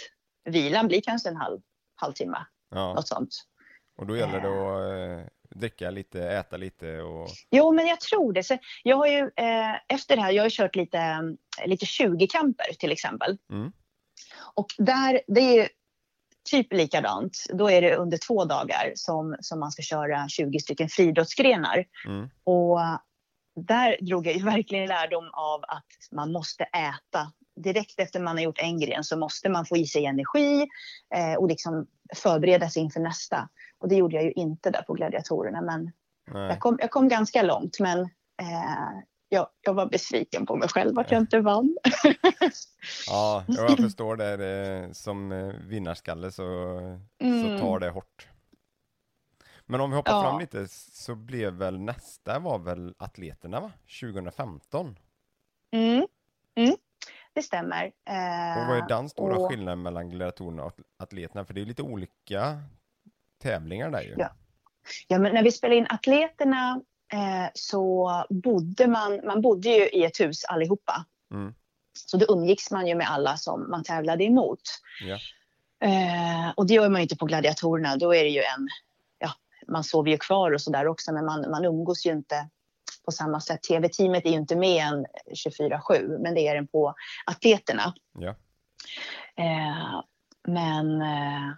vilan 0.45 0.87
blir 0.87 1.01
kanske 1.01 1.29
en 1.29 1.35
halv, 1.35 1.59
halvtimme, 1.95 2.45
Ja, 2.69 2.93
något 2.93 3.07
sånt. 3.07 3.35
och 3.97 4.05
då 4.05 4.17
gäller 4.17 4.41
det 4.41 4.47
att 4.47 5.21
eh, 5.21 5.59
dricka 5.59 5.89
lite, 5.89 6.29
äta 6.29 6.57
lite 6.57 7.01
och... 7.01 7.27
Jo, 7.51 7.71
men 7.71 7.87
jag 7.87 7.99
tror 7.99 8.33
det. 8.33 8.43
Så 8.43 8.57
jag 8.83 8.97
har 8.97 9.07
ju, 9.07 9.19
eh, 9.19 9.75
efter 9.87 10.15
det 10.15 10.21
här, 10.21 10.31
jag 10.31 10.43
har 10.43 10.49
kört 10.49 10.75
lite, 10.75 10.97
eh, 10.99 11.67
lite 11.67 11.85
20-kamper 11.85 12.73
till 12.79 12.91
exempel. 12.91 13.37
Mm. 13.51 13.71
Och 14.53 14.67
där, 14.77 15.21
det 15.27 15.41
är 15.41 15.61
ju 15.61 15.67
typ 16.49 16.73
likadant. 16.73 17.37
Då 17.53 17.69
är 17.69 17.81
det 17.81 17.95
under 17.95 18.17
två 18.27 18.45
dagar 18.45 18.91
som, 18.95 19.35
som 19.39 19.59
man 19.59 19.71
ska 19.71 19.81
köra 19.81 20.27
20 20.27 20.59
stycken 20.59 20.89
friidrottsgrenar. 20.89 21.85
Mm. 22.07 22.29
Och 22.43 22.79
där 23.55 23.97
drog 24.01 24.27
jag 24.27 24.35
ju 24.35 24.43
verkligen 24.45 24.87
lärdom 24.87 25.29
av 25.33 25.63
att 25.67 25.87
man 26.11 26.31
måste 26.31 26.63
äta. 26.63 27.31
Direkt 27.55 27.99
efter 27.99 28.19
man 28.19 28.37
har 28.37 28.43
gjort 28.43 28.59
en 28.59 28.79
gren 28.79 29.03
så 29.03 29.17
måste 29.17 29.49
man 29.49 29.65
få 29.65 29.77
i 29.77 29.87
sig 29.87 30.05
energi 30.05 30.67
eh, 31.15 31.33
och 31.33 31.47
liksom 31.47 31.87
förbereda 32.15 32.69
sig 32.69 32.81
inför 32.83 32.99
nästa. 32.99 33.49
Och 33.77 33.89
det 33.89 33.95
gjorde 33.95 34.15
jag 34.15 34.23
ju 34.25 34.31
inte 34.31 34.69
där 34.69 34.81
på 34.81 34.93
gladiatorerna. 34.93 35.61
Men 35.61 35.91
jag 36.49 36.59
kom, 36.59 36.77
jag 36.81 36.91
kom 36.91 37.07
ganska 37.07 37.41
långt. 37.43 37.79
Men 37.79 37.99
eh, 38.41 39.01
jag, 39.29 39.47
jag 39.61 39.73
var 39.73 39.85
besviken 39.85 40.45
på 40.45 40.55
mig 40.55 40.69
själv 40.69 40.99
att 40.99 41.11
jag 41.11 41.21
inte 41.21 41.39
vann. 41.39 41.77
Ja, 43.07 43.43
jag 43.47 43.77
förstår 43.77 44.15
det. 44.15 44.93
som 44.95 45.31
eh, 45.31 45.47
vinnarskalle 45.67 46.31
så, 46.31 46.43
så 47.19 47.25
Mm. 47.25 47.59
tar 47.59 47.79
det 47.79 47.89
hårt. 47.89 48.27
Men 49.65 49.81
om 49.81 49.89
vi 49.89 49.95
hoppar 49.95 50.11
Ja. 50.11 50.21
fram 50.21 50.39
lite 50.39 50.67
så 50.91 51.15
blev 51.15 51.53
väl 51.53 51.79
nästa 51.79 52.39
var 52.39 52.59
väl 52.59 52.95
atleterna 52.97 53.59
va? 53.59 53.71
2015? 54.01 54.99
Mm. 55.71 56.07
Mm. 56.55 56.75
Det 57.35 57.41
stämmer. 57.41 57.83
Eh, 57.85 58.61
Och 58.61 58.67
vad 58.67 58.77
är 58.77 58.87
den 58.87 59.09
stora 59.09 59.35
och- 59.37 59.49
skillnaden 59.49 59.81
mellan 59.81 60.09
gladiatorerna 60.09 60.63
och 60.63 60.73
atleterna? 60.99 61.45
För 61.45 61.53
det 61.53 61.61
är 61.61 61.65
lite 61.65 61.81
olika 61.81 62.59
tävlingar 63.43 63.89
där 63.89 64.01
ju. 64.01 64.15
Ja. 64.17 64.29
Ja, 65.07 65.19
men 65.19 65.33
när 65.33 65.43
vi 65.43 65.51
spelade 65.51 65.75
in 65.77 65.87
atleterna 65.89 66.81
eh, 67.13 67.49
så 67.53 68.11
bodde 68.29 68.87
man, 68.87 69.21
man 69.25 69.41
bodde 69.41 69.69
ju 69.69 69.89
i 69.89 70.03
ett 70.05 70.19
hus 70.19 70.45
allihopa. 70.45 71.05
Mm. 71.33 71.53
Så 71.93 72.17
då 72.17 72.25
umgicks 72.29 72.71
man 72.71 72.87
ju 72.87 72.95
med 72.95 73.09
alla 73.11 73.37
som 73.37 73.69
man 73.69 73.83
tävlade 73.83 74.23
emot. 74.23 74.61
Ja. 75.01 75.15
Eh, 75.87 76.53
och 76.55 76.67
det 76.67 76.73
gör 76.73 76.89
man 76.89 77.01
ju 77.01 77.03
inte 77.03 77.15
på 77.17 77.25
gladiatorerna. 77.25 77.95
Då 77.97 78.15
är 78.15 78.23
det 78.23 78.29
ju 78.29 78.39
en, 78.39 78.67
ja, 79.19 79.29
man 79.67 79.83
sover 79.83 80.11
ju 80.11 80.17
kvar 80.17 80.51
och 80.51 80.61
sådär 80.61 80.87
också, 80.87 81.13
men 81.13 81.25
man, 81.25 81.51
man 81.51 81.65
umgås 81.65 82.05
ju 82.05 82.11
inte 82.11 82.49
på 83.05 83.11
samma 83.11 83.39
sätt. 83.39 83.63
TV-teamet 83.63 84.25
är 84.25 84.29
ju 84.29 84.35
inte 84.35 84.55
med 84.55 84.83
en 84.83 85.05
24-7, 85.47 86.17
men 86.23 86.35
det 86.35 86.47
är 86.47 86.55
den 86.55 86.67
på 86.67 86.93
atleterna. 87.25 87.93
Ja. 88.19 88.35
Eh, 89.37 90.01
men 90.47 91.01
eh, 91.01 91.51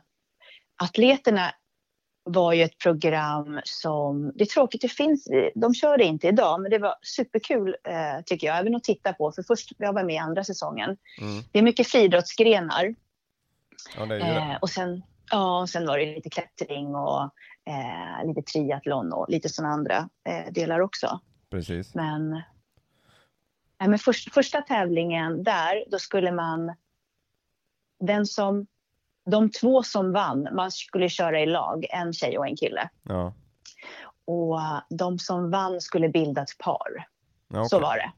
atleterna 0.84 1.52
var 2.24 2.54
ju 2.54 2.64
ett 2.64 2.78
program 2.78 3.62
som, 3.64 4.32
det 4.36 4.44
är 4.44 4.46
tråkigt, 4.46 4.82
det 4.82 4.90
finns, 4.90 5.28
de 5.56 5.74
kör 5.74 5.98
det 5.98 6.04
inte 6.04 6.28
idag, 6.28 6.62
men 6.62 6.72
det 6.72 6.78
var 6.78 6.96
superkul 7.02 7.76
eh, 7.84 8.24
tycker 8.26 8.48
jag, 8.48 8.58
även 8.58 8.76
att 8.76 8.84
titta 8.84 9.14
på. 9.14 9.32
För 9.32 9.44
först, 9.44 9.72
jag 9.78 9.94
var 9.94 10.04
med 10.04 10.16
i 10.16 10.18
andra 10.18 10.44
säsongen. 10.44 10.98
Mm. 11.22 11.44
Det 11.52 11.60
är 11.60 11.64
mycket 11.64 11.88
friidrottsgrenar. 11.88 12.96
ja, 13.98 14.06
det 14.06 14.16
är 14.16 14.20
ju 14.20 14.26
Eh, 14.26 14.50
det. 14.50 14.60
och 14.62 14.70
sen, 14.70 15.04
ja, 15.32 15.62
och 15.62 15.70
sen 15.70 15.88
var 15.88 15.98
det 15.98 16.06
lite 16.06 16.30
klättring 16.30 16.96
och 16.96 17.24
eh, 17.70 18.28
lite 18.28 18.42
triathlon 18.42 19.14
och 19.14 19.30
lite 19.30 19.50
sådana 19.50 19.74
andra 19.74 20.10
eh, 20.30 20.52
delar 20.52 20.80
också. 20.80 21.20
Precis. 21.50 21.96
Men, 21.96 22.30
nej, 23.80 23.90
men 23.90 24.00
först, 24.00 24.34
första 24.34 24.62
tävlingen 24.62 25.44
där, 25.44 25.84
då 25.92 26.00
skulle 26.00 26.32
man... 26.32 26.74
Den 28.00 28.26
som, 28.26 28.68
de 29.26 29.52
två 29.52 29.84
som 29.84 30.12
vann, 30.12 30.48
man 30.52 30.72
skulle 30.72 31.10
köra 31.10 31.42
i 31.42 31.46
lag, 31.46 31.86
en 31.90 32.14
tjej 32.14 32.38
och 32.38 32.48
en 32.48 32.56
kille. 32.56 32.90
Ja. 33.04 33.34
Och 34.26 34.60
de 34.90 35.20
som 35.20 35.52
vann 35.52 35.82
skulle 35.82 36.10
bilda 36.10 36.42
ett 36.42 36.58
par. 36.58 37.08
Ja, 37.48 37.66
Så 37.66 37.76
okej. 37.78 37.88
var 37.88 37.96
det. 37.96 38.12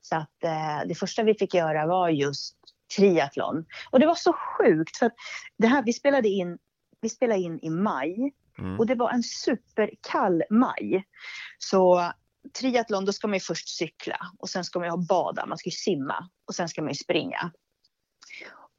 Så 0.00 0.16
att 0.16 0.44
eh, 0.44 0.88
det 0.88 0.94
första 0.94 1.22
vi 1.22 1.34
fick 1.34 1.54
göra 1.54 1.86
var 1.86 2.08
just 2.08 2.56
triathlon. 2.96 3.66
Och 3.90 4.00
det 4.00 4.06
var 4.06 4.14
så 4.14 4.32
sjukt 4.32 4.96
för 4.96 5.06
att 5.06 5.14
det 5.56 5.66
här, 5.66 5.82
vi 5.82 5.92
spelade 5.92 6.28
in, 6.28 6.58
vi 7.00 7.08
spelade 7.08 7.40
in 7.40 7.58
i 7.62 7.70
maj 7.70 8.32
Mm. 8.58 8.78
och 8.78 8.86
det 8.86 8.94
var 8.94 9.10
en 9.10 9.22
superkall 9.22 10.42
maj. 10.50 11.04
Så 11.58 12.12
triathlon, 12.52 13.04
då 13.04 13.12
ska 13.12 13.28
man 13.28 13.34
ju 13.34 13.40
först 13.40 13.68
cykla 13.68 14.18
och 14.38 14.48
sen 14.48 14.64
ska 14.64 14.78
man 14.78 14.90
ha 14.90 14.96
bada, 14.96 15.46
man 15.46 15.58
ska 15.58 15.68
ju 15.68 15.76
simma 15.76 16.28
och 16.48 16.54
sen 16.54 16.68
ska 16.68 16.82
man 16.82 16.90
ju 16.90 16.94
springa. 16.94 17.52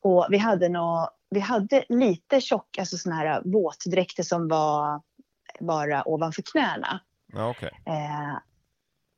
Och 0.01 0.27
vi 0.29 0.37
hade, 0.37 0.69
nå, 0.69 1.09
vi 1.29 1.39
hade 1.39 1.85
lite 1.89 2.41
tjock, 2.41 2.77
alltså 2.77 2.97
såna 2.97 3.15
här 3.15 3.41
våtdräkter 3.45 4.23
som 4.23 4.47
var 4.47 5.01
bara 5.59 6.07
ovanför 6.07 6.41
knäna. 6.41 7.01
Ja, 7.33 7.49
okej. 7.49 7.71
Eh, 7.85 8.39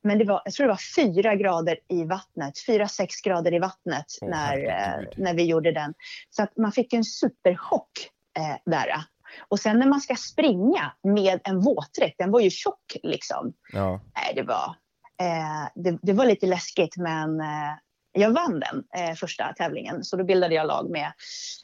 men 0.04 0.18
det 0.18 0.26
var, 0.26 0.42
jag 0.46 0.54
tror 0.54 0.68
det 0.68 0.74
var 0.74 0.96
fyra 0.96 1.36
grader 1.36 1.80
i 1.88 2.04
vattnet, 2.04 2.54
fyra, 2.66 2.88
sex 2.88 3.22
grader 3.22 3.54
i 3.54 3.60
vattnet 3.60 4.06
Åh, 4.22 4.30
när, 4.30 4.58
eh, 4.58 5.08
när 5.18 5.34
vi 5.34 5.44
gjorde 5.44 5.72
den. 5.72 5.94
Så 6.30 6.44
att 6.44 6.58
man 6.58 6.72
fick 6.72 6.94
en 6.94 7.04
superchock 7.04 7.92
eh, 8.38 8.58
där. 8.66 9.04
Och 9.40 9.60
sen 9.60 9.80
när 9.80 9.88
man 9.88 10.02
ska 10.02 10.16
springa 10.16 10.92
med 11.04 11.40
en 11.44 11.60
våtdräkt, 11.60 12.18
den 12.18 12.32
var 12.32 12.40
ju 12.40 12.50
tjock 12.50 12.98
liksom. 13.04 13.54
Ja. 13.74 14.00
Nej, 14.16 14.34
det 14.36 14.44
var, 14.44 14.76
eh, 15.22 15.68
det, 15.76 16.00
det 16.02 16.14
var 16.14 16.26
lite 16.26 16.46
läskigt 16.46 16.98
men 16.98 17.42
eh, 17.42 17.76
jag 18.12 18.32
vann 18.32 18.60
den 18.60 18.84
eh, 18.96 19.16
första 19.16 19.54
tävlingen. 19.54 20.04
Så 20.04 20.18
då 20.18 20.24
bildade 20.24 20.56
jag 20.56 20.68
lag 20.68 20.90
med 20.90 21.14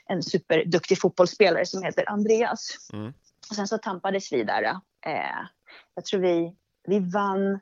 en 0.05 0.23
superduktig 0.23 0.99
fotbollsspelare 1.01 1.65
som 1.65 1.83
heter 1.83 2.09
Andreas. 2.09 2.89
Mm. 2.93 3.13
Och 3.49 3.55
sen 3.55 3.67
så 3.67 3.77
tampades 3.77 4.31
vi 4.31 4.43
där. 4.43 4.63
Eh, 5.05 5.47
jag 5.95 6.05
tror 6.05 6.21
vi, 6.21 6.55
vi 6.87 6.99
vann, 6.99 7.59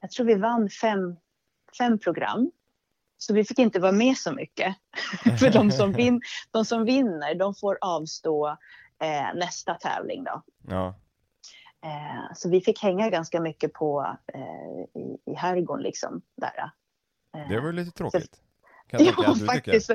jag 0.00 0.10
tror 0.10 0.26
vi 0.26 0.34
vann 0.34 0.70
fem, 0.70 1.16
fem 1.78 1.98
program. 1.98 2.50
Så 3.18 3.34
vi 3.34 3.44
fick 3.44 3.58
inte 3.58 3.80
vara 3.80 3.92
med 3.92 4.16
så 4.16 4.32
mycket. 4.32 4.76
För 5.38 5.50
de 5.50 5.70
som, 5.70 5.92
vin, 5.92 6.20
de 6.50 6.64
som 6.64 6.84
vinner, 6.84 7.34
de 7.34 7.54
får 7.54 7.78
avstå 7.80 8.56
eh, 9.00 9.34
nästa 9.34 9.74
tävling 9.74 10.24
då. 10.24 10.42
Ja. 10.68 10.94
Eh, 11.84 12.32
så 12.34 12.50
vi 12.50 12.60
fick 12.60 12.82
hänga 12.82 13.10
ganska 13.10 13.40
mycket 13.40 13.72
på 13.72 14.16
eh, 14.34 15.00
i, 15.02 15.18
i 15.26 15.34
herrgården 15.34 15.82
liksom 15.82 16.22
där. 16.36 16.70
Eh, 17.36 17.48
Det 17.48 17.60
var 17.60 17.72
lite 17.72 17.90
tråkigt. 17.90 18.40
Tänka 18.90 19.04
Ja, 19.16 19.34
tycker. 19.34 19.46
faktiskt. 19.46 19.86
Så- 19.86 19.94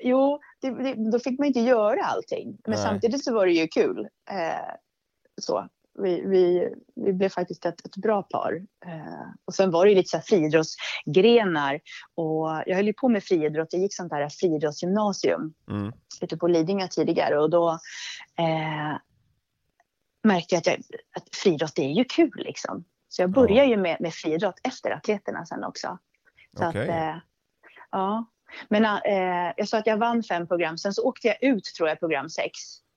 Jo, 0.00 0.40
det, 0.60 0.70
det, 0.70 1.10
då 1.10 1.18
fick 1.18 1.38
man 1.38 1.46
inte 1.48 1.60
göra 1.60 2.04
allting. 2.04 2.58
Men 2.64 2.70
Nej. 2.74 2.82
samtidigt 2.82 3.24
så 3.24 3.34
var 3.34 3.46
det 3.46 3.52
ju 3.52 3.68
kul. 3.68 4.08
Eh, 4.30 4.74
så. 5.42 5.68
Vi, 5.94 6.22
vi, 6.26 6.74
vi 6.94 7.12
blev 7.12 7.28
faktiskt 7.28 7.66
ett, 7.66 7.86
ett 7.86 7.96
bra 7.96 8.22
par. 8.22 8.52
Eh, 8.86 9.30
och 9.44 9.54
sen 9.54 9.70
var 9.70 9.84
det 9.84 9.90
ju 9.90 9.96
lite 9.96 10.08
så 10.08 10.16
här 10.16 10.24
friidrottsgrenar. 10.24 11.80
Och 12.14 12.48
jag 12.66 12.76
höll 12.76 12.86
ju 12.86 12.92
på 12.92 13.08
med 13.08 13.24
friidrott. 13.24 13.72
Jag 13.72 13.82
gick 13.82 13.94
sånt 13.94 14.10
där 14.10 14.28
friidrottsgymnasium 14.28 15.54
Mm. 15.70 15.92
ute 16.20 16.36
på 16.36 16.48
Lidingö 16.48 16.88
tidigare. 16.88 17.38
Och 17.38 17.50
då 17.50 17.70
eh, 18.38 18.96
märkte 20.22 20.54
jag 20.54 20.60
att, 20.60 20.66
jag 20.66 20.78
att 21.16 21.36
friidrott 21.36 21.74
det 21.74 21.82
är 21.82 21.92
ju 21.92 22.04
kul 22.04 22.32
liksom. 22.36 22.84
Så 23.08 23.22
jag 23.22 23.30
började 23.30 23.68
ju 23.68 23.76
med, 23.76 23.96
med 24.00 24.14
friidrott 24.14 24.60
efter 24.64 24.90
atleterna 24.90 25.46
sen 25.46 25.64
också. 25.64 25.98
Så 26.58 26.68
Okej. 26.68 26.82
att, 26.82 26.88
eh, 26.88 27.16
ja. 27.90 28.24
Men 28.68 28.84
eh, 28.84 29.52
jag 29.56 29.68
sa 29.68 29.78
att 29.78 29.86
jag 29.86 29.96
vann 29.96 30.22
fem 30.22 30.46
program. 30.46 30.78
Sen 30.78 30.92
så 30.92 31.04
åkte 31.04 31.28
jag 31.28 31.42
ut 31.42 31.64
tror 31.64 31.88
jag 31.88 31.98
program 31.98 32.28
sex. 32.28 32.50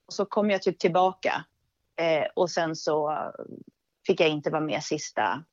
Och 0.07 0.13
så 0.13 0.25
kom 0.25 0.49
jag 0.49 0.61
typ 0.61 0.79
tillbaka. 0.79 1.45
Eh, 1.97 2.25
och 2.35 2.49
sen 2.51 2.75
så 2.75 3.17
fick 4.07 4.19
jag 4.19 4.29
inte 4.29 4.49
vara 4.49 4.61
med 4.61 4.83
sista 4.83 5.43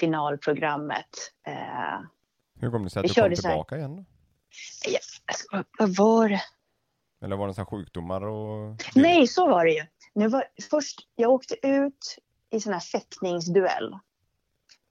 finalprogrammet. 0.00 1.08
Eh, 1.46 2.00
Hur 2.60 2.70
kom 2.70 2.84
det 2.84 2.90
sig 2.90 3.00
att 3.00 3.04
du 3.04 3.08
kom 3.08 3.14
körde 3.14 3.36
så 3.36 3.48
här. 3.48 3.54
tillbaka 3.54 3.76
igen 3.76 3.96
då? 3.96 4.04
jag, 4.84 5.00
alltså, 5.24 5.64
vad, 5.78 5.96
var 5.96 6.28
det? 6.28 6.40
Eller 7.24 7.36
var 7.36 7.48
det 7.48 7.54
så 7.54 7.60
här 7.60 7.66
sjukdomar 7.66 8.24
och... 8.26 8.76
Nej, 8.94 9.26
så 9.26 9.48
var 9.48 9.64
det 9.64 9.70
ju. 9.72 9.86
Nu 10.14 10.28
var, 10.28 10.44
först, 10.70 11.00
jag 11.14 11.30
åkte 11.30 11.54
ut 11.66 12.16
i 12.50 12.60
sån 12.60 12.72
här 12.72 12.80
fäktningsduell. 12.80 13.98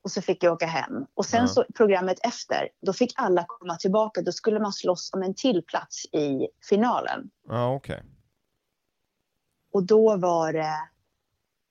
Och 0.03 0.11
så 0.11 0.21
fick 0.21 0.43
jag 0.43 0.53
åka 0.53 0.65
hem. 0.65 1.05
Och 1.13 1.25
sen 1.25 1.41
Ja. 1.41 1.47
så 1.47 1.65
programmet 1.75 2.17
efter, 2.23 2.69
då 2.81 2.93
fick 2.93 3.13
alla 3.15 3.45
komma 3.47 3.75
tillbaka. 3.75 4.21
Då 4.21 4.31
skulle 4.31 4.59
man 4.59 4.73
slåss 4.73 5.13
om 5.13 5.21
en 5.23 5.35
till 5.35 5.63
plats 5.67 6.05
i 6.05 6.47
finalen. 6.69 7.29
Ja, 7.47 7.73
okej. 7.73 8.03
Och 9.75 9.83
då 9.83 10.17
var 10.17 10.53
det... 10.53 10.73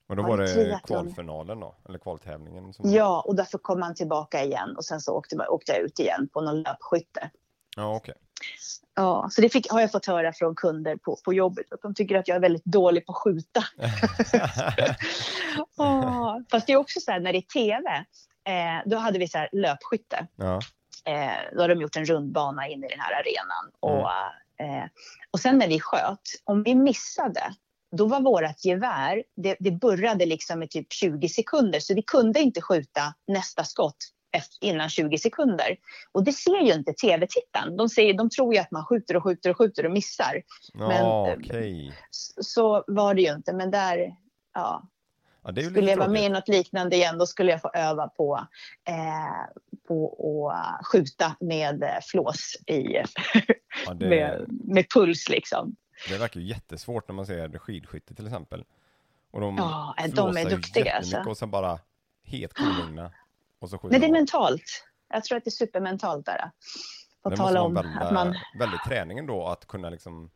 Och 0.09 0.15
då 0.15 0.23
Var 0.23 0.37
det 0.37 0.47
triathlon? 0.47 1.03
kvalfinalen 1.03 1.59
då? 1.59 1.75
Eller 1.89 1.99
kvaltävlingen? 1.99 2.73
Som... 2.73 2.91
Ja, 2.91 3.23
och 3.27 3.35
därför 3.35 3.57
kom 3.57 3.81
han 3.81 3.95
tillbaka 3.95 4.43
igen 4.43 4.75
och 4.77 4.85
sen 4.85 5.01
så 5.01 5.13
åkte, 5.13 5.47
åkte 5.47 5.71
jag 5.71 5.81
ut 5.81 5.99
igen 5.99 6.29
på 6.33 6.41
någon 6.41 6.61
löpskytte. 6.61 7.29
Ja, 7.75 7.95
okej. 7.95 8.13
Ja, 8.95 9.29
så 9.31 9.41
det 9.41 9.49
fick, 9.49 9.71
har 9.71 9.81
jag 9.81 9.91
fått 9.91 10.05
höra 10.05 10.33
från 10.33 10.55
kunder 10.55 10.95
på, 10.95 11.17
på 11.25 11.33
jobbet, 11.33 11.73
att 11.73 11.81
de 11.81 11.93
tycker 11.93 12.15
att 12.17 12.27
jag 12.27 12.35
är 12.35 12.41
väldigt 12.41 12.65
dålig 12.65 13.05
på 13.05 13.11
att 13.11 13.17
skjuta. 13.17 13.63
Ja, 15.77 16.41
fast 16.51 16.67
det 16.67 16.73
är 16.73 16.77
också 16.77 16.99
så 16.99 17.11
här 17.11 17.19
när 17.19 17.33
det 17.33 17.39
är 17.39 17.41
tv, 17.41 18.05
eh, 18.43 18.81
då 18.85 18.97
hade 18.97 19.19
vi 19.19 19.27
så 19.27 19.37
här 19.37 19.49
löpskytte. 19.51 20.27
ja. 20.35 20.59
Eh, 21.05 21.55
då 21.55 21.61
har 21.61 21.69
de 21.69 21.81
gjort 21.81 21.95
en 21.95 22.05
rundbana 22.05 22.67
in 22.67 22.83
i 22.83 22.87
den 22.87 22.99
här 22.99 23.13
arenan. 23.13 23.71
Och, 23.79 24.09
eh, 24.65 24.85
och 25.31 25.39
sen 25.39 25.57
när 25.57 25.67
vi 25.67 25.79
sköt, 25.79 26.21
om 26.43 26.63
vi 26.63 26.75
missade, 26.75 27.55
då 27.97 28.07
var 28.07 28.21
vårt 28.21 28.65
gevär, 28.65 29.23
det, 29.35 29.55
det 29.59 29.71
burrade 29.71 30.25
liksom 30.25 30.63
i 30.63 30.67
typ 30.67 30.93
20 30.93 31.29
sekunder. 31.29 31.79
Så 31.79 31.93
vi 31.93 32.01
kunde 32.01 32.39
inte 32.39 32.61
skjuta 32.61 33.13
nästa 33.27 33.63
skott 33.63 33.97
innan 34.61 34.89
20 34.89 35.17
sekunder. 35.17 35.77
Och 36.11 36.23
det 36.23 36.33
ser 36.33 36.61
ju 36.61 36.73
inte 36.73 36.93
tv-tittaren. 36.93 37.77
De, 37.77 37.87
de 38.17 38.29
tror 38.29 38.53
ju 38.53 38.59
att 38.59 38.71
man 38.71 38.85
skjuter 38.85 39.15
och 39.15 39.23
skjuter 39.23 39.49
och 39.49 39.57
skjuter 39.57 39.85
och 39.85 39.91
missar. 39.91 40.41
Men, 40.73 40.91
eh, 40.91 41.33
okej. 41.37 41.93
Så, 42.41 42.83
var 42.87 43.13
det 43.13 43.21
ju 43.21 43.33
inte. 43.33 43.53
Men 43.53 43.71
där, 43.71 44.15
ja, 44.53 44.89
Ja, 45.47 45.63
skulle 45.63 45.89
jag 45.89 45.97
vara 45.97 46.09
med 46.09 46.23
i 46.23 46.29
något 46.29 46.47
liknande 46.47 46.95
igen, 46.95 47.17
då 47.17 47.25
skulle 47.25 47.51
jag 47.51 47.61
få 47.61 47.71
öva 47.73 48.07
på, 48.07 48.47
eh, 48.87 49.55
på 49.87 50.49
att 50.55 50.87
skjuta 50.87 51.35
med 51.39 51.83
eh, 51.83 51.89
flås 52.11 52.55
i, 52.67 53.03
Ja, 53.85 53.93
det, 53.93 54.09
med, 54.09 54.45
med 54.49 54.85
puls 54.93 55.29
liksom. 55.29 55.75
Det 56.09 56.17
verkar 56.17 56.39
ju 56.39 56.45
jättesvårt 56.45 57.07
när 57.07 57.15
man 57.15 57.25
ser 57.25 57.57
skidskytte 57.57 58.15
till 58.15 58.25
exempel. 58.27 58.65
Och 59.31 59.41
de 59.41 59.55
Ja, 59.57 59.95
de 60.15 60.37
är 60.37 60.49
duktiga, 60.49 60.93
alltså. 60.95 61.23
och 61.27 61.37
sen 61.37 61.51
bara 61.51 61.79
helt 62.23 62.53
kolugna. 62.53 63.11
Och 63.59 63.69
så 63.69 63.79
Nej, 63.83 63.99
det 63.99 64.05
är 64.05 64.11
mentalt. 64.11 64.85
Jag 65.07 65.23
tror 65.23 65.37
att 65.37 65.43
det 65.43 65.49
är 65.49 65.51
supermentalt 65.51 66.25
där. 66.25 66.51
Det 67.23 67.35
tala 67.37 67.61
om 67.61 67.73
vara 67.73 67.87
att 67.87 68.13
man... 68.13 68.35
väldigt 68.59 68.83
träning 68.83 69.25
då 69.27 69.47
att 69.47 69.65
kunna 69.65 69.89
liksom 69.89 70.31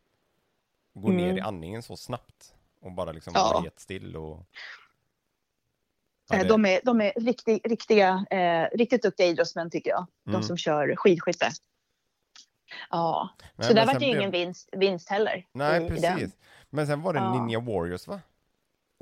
gå 0.94 1.10
ner 1.10 1.24
Mm. 1.26 1.38
i 1.38 1.42
andningen 1.42 1.84
så 1.84 1.98
snabbt 1.98 2.54
och 2.82 2.92
bara 2.92 3.12
liksom 3.12 3.34
Ja. 3.36 3.50
vara 3.54 3.62
helt 3.62 3.80
still 3.80 4.16
och 4.16 4.46
Ja, 6.30 6.38
eh, 6.38 6.48
De 6.48 6.66
är, 6.66 6.80
de 6.84 7.02
är 7.02 7.14
riktig, 7.16 7.62
riktiga, 7.72 8.26
eh, 8.30 8.78
riktigt 8.78 9.02
duktiga 9.02 9.28
idrottsmän 9.28 9.70
tycker 9.70 9.90
jag. 9.90 10.08
Mm. 10.28 10.42
De 10.42 10.48
som 10.48 10.58
kör 10.58 10.96
skidskytte. 10.96 11.50
Ja, 12.90 13.30
Nej, 13.56 13.68
så 13.68 13.74
där 13.74 13.86
var 13.86 13.94
det 13.94 14.06
ju 14.06 14.12
blev- 14.12 14.18
ingen 14.20 14.32
vinst, 14.32 14.70
vinst 14.72 15.10
heller. 15.10 15.46
Nej, 15.52 15.82
i- 15.82 15.86
i 15.86 15.90
den. 15.90 16.16
precis. 16.16 16.36
Men 16.70 16.88
sen 16.88 17.02
var 17.02 17.14
det 17.14 17.20
Ja. 17.20 17.34
Ninja 17.34 17.60
Warriors 17.60 18.08
va? 18.08 18.20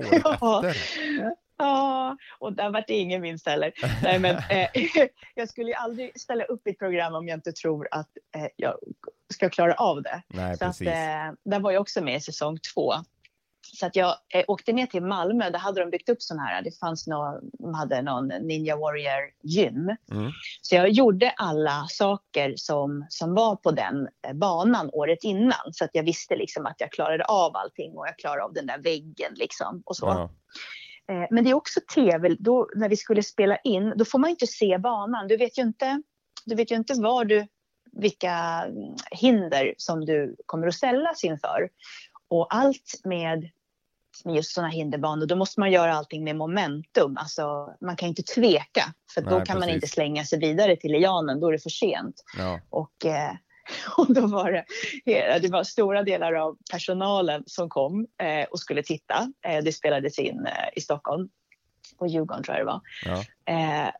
Året 0.04 0.22
Ja. 0.40 0.68
efter. 0.68 1.34
Ja, 1.60 2.16
och 2.38 2.52
där 2.52 2.70
var 2.70 2.84
det 2.86 2.94
ingen 2.94 3.22
vinst 3.22 3.46
heller. 3.48 3.72
Nej, 4.02 4.18
men, 4.18 4.36
eh, 4.50 4.68
jag 5.34 5.48
skulle 5.48 5.68
ju 5.68 5.74
aldrig 5.74 6.20
ställa 6.20 6.44
upp 6.44 6.66
i 6.66 6.70
ett 6.70 6.78
program 6.78 7.14
om 7.14 7.28
jag 7.28 7.36
inte 7.36 7.52
tror 7.52 7.88
att 7.90 8.08
eh, 8.36 8.46
jag 8.56 8.74
ska 9.34 9.48
klara 9.50 9.74
av 9.74 10.02
det. 10.02 10.22
Nej, 10.28 10.56
Så 10.56 10.64
att, 10.64 10.70
precis. 10.70 10.88
eh, 10.88 11.32
där 11.44 11.60
var 11.60 11.70
jag 11.72 11.80
också 11.80 12.00
med 12.04 12.16
i 12.16 12.20
säsong 12.20 12.58
två. 12.74 12.94
Så 13.74 13.86
att 13.86 13.96
jag 13.96 14.14
eh, 14.34 14.44
åkte 14.48 14.72
ner 14.72 14.86
till 14.86 15.02
Malmö, 15.02 15.50
där 15.50 15.58
hade 15.58 15.80
de 15.80 15.90
byggt 15.90 16.08
upp 16.08 16.22
sån 16.22 16.38
här, 16.38 16.62
det 16.62 16.78
fanns 16.78 17.06
någon, 17.06 17.50
de 17.52 17.74
hade 17.74 18.02
någon 18.02 18.28
Ninja 18.28 18.76
Warrior 18.76 19.30
gym. 19.42 19.96
Mm. 20.10 20.32
Så 20.62 20.74
jag 20.74 20.90
gjorde 20.90 21.30
alla 21.30 21.86
saker 21.88 22.54
som, 22.56 23.06
som 23.08 23.34
var 23.34 23.56
på 23.56 23.70
den 23.70 24.08
eh, 24.26 24.32
banan 24.32 24.90
året 24.92 25.24
innan. 25.24 25.72
Så 25.72 25.84
att 25.84 25.90
jag 25.92 26.02
visste 26.02 26.36
liksom 26.36 26.66
att 26.66 26.76
jag 26.78 26.92
klarade 26.92 27.24
av 27.24 27.56
allting 27.56 27.96
och 27.96 28.06
jag 28.06 28.18
klarade 28.18 28.44
av 28.44 28.52
den 28.52 28.66
där 28.66 28.78
väggen 28.78 29.32
liksom 29.34 29.82
och 29.86 29.96
så. 29.96 30.06
Ja. 30.06 30.30
Eh, 31.14 31.26
Men 31.30 31.44
det 31.44 31.50
är 31.50 31.54
också 31.54 31.80
tv, 31.94 32.36
då, 32.38 32.68
när 32.76 32.88
vi 32.88 32.96
skulle 32.96 33.22
spela 33.22 33.56
in, 33.56 33.92
då 33.96 34.04
får 34.04 34.18
man 34.18 34.30
inte 34.30 34.46
se 34.46 34.78
banan. 34.78 35.28
Du 35.28 35.36
vet 35.36 35.58
ju 35.58 35.62
inte, 35.62 36.02
du 36.44 36.54
vet 36.54 36.70
ju 36.70 36.76
inte 36.76 36.94
var 36.94 37.24
du, 37.24 37.46
vilka 37.92 38.32
mm, 38.66 38.94
hinder 39.10 39.74
som 39.76 40.04
du 40.04 40.36
kommer 40.46 40.66
att 40.66 40.74
ställas 40.74 41.24
inför. 41.24 41.68
Och 42.28 42.54
allt 42.54 43.00
med, 43.04 43.50
med 44.24 44.34
just 44.36 44.50
sådana 44.54 44.68
hinderbanor, 44.72 45.26
då 45.26 45.36
måste 45.36 45.60
man 45.60 45.70
göra 45.72 45.94
allting 45.94 46.24
med 46.24 46.36
momentum. 46.36 47.16
Alltså, 47.16 47.74
man 47.80 47.96
kan 47.96 48.08
inte 48.08 48.22
tveka, 48.22 48.82
för 49.14 49.20
då 49.20 49.36
Nej, 49.36 49.46
kan 49.46 49.54
man 49.58 49.62
precis. 49.62 49.74
inte 49.74 49.86
slänga 49.86 50.24
sig 50.24 50.38
vidare 50.38 50.76
till 50.76 50.92
lianen, 50.92 51.40
då 51.40 51.48
är 51.48 51.52
det 51.52 51.58
för 51.58 51.70
sent. 51.70 52.24
Ja. 52.38 52.60
Och, 52.70 53.06
eh, 53.06 53.30
och 53.96 54.14
då 54.14 54.26
var 54.26 54.52
det, 54.52 54.64
hela- 55.04 55.38
det 55.38 55.48
var 55.48 55.64
stora 55.64 56.02
delar 56.02 56.32
av 56.32 56.56
personalen 56.72 57.42
som 57.46 57.68
kom 57.68 58.06
eh, 58.22 58.44
och 58.50 58.60
skulle 58.60 58.82
titta. 58.82 59.32
Eh, 59.46 59.64
det 59.64 59.72
spelades 59.72 60.18
in 60.18 60.46
eh, 60.46 60.52
i 60.76 60.80
Stockholm, 60.80 61.28
på 61.98 62.06
Djurgården 62.06 62.42
tror 62.44 62.56
jag 62.56 62.66
det 62.66 62.70
var. 62.72 62.80
Ja. 63.04 63.24
Eh, 63.54 63.90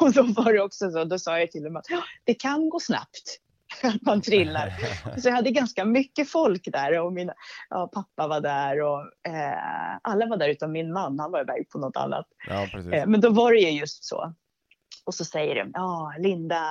och 0.00 0.12
då 0.12 0.22
var 0.22 0.52
det 0.52 0.60
också 0.62 0.90
så, 0.90 1.04
då 1.04 1.18
sa 1.18 1.38
jag 1.38 1.50
till 1.50 1.62
dem 1.62 1.76
att 1.76 1.86
"Ja, 1.90 2.02
det 2.24 2.34
kan 2.34 2.68
gå 2.68 2.80
snabbt. 2.80 3.40
Att 3.82 4.02
man 4.02 4.22
trillar. 4.22 4.72
Så 5.20 5.28
jag 5.28 5.34
hade 5.34 5.50
ganska 5.50 5.84
mycket 5.84 6.30
folk 6.30 6.68
där 6.72 7.00
och 7.00 7.12
mina, 7.12 7.34
ja, 7.70 7.90
pappa 7.94 8.28
var 8.28 8.40
där 8.40 8.82
och 8.82 9.00
eh, 9.28 9.98
alla 10.02 10.26
var 10.26 10.36
där 10.36 10.48
utom 10.48 10.72
min 10.72 10.92
man, 10.92 11.18
han 11.18 11.32
var 11.32 11.40
iväg 11.40 11.68
på 11.70 11.78
något 11.78 11.96
annat. 11.96 12.26
ja. 12.48 12.68
Eh, 12.92 13.06
Men 13.06 13.20
då 13.20 13.30
var 13.30 13.52
det 13.52 13.58
ju 13.58 13.70
just 13.70 14.04
så. 14.04 14.34
Och 15.04 15.14
så 15.14 15.24
säger 15.24 15.54
de, 15.54 15.70
ja, 15.74 16.14
Linda, 16.18 16.62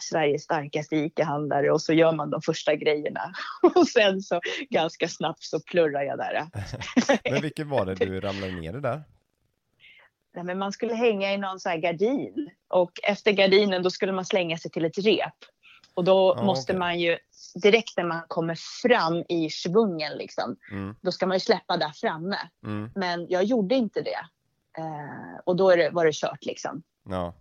Sveriges 0.00 0.42
starkaste 0.42 0.96
ICA-handlare 0.96 1.70
och 1.70 1.82
så 1.82 1.92
gör 1.92 2.12
man 2.12 2.30
de 2.30 2.42
första 2.42 2.74
grejerna. 2.74 3.32
Och 3.74 3.88
sen 3.88 4.20
så 4.20 4.40
ganska 4.70 5.08
snabbt 5.08 5.42
så 5.42 5.60
plurrar 5.60 6.02
jag 6.02 6.18
där. 6.18 6.46
Men 7.30 7.42
vilket 7.42 7.66
var 7.66 7.86
det 7.86 7.94
du 7.94 8.20
ramlade 8.20 8.52
ner 8.52 8.76
i 8.76 8.80
där? 8.80 9.02
Nej, 10.34 10.44
men 10.44 10.58
man 10.58 10.72
skulle 10.72 10.94
hänga 10.94 11.32
i 11.32 11.36
någon 11.36 11.60
så 11.60 11.68
här 11.68 11.76
gardin 11.76 12.50
och 12.68 12.90
efter 13.02 13.32
gardinen 13.32 13.82
då 13.82 13.90
skulle 13.90 14.12
man 14.12 14.24
slänga 14.24 14.58
sig 14.58 14.70
till 14.70 14.84
ett 14.84 14.98
rep. 14.98 15.34
Och 15.94 16.04
då 16.04 16.34
Ja, 16.36 16.42
måste 16.42 16.72
okej. 16.72 16.78
man 16.78 16.98
ju, 17.00 17.18
direkt 17.62 17.96
när 17.96 18.04
man 18.04 18.22
kommer 18.28 18.54
fram 18.82 19.24
i 19.28 19.50
svungen 19.50 20.12
liksom, 20.12 20.56
Mm. 20.70 20.94
då 21.00 21.12
ska 21.12 21.26
man 21.26 21.36
ju 21.36 21.40
släppa 21.40 21.76
där 21.76 21.90
framme. 21.92 22.38
Mm. 22.64 22.90
Men 22.94 23.26
jag 23.28 23.44
gjorde 23.44 23.74
inte 23.74 24.00
det. 24.02 24.26
Eh, 24.78 25.38
och 25.44 25.56
då 25.56 25.76
det, 25.76 25.90
var 25.90 26.04
det 26.06 26.12
kört 26.14 26.44
liksom. 26.44 26.82
Ja. 27.08 27.34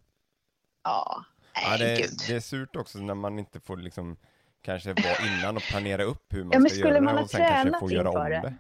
Ja, 0.84 1.26
Ja, 1.54 1.78
det, 1.78 1.96
gud. 2.02 2.10
det 2.28 2.36
är 2.36 2.40
surt 2.40 2.76
också 2.76 3.00
när 3.00 3.14
man 3.16 3.40
inte 3.40 3.60
får 3.60 3.78
liksom 3.78 4.18
kanske 4.62 4.90
vara 4.94 5.28
innan 5.38 5.56
och 5.58 5.64
planera 5.64 6.04
upp 6.04 6.26
hur 6.30 6.44
man 6.44 6.52
Ja, 6.54 6.60
men 6.60 6.70
ska 6.70 6.80
skulle 6.80 6.94
göra 6.94 7.02
man 7.04 7.16
det 7.16 7.22
och 7.22 7.30
sen 7.30 7.48
kanske 7.50 7.80
få 7.80 7.92
göra 7.92 8.10
om 8.10 8.16
det? 8.30 8.30
det. 8.42 8.54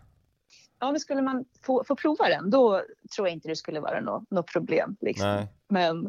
Ja, 0.80 0.92
men 0.92 1.00
skulle 1.00 1.22
man 1.22 1.46
få, 1.66 1.84
få 1.88 1.96
prova 1.96 2.30
den, 2.30 2.50
då 2.50 2.82
tror 3.16 3.28
jag 3.28 3.34
inte 3.36 3.48
det 3.48 3.56
skulle 3.56 3.80
vara 3.80 4.02
något 4.02 4.32
något 4.32 4.48
problem. 4.54 4.96
Liksom. 5.02 5.28
Nej. 5.28 5.48
Men 5.70 6.02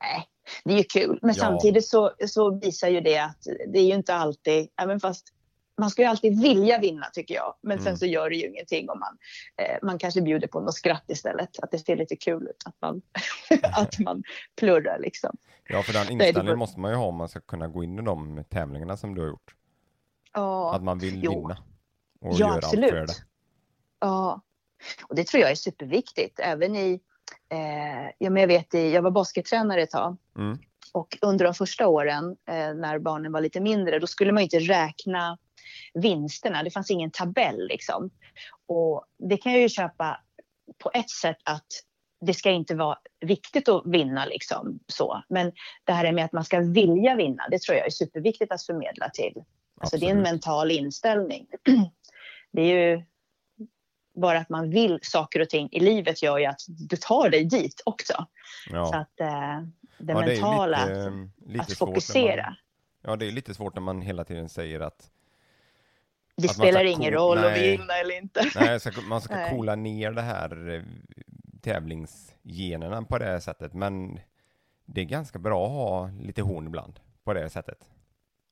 nej, 0.00 0.26
det 0.64 0.72
är 0.72 0.78
ju 0.78 0.84
kul. 0.84 1.18
Men 1.22 1.34
Ja. 1.34 1.40
samtidigt 1.40 1.86
så, 1.88 2.12
så 2.28 2.58
visar 2.58 2.88
ju 2.88 3.00
det 3.00 3.18
att 3.18 3.42
det 3.68 3.78
är 3.78 3.84
ju 3.84 3.94
inte 3.94 4.14
alltid, 4.14 4.68
även 4.82 5.00
fast 5.00 5.28
man 5.80 5.90
ska 5.90 6.02
ju 6.02 6.08
alltid 6.08 6.40
vilja 6.42 6.78
vinna 6.78 7.06
tycker 7.12 7.34
jag. 7.34 7.54
Men 7.62 7.72
Mm. 7.72 7.84
sen 7.84 7.98
så 7.98 8.06
gör 8.06 8.30
det 8.30 8.36
ju 8.36 8.48
ingenting 8.48 8.90
om 8.90 8.98
man, 8.98 9.18
eh, 9.56 9.76
man 9.82 9.98
kanske 9.98 10.20
bjuder 10.22 10.48
på 10.48 10.60
något 10.60 10.74
skratt 10.74 11.04
istället. 11.08 11.48
Att 11.62 11.70
det 11.70 11.78
ser 11.78 11.96
lite 11.96 12.16
kul 12.16 12.42
ut, 12.42 12.62
att 12.64 12.74
man, 12.80 13.02
att 13.72 13.98
man 13.98 14.22
plurrar 14.56 14.98
liksom. 14.98 15.36
Ja, 15.68 15.82
för 15.82 15.92
den 15.92 16.10
inställningen 16.12 16.58
måste 16.58 16.80
man 16.80 16.90
ju 16.90 16.96
ha 16.96 17.06
om 17.06 17.16
man 17.16 17.28
ska 17.28 17.40
kunna 17.40 17.68
gå 17.68 17.84
in 17.84 17.98
i 17.98 18.02
de 18.02 18.44
tävlingarna 18.50 18.96
som 18.96 19.14
du 19.14 19.20
har 19.20 19.28
gjort. 19.28 19.54
Ja. 20.32 20.74
Att 20.74 20.82
man 20.82 20.98
vill 20.98 21.24
Jo. 21.24 21.30
vinna. 21.30 21.56
Och 22.20 22.32
Ja, 22.34 22.38
gör 22.38 22.46
allt 22.48 22.60
för 22.60 22.66
absolut. 22.68 23.06
det. 23.08 23.14
Ja, 24.00 24.40
och 25.08 25.14
det 25.16 25.24
tror 25.26 25.40
jag 25.40 25.50
är 25.50 25.54
superviktigt. 25.54 26.40
Även 26.40 26.76
i, 26.76 27.00
eh, 27.52 28.10
ja, 28.18 28.30
men 28.30 28.40
jag 28.40 28.48
vet, 28.48 28.74
jag 28.74 29.02
var 29.02 29.10
baskettränare 29.10 29.82
ett 29.82 29.90
tag. 29.90 30.16
Mm. 30.38 30.58
Och 30.92 31.18
under 31.20 31.44
de 31.44 31.54
första 31.54 31.88
åren, 31.88 32.36
eh, 32.48 32.74
när 32.74 32.98
barnen 32.98 33.32
var 33.32 33.40
lite 33.40 33.60
mindre, 33.60 33.98
då 33.98 34.06
skulle 34.06 34.32
man 34.32 34.42
inte 34.42 34.58
räkna 34.58 35.38
vinsterna. 35.94 36.62
Det 36.62 36.70
fanns 36.70 36.90
ingen 36.90 37.10
tabell 37.10 37.68
liksom. 37.68 38.10
Och 38.66 39.04
det 39.18 39.36
kan 39.36 39.52
jag 39.52 39.60
ju 39.60 39.68
köpa 39.68 40.20
på 40.78 40.90
ett 40.94 41.10
sätt 41.10 41.38
att 41.44 41.66
det 42.26 42.34
ska 42.34 42.50
inte 42.50 42.74
vara 42.74 42.98
viktigt 43.20 43.68
att 43.68 43.82
vinna 43.86 44.24
liksom 44.24 44.78
så. 44.86 45.22
Men 45.28 45.52
det 45.84 45.92
här 45.92 46.12
med 46.12 46.24
att 46.24 46.32
man 46.32 46.44
ska 46.44 46.60
vilja 46.60 47.14
vinna, 47.14 47.48
det 47.50 47.62
tror 47.62 47.78
jag 47.78 47.86
är 47.86 47.90
superviktigt 47.90 48.52
att 48.52 48.62
förmedla 48.62 49.10
till. 49.10 49.44
Alltså 49.80 49.96
det 49.96 50.06
är 50.06 50.10
en 50.10 50.18
Absolut. 50.18 50.32
mental 50.32 50.70
inställning. 50.70 51.46
Det 52.54 52.62
är 52.62 52.90
ju 52.90 53.04
bara 54.14 54.38
att 54.38 54.48
man 54.48 54.70
vill 54.70 54.98
saker 55.02 55.40
och 55.40 55.48
ting 55.48 55.68
i 55.72 55.80
livet 55.80 56.22
gör 56.22 56.38
ju 56.38 56.44
att 56.44 56.60
du 56.68 56.96
tar 56.96 57.28
dig 57.28 57.44
dit 57.44 57.82
också. 57.84 58.26
Så 58.70 58.76
Ja. 58.76 58.96
att 58.98 59.20
eh, 59.20 59.26
det 59.98 60.12
ja, 60.12 60.20
det 60.20 60.26
mentala, 60.26 60.86
lite, 60.86 61.00
att, 61.00 61.06
eh, 61.06 61.12
lite 61.46 61.62
att 61.62 61.72
fokusera. 61.78 62.44
Man, 62.44 62.56
ja, 63.02 63.16
det 63.16 63.26
är 63.26 63.32
lite 63.32 63.54
svårt 63.54 63.74
när 63.74 63.82
man 63.82 64.02
hela 64.02 64.24
tiden 64.24 64.48
säger 64.48 64.80
att 64.80 65.10
Det 66.36 66.48
att 66.48 66.54
spelar 66.56 66.84
ingen 66.84 67.12
roll 67.12 67.40
nej. 67.40 67.70
vinna 67.76 67.94
eller 67.94 68.16
inte. 68.18 68.50
nej, 68.60 68.80
ska, 68.80 69.00
man 69.00 69.20
ska 69.20 69.34
Nej. 69.34 69.50
coola 69.50 69.74
ner 69.74 70.12
det 70.12 70.22
här 70.22 70.70
eh, 70.74 70.82
tävlingsgenerna 71.62 73.02
på 73.02 73.18
det 73.18 73.24
här 73.24 73.40
sättet. 73.40 73.74
Men 73.74 74.20
det 74.84 75.00
är 75.00 75.04
ganska 75.04 75.38
bra 75.38 75.66
att 75.66 75.72
ha 75.72 76.10
lite 76.20 76.42
horn 76.42 76.66
ibland 76.66 77.00
på 77.24 77.34
det 77.34 77.50
sättet. 77.50 77.78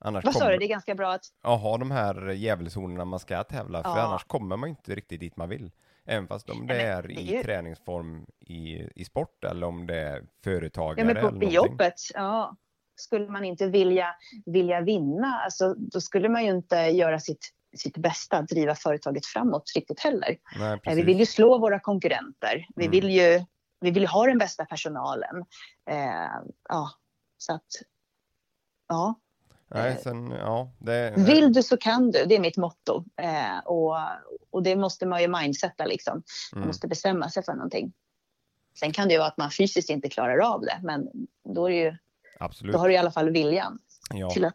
Annars 0.03 0.25
Vad 0.25 0.35
sa 0.35 0.41
kommer, 0.41 0.53
du? 0.53 0.59
Det 0.59 0.65
är 0.65 0.69
ganska 0.69 0.95
bra 0.95 1.13
att... 1.13 1.25
Ja, 1.43 1.57
ha 1.57 1.79
de 1.79 1.91
här 1.91 2.31
djävulshornen 2.31 3.09
man 3.09 3.19
ska 3.21 3.45
tävla, 3.45 3.83
för 3.83 3.91
Ja. 3.91 4.01
annars 4.03 4.25
kommer 4.25 4.57
man 4.57 4.69
inte 4.69 4.95
riktigt 4.95 5.21
dit 5.21 5.37
man 5.37 5.49
vill. 5.49 5.71
Även 6.05 6.29
fast 6.29 6.51
om 6.51 6.67
det 6.67 6.75
men 6.75 6.87
är 6.87 7.03
det 7.03 7.13
i 7.13 7.33
är 7.33 7.37
ju- 7.37 7.43
träningsform 7.43 8.27
i, 8.41 8.89
i 9.01 9.05
sport 9.05 9.45
eller 9.45 9.67
om 9.67 9.87
det 9.87 9.99
är 10.01 10.23
företagare 10.45 11.01
Ja, 11.01 11.05
men 11.07 11.17
eller 11.17 11.21
på, 11.21 11.27
på 11.27 11.33
någonting. 11.35 11.51
jobbet, 11.55 11.95
ja. 12.15 12.57
Skulle 12.97 13.29
man 13.29 13.45
inte 13.45 13.67
vilja, 13.67 14.15
vilja 14.47 14.81
vinna, 14.81 15.41
alltså, 15.45 15.75
då 15.75 16.01
skulle 16.01 16.29
man 16.29 16.45
ju 16.45 16.51
inte 16.51 16.77
göra 16.77 17.21
sitt, 17.21 17.51
sitt 17.77 17.97
bästa 17.97 18.37
att 18.39 18.49
driva 18.49 18.75
företaget 18.75 19.27
framåt 19.27 19.73
riktigt 19.77 20.01
heller. 20.01 20.37
Nej, 20.59 20.81
Eh. 20.85 20.95
Vi 20.95 21.03
vill 21.03 21.19
ju 21.19 21.27
slå 21.27 21.59
våra 21.59 21.81
konkurrenter. 21.81 22.67
Vi 22.77 22.85
Mm. 22.87 22.91
vill 22.91 23.11
ju 23.11 23.45
vi 23.81 23.91
vill 23.91 24.07
ha 24.07 24.27
den 24.27 24.39
bästa 24.39 24.65
personalen. 24.65 25.45
Eh, 25.91 26.41
ja, 26.69 26.91
så 27.39 27.55
att... 27.55 27.67
Ja. 28.89 29.15
Nej, 29.75 29.91
eh, 29.93 29.99
sen, 29.99 30.31
ja, 30.31 30.73
det, 30.79 31.15
Vill 31.17 31.53
du 31.53 31.63
så 31.63 31.77
kan 31.77 32.11
du, 32.11 32.25
det 32.25 32.37
är 32.37 32.41
mitt 32.41 32.57
motto. 32.57 33.05
Eh, 33.17 33.59
och, 33.65 33.97
och 34.51 34.63
det 34.63 34.77
måste 34.77 35.07
man 35.07 35.23
ju 35.23 35.29
mindsetta 35.29 35.85
liksom. 35.87 36.23
Man 36.53 36.59
mm, 36.59 36.67
måste 36.67 36.89
bestämma 36.89 37.31
sig 37.31 37.45
för 37.45 37.53
någonting. 37.53 37.93
Sen 38.79 38.93
kan 38.93 39.09
det 39.09 39.15
ju 39.15 39.19
vara 39.19 39.29
att 39.29 39.37
man 39.37 39.51
fysiskt 39.51 39.91
inte 39.91 40.09
klarar 40.09 40.39
av 40.55 40.61
det, 40.61 40.81
men 40.83 41.09
då, 41.55 41.67
är 41.67 41.71
det 41.71 41.77
ju, 41.77 41.97
absolut. 42.41 42.73
då 42.73 42.79
har 42.79 42.89
du 42.89 42.95
i 42.95 42.97
alla 42.97 43.11
fall 43.11 43.31
viljan 43.31 43.79
Ja. 44.15 44.31
till 44.31 44.45
att... 44.45 44.55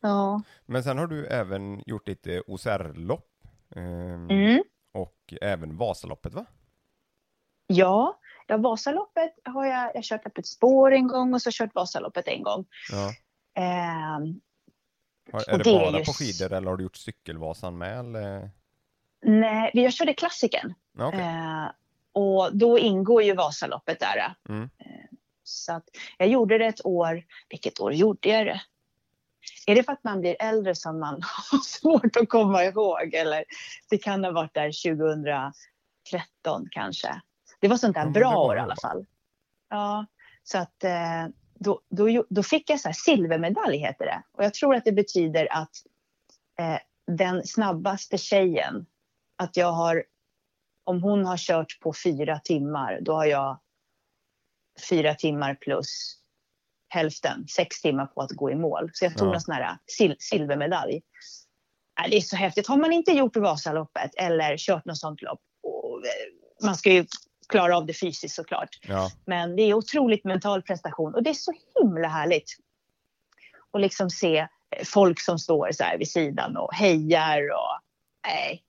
Ja. 0.00 0.42
Men 0.66 0.82
sen 0.84 0.98
har 0.98 1.06
du 1.06 1.26
även 1.26 1.82
gjort 1.86 2.08
lite 2.08 2.42
OCR-lopp 2.46 3.30
ehm, 3.76 4.30
Mm. 4.30 4.62
och 4.92 5.34
även 5.40 5.76
Vasaloppet 5.76 6.34
va? 6.34 6.46
Ja, 7.66 8.20
ja, 8.46 8.56
Vasaloppet 8.56 9.34
har 9.44 9.66
jag, 9.66 9.90
jag 9.94 10.04
kört 10.04 10.26
öppet 10.26 10.46
spår 10.46 10.92
en 10.92 11.08
gång 11.08 11.34
och 11.34 11.42
så 11.42 11.50
kört 11.52 11.74
Vasaloppet 11.74 12.28
en 12.28 12.42
gång. 12.42 12.64
Ja. 12.92 13.12
Eh, 13.56 14.18
Har, 15.32 15.48
är 15.48 15.58
det, 15.58 15.64
det 15.64 15.64
bara 15.64 15.98
ju 15.98 16.04
på 16.04 16.12
skidor 16.12 16.52
eller 16.52 16.70
har 16.70 16.76
du 16.76 16.82
gjort 16.82 16.96
cykelvasan 16.96 17.78
med 17.78 17.98
eller? 17.98 18.50
nej, 19.22 19.70
jag 19.74 19.92
körde 19.92 20.14
klassikern. 20.14 20.74
Ja, 20.98 21.06
okej. 21.06 21.20
Eh, 21.20 21.70
och 22.12 22.56
då 22.56 22.78
ingår 22.78 23.22
ju 23.22 23.34
Vasaloppet 23.34 24.00
där. 24.00 24.34
Mm. 24.48 24.70
Så 25.42 25.72
att 25.72 25.84
jag 26.18 26.28
gjorde 26.28 26.58
det 26.58 26.66
ett 26.66 26.86
år. 26.86 27.24
Vilket 27.48 27.80
år 27.80 27.92
gjorde 27.92 28.28
jag 28.28 28.46
det? 28.46 28.60
Är 29.66 29.74
det 29.74 29.82
för 29.82 29.92
att 29.92 30.04
man 30.04 30.20
blir 30.20 30.36
äldre 30.38 30.74
som 30.74 31.00
man 31.00 31.14
har 31.50 31.58
svårt 31.58 32.16
att 32.16 32.28
komma 32.28 32.64
ihåg? 32.64 33.14
Eller 33.14 33.44
det 33.90 33.98
kan 33.98 34.24
ha 34.24 34.30
varit 34.30 34.54
där 34.54 34.96
2013 36.10 36.68
kanske. 36.70 37.20
Det 37.60 37.68
var 37.68 37.76
sånt 37.76 37.94
där 37.94 38.04
men 38.04 38.12
bra 38.12 38.36
år 38.36 38.56
i 38.56 38.60
alla 38.60 38.76
fall. 38.76 39.06
Ja, 39.68 40.06
så 40.42 40.58
att 40.58 40.84
eh, 40.84 41.26
då, 41.58 41.80
då, 41.88 42.24
då 42.28 42.42
fick 42.42 42.70
jag 42.70 42.80
så 42.80 42.88
här 42.88 42.92
silvermedalj 42.92 43.76
heter 43.78 44.04
det. 44.04 44.22
Och 44.32 44.44
jag 44.44 44.54
tror 44.54 44.74
att 44.74 44.84
det 44.84 44.92
betyder 44.92 45.48
att 45.52 45.70
eh, 46.58 46.78
den 47.16 47.46
snabbaste 47.46 48.18
tjejen, 48.18 48.86
att 49.36 49.56
jag 49.56 49.72
har, 49.72 50.04
om 50.84 51.02
hon 51.02 51.24
har 51.26 51.36
kört 51.36 51.80
på 51.80 51.92
fyra 52.04 52.38
timmar, 52.38 52.98
då 53.02 53.12
har 53.14 53.26
jag 53.26 53.58
fyra 54.90 55.14
timmar 55.14 55.54
plus 55.54 56.18
hälften, 56.88 57.48
sex 57.48 57.82
timmar 57.82 58.06
på 58.06 58.20
att 58.22 58.30
gå 58.30 58.50
i 58.50 58.54
mål. 58.54 58.90
Så 58.94 59.04
jag 59.04 59.16
tog 59.16 59.28
Ja. 59.28 59.34
en 59.34 59.40
sån 59.40 59.54
här 59.54 59.76
sil- 59.96 60.16
silvermedalj. 60.18 61.02
Äh, 62.04 62.10
Det 62.10 62.16
är 62.16 62.20
så 62.20 62.36
häftigt. 62.36 62.66
Har 62.66 62.76
man 62.76 62.92
inte 62.92 63.12
gjort 63.12 63.36
Vasaloppet 63.36 64.10
eller 64.16 64.56
kört 64.56 64.84
något 64.84 64.98
sånt 64.98 65.22
lopp, 65.22 65.40
och, 65.62 66.06
eh, 66.06 66.66
man 66.66 66.76
ska 66.76 66.92
ju 66.92 67.06
klara 67.48 67.76
av 67.76 67.86
det 67.86 67.92
fysiskt 67.94 68.34
såklart. 68.34 68.68
Ja, 68.82 69.10
Men 69.24 69.56
det 69.56 69.62
är 69.62 69.74
otroligt 69.74 70.24
mental 70.24 70.62
prestation 70.62 71.14
och 71.14 71.22
det 71.22 71.30
är 71.30 71.34
så 71.34 71.52
himla 71.82 72.08
härligt. 72.08 72.50
att 73.72 73.80
liksom 73.80 74.10
se 74.10 74.38
eh, 74.38 74.46
folk 74.84 75.20
som 75.20 75.38
står 75.38 75.68
så 75.72 75.84
här 75.84 75.98
vid 75.98 76.08
sidan 76.10 76.56
och 76.56 76.74
hejar 76.74 77.40
och 77.52 77.80
nej. 78.26 78.62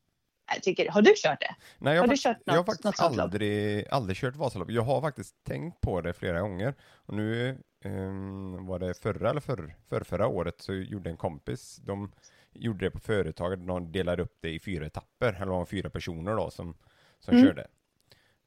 Jag 0.54 0.64
tycker, 0.64 0.90
har 0.92 1.02
du 1.02 1.14
kört 1.16 1.40
det? 1.40 1.56
Nej, 1.78 1.96
jag 1.96 2.02
Har 2.02 2.08
du 2.08 2.18
kört 2.18 2.38
jag 2.46 2.54
har 2.54 2.58
något- 2.58 2.66
faktiskt 2.66 2.86
något 2.86 2.98
sånt 2.98 3.16
lopp? 3.16 3.24
aldrig, 3.24 3.88
aldrig 3.90 4.18
kört 4.18 4.36
Vasalopp. 4.36 4.70
Jag 4.72 4.82
har 4.82 5.02
faktiskt 5.02 5.44
tänkt 5.44 5.82
på 5.82 6.02
det 6.02 6.14
flera 6.14 6.42
gånger. 6.42 6.76
Och 7.06 7.14
nu 7.14 7.58
ehm, 7.86 8.66
var 8.66 8.80
det 8.80 8.94
förra 9.02 9.30
eller 9.30 9.42
förr, 9.42 9.76
förr, 9.90 10.02
förra 10.04 10.28
året 10.28 10.62
så 10.62 10.74
gjorde 10.74 11.10
en 11.10 11.18
kompis, 11.18 11.76
de 11.76 12.12
gjorde 12.54 12.86
det 12.86 12.92
på 12.92 13.00
företaget, 13.00 13.68
de 13.68 13.92
delade 13.92 14.24
upp 14.24 14.38
det 14.42 14.50
i 14.50 14.60
fyra 14.60 14.86
etapper, 14.86 15.34
eller 15.34 15.46
var 15.52 15.66
fyra 15.66 15.90
personer 15.90 16.36
då 16.36 16.50
som, 16.52 16.78
som 17.20 17.34
Mm. 17.34 17.48
körde. 17.48 17.68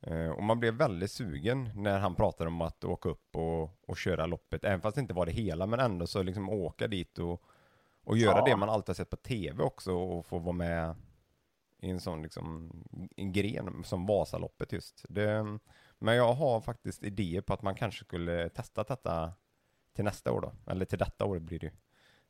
Eh, 0.02 0.28
och 0.30 0.42
man 0.42 0.60
blev 0.60 0.74
väldigt 0.74 1.10
sugen 1.10 1.70
när 1.74 1.98
han 1.98 2.14
pratade 2.14 2.48
om 2.48 2.60
att 2.60 2.84
åka 2.84 3.08
upp 3.08 3.36
och, 3.36 3.70
och 3.86 3.96
köra 3.96 4.26
loppet, 4.26 4.64
även 4.64 4.80
fast 4.80 4.94
det 4.94 5.00
inte 5.00 5.14
var 5.14 5.26
det 5.26 5.32
hela, 5.32 5.66
men 5.66 5.80
ändå 5.80 6.06
så 6.06 6.22
liksom 6.22 6.50
åka 6.50 6.88
dit 6.88 7.18
och, 7.18 7.42
och 8.04 8.18
göra 8.18 8.38
Ja. 8.38 8.44
det 8.44 8.56
man 8.56 8.68
alltid 8.70 8.88
har 8.88 8.94
sett 8.94 9.10
på 9.10 9.16
tv 9.16 9.62
också 9.62 9.92
och 9.92 10.26
få 10.26 10.38
vara 10.38 10.52
med 10.52 10.94
i 11.82 11.90
en 11.90 12.00
sån 12.00 12.22
liksom 12.22 12.70
en 13.16 13.32
gren 13.32 13.84
som 13.84 14.06
Vasaloppet 14.06 14.72
just. 14.72 15.04
Det, 15.08 15.58
men 15.98 16.14
jag 16.16 16.32
har 16.32 16.60
faktiskt 16.60 17.02
idéer 17.02 17.40
på 17.40 17.54
att 17.54 17.62
man 17.62 17.74
kanske 17.74 18.04
skulle 18.04 18.48
testa 18.48 18.82
detta 18.82 19.32
till 19.94 20.04
nästa 20.04 20.32
år 20.32 20.40
då, 20.40 20.52
eller 20.72 20.84
till 20.84 20.98
detta 20.98 21.24
år 21.24 21.38
blir 21.38 21.58
det 21.58 21.66
ju. 21.66 21.72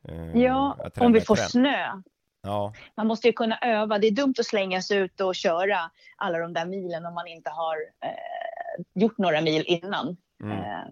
Eh, 0.02 0.36
Ja, 0.42 0.90
om 1.00 1.12
vi 1.12 1.20
får 1.20 1.36
träna- 1.36 1.48
snö. 1.48 2.02
Ja, 2.42 2.72
Man 2.96 3.06
måste 3.06 3.26
ju 3.26 3.32
kunna 3.32 3.58
öva. 3.58 3.98
Det 3.98 4.06
är 4.06 4.10
dumt 4.10 4.34
att 4.38 4.46
slänga 4.46 4.82
sig 4.82 4.98
ut 4.98 5.20
och 5.20 5.34
köra 5.34 5.90
alla 6.16 6.38
de 6.38 6.52
där 6.52 6.66
milen 6.66 7.06
om 7.06 7.14
man 7.14 7.26
inte 7.26 7.50
har 7.50 7.76
eh, 8.04 8.84
gjort 9.02 9.18
några 9.18 9.40
mil 9.40 9.64
innan. 9.66 10.16
mm, 10.42 10.58
Eh, 10.58 10.84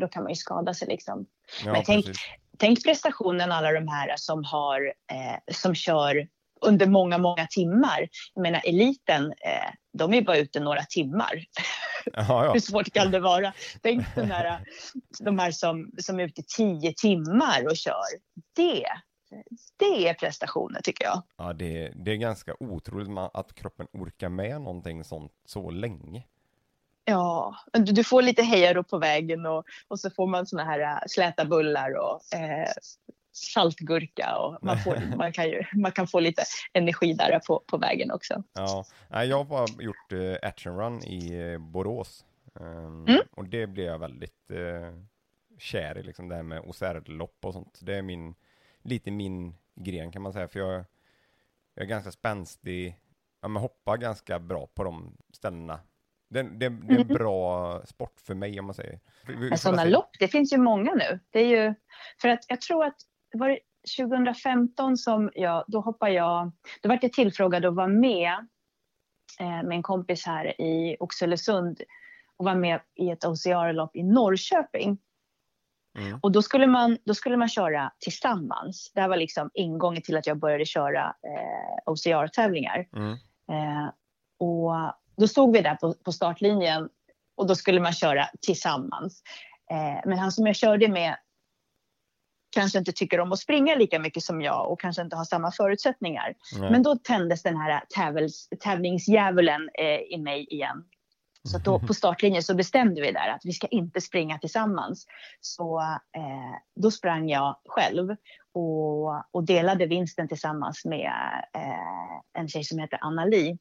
då 0.00 0.08
kan 0.08 0.22
man 0.22 0.32
ju 0.32 0.36
skada 0.36 0.74
sig 0.74 0.88
liksom. 0.88 1.26
ja 1.64 1.72
men 1.72 1.82
tänk- 1.84 2.06
precis. 2.06 2.22
Tänk 2.60 2.84
prestationen 2.84 3.52
alla 3.52 3.72
de 3.72 3.88
här 3.88 4.14
som, 4.16 4.44
har, 4.44 4.86
eh, 4.86 5.54
som 5.54 5.74
kör 5.74 6.28
under 6.60 6.86
många, 6.86 7.18
många 7.18 7.46
timmar. 7.46 8.08
Jag 8.34 8.42
menar 8.42 8.62
eliten, 8.64 9.24
eh, 9.26 9.70
de 9.92 10.14
är 10.14 10.22
bara 10.22 10.36
ute 10.36 10.60
några 10.60 10.82
timmar. 10.84 11.44
Ja, 12.12 12.44
ja. 12.44 12.52
Hur 12.52 12.60
svårt 12.60 12.92
kan 12.92 13.10
det 13.10 13.20
vara? 13.20 13.52
Tänk 13.82 14.14
den 14.14 14.30
här, 14.30 14.60
de 15.20 15.38
här 15.38 15.50
som, 15.50 15.90
som 15.98 16.20
är 16.20 16.24
ute 16.24 16.42
tio 16.56 16.92
timmar 16.96 17.66
och 17.66 17.76
kör. 17.76 18.04
Det, 18.56 18.86
det 19.76 20.08
är 20.08 20.14
prestationer 20.14 20.80
tycker 20.80 21.04
jag. 21.04 21.22
ja 21.36 21.52
det, 21.52 21.92
det 21.94 22.12
är 22.12 22.16
ganska 22.16 22.54
otroligt 22.60 23.18
att 23.34 23.54
kroppen 23.54 23.86
orkar 23.92 24.28
med 24.28 24.60
någonting 24.60 25.04
sånt 25.04 25.32
så 25.44 25.70
länge. 25.70 26.24
Ja, 27.04 27.56
du, 27.72 27.92
du 27.92 28.04
får 28.04 28.22
lite 28.22 28.42
hejarop 28.42 28.88
på 28.88 28.98
vägen 28.98 29.46
och, 29.46 29.64
och 29.88 30.00
så 30.00 30.10
får 30.10 30.26
man 30.26 30.46
såna 30.46 30.64
här 30.64 30.80
äh, 30.80 30.98
släta 31.06 31.44
bullar 31.44 31.90
och 31.96 32.38
eh, 32.38 32.68
saltgurka 33.32 34.36
och 34.36 34.58
man, 34.62 34.78
får, 34.78 35.02
man, 35.16 35.32
kan 35.32 35.48
ju, 35.48 35.64
man 35.74 35.92
kan 35.92 36.06
få 36.06 36.20
lite 36.20 36.42
energi 36.72 37.12
där 37.12 37.40
på, 37.46 37.62
på 37.66 37.78
vägen 37.78 38.10
också. 38.10 38.42
Ja, 38.52 38.84
jag 39.24 39.44
har 39.44 39.82
gjort 39.82 40.12
uh, 40.12 40.36
action 40.42 40.78
run 40.78 41.02
i 41.04 41.52
eh, 41.52 41.58
Borås. 41.58 42.24
Ehm, 42.60 43.04
Mm. 43.08 43.20
Och 43.30 43.48
det 43.48 43.66
blev 43.66 43.86
jag 43.86 43.98
väldigt 43.98 44.50
uh, 44.50 45.02
kär 45.58 45.98
i, 45.98 46.02
liksom 46.02 46.28
det 46.28 46.34
här 46.34 46.42
med 46.42 46.60
OCR-lopp 46.60 47.44
och 47.44 47.52
sånt. 47.52 47.78
Det 47.82 47.94
är 47.94 48.02
min, 48.02 48.34
lite 48.82 49.10
min 49.10 49.54
gren 49.74 50.12
kan 50.12 50.22
man 50.22 50.32
säga, 50.32 50.48
för 50.48 50.60
jag, 50.60 50.84
jag 51.74 51.84
är 51.84 51.88
ganska 51.88 52.10
spänstig, 52.10 52.96
ja 53.40 53.48
men 53.48 53.62
hoppar 53.62 53.96
ganska 53.96 54.38
bra 54.38 54.66
på 54.74 54.84
de 54.84 55.16
ställena. 55.32 55.80
Det, 56.28 56.42
det, 56.42 56.68
det 56.68 56.94
är 56.94 57.00
en 57.00 57.06
bra 57.18 57.82
sport 57.86 58.20
för 58.20 58.34
mig 58.34 58.60
om 58.60 58.66
man 58.66 58.74
säger. 58.74 59.00
Men 59.26 59.58
sådana 59.58 59.84
lopp, 59.84 60.10
det 60.18 60.28
finns 60.28 60.52
ju 60.52 60.58
många 60.58 60.94
nu. 60.94 61.20
Det 61.30 61.40
är 61.40 61.46
ju, 61.46 61.74
för 62.20 62.28
att 62.28 62.44
jag 62.48 62.60
tror 62.60 62.84
att 62.84 62.96
det 63.32 63.38
var 63.38 63.58
2015 63.98 64.96
som 64.96 65.30
jag, 65.34 65.64
då 65.66 65.80
hoppade 65.80 66.12
jag, 66.12 66.52
då 66.82 66.88
var 66.88 66.98
jag 67.02 67.12
tillfrågad 67.12 67.64
att 67.64 67.74
vara 67.74 67.88
med 67.88 68.48
eh, 69.40 69.62
med 69.62 69.72
en 69.72 69.82
kompis 69.82 70.26
här 70.26 70.60
i 70.60 70.96
Oxelösund 71.00 71.82
och 72.36 72.44
vara 72.44 72.54
med 72.54 72.80
i 72.94 73.10
ett 73.10 73.24
OCR-lopp 73.24 73.96
i 73.96 74.02
Norrköping. 74.02 74.98
Mm. 75.98 76.18
Och 76.22 76.32
då 76.32 76.42
skulle, 76.42 76.66
man, 76.66 76.98
då 77.04 77.14
skulle 77.14 77.36
man 77.36 77.48
köra 77.48 77.92
tillsammans. 77.98 78.92
Det 78.94 79.00
här 79.00 79.08
var 79.08 79.16
liksom 79.16 79.50
ingången 79.54 80.02
till 80.02 80.16
att 80.16 80.26
jag 80.26 80.38
började 80.38 80.64
köra 80.64 81.04
eh, 81.04 81.92
OCR-tävlingar. 81.92 82.88
Mm. 82.96 83.12
Eh, 83.50 83.88
och 84.38 84.72
då 85.16 85.28
stod 85.28 85.52
vi 85.52 85.60
där 85.60 85.74
på, 85.74 85.94
på 85.94 86.12
startlinjen 86.12 86.88
och 87.36 87.46
då 87.46 87.54
skulle 87.54 87.80
man 87.80 87.92
köra 87.92 88.28
tillsammans. 88.40 89.22
Eh, 89.70 90.08
men 90.08 90.18
han 90.18 90.32
som 90.32 90.46
jag 90.46 90.56
körde 90.56 90.88
med 90.88 91.16
kanske 92.50 92.78
inte 92.78 92.92
tycker 92.92 93.20
om 93.20 93.32
att 93.32 93.38
springa 93.38 93.74
lika 93.74 93.98
mycket 93.98 94.22
som 94.22 94.42
jag 94.42 94.72
och 94.72 94.80
kanske 94.80 95.02
inte 95.02 95.16
har 95.16 95.24
samma 95.24 95.52
förutsättningar. 95.52 96.34
Nej. 96.58 96.70
Men 96.70 96.82
då 96.82 96.96
tändes 96.96 97.42
den 97.42 97.56
här 97.56 97.82
tävels, 97.96 98.48
tävlingsdjävulen 98.60 99.70
eh, 99.74 100.14
i 100.14 100.18
mig 100.18 100.46
igen. 100.50 100.84
Så 101.44 101.56
att 101.56 101.64
då 101.64 101.78
på 101.78 101.94
startlinjen 101.94 102.42
så 102.42 102.54
bestämde 102.54 103.00
vi 103.00 103.12
där 103.12 103.28
att 103.28 103.40
vi 103.44 103.52
ska 103.52 103.66
inte 103.66 104.00
springa 104.00 104.38
tillsammans. 104.38 105.06
Så 105.40 105.80
eh, 106.16 106.56
då 106.76 106.90
sprang 106.90 107.28
jag 107.28 107.56
själv 107.64 108.16
och, 108.54 109.34
och 109.34 109.44
delade 109.44 109.86
vinsten 109.86 110.28
tillsammans 110.28 110.84
med 110.84 111.12
eh, 111.54 112.40
en 112.40 112.48
tjej 112.48 112.64
som 112.64 112.78
heter 112.78 112.98
Anna-Li. 113.02 113.58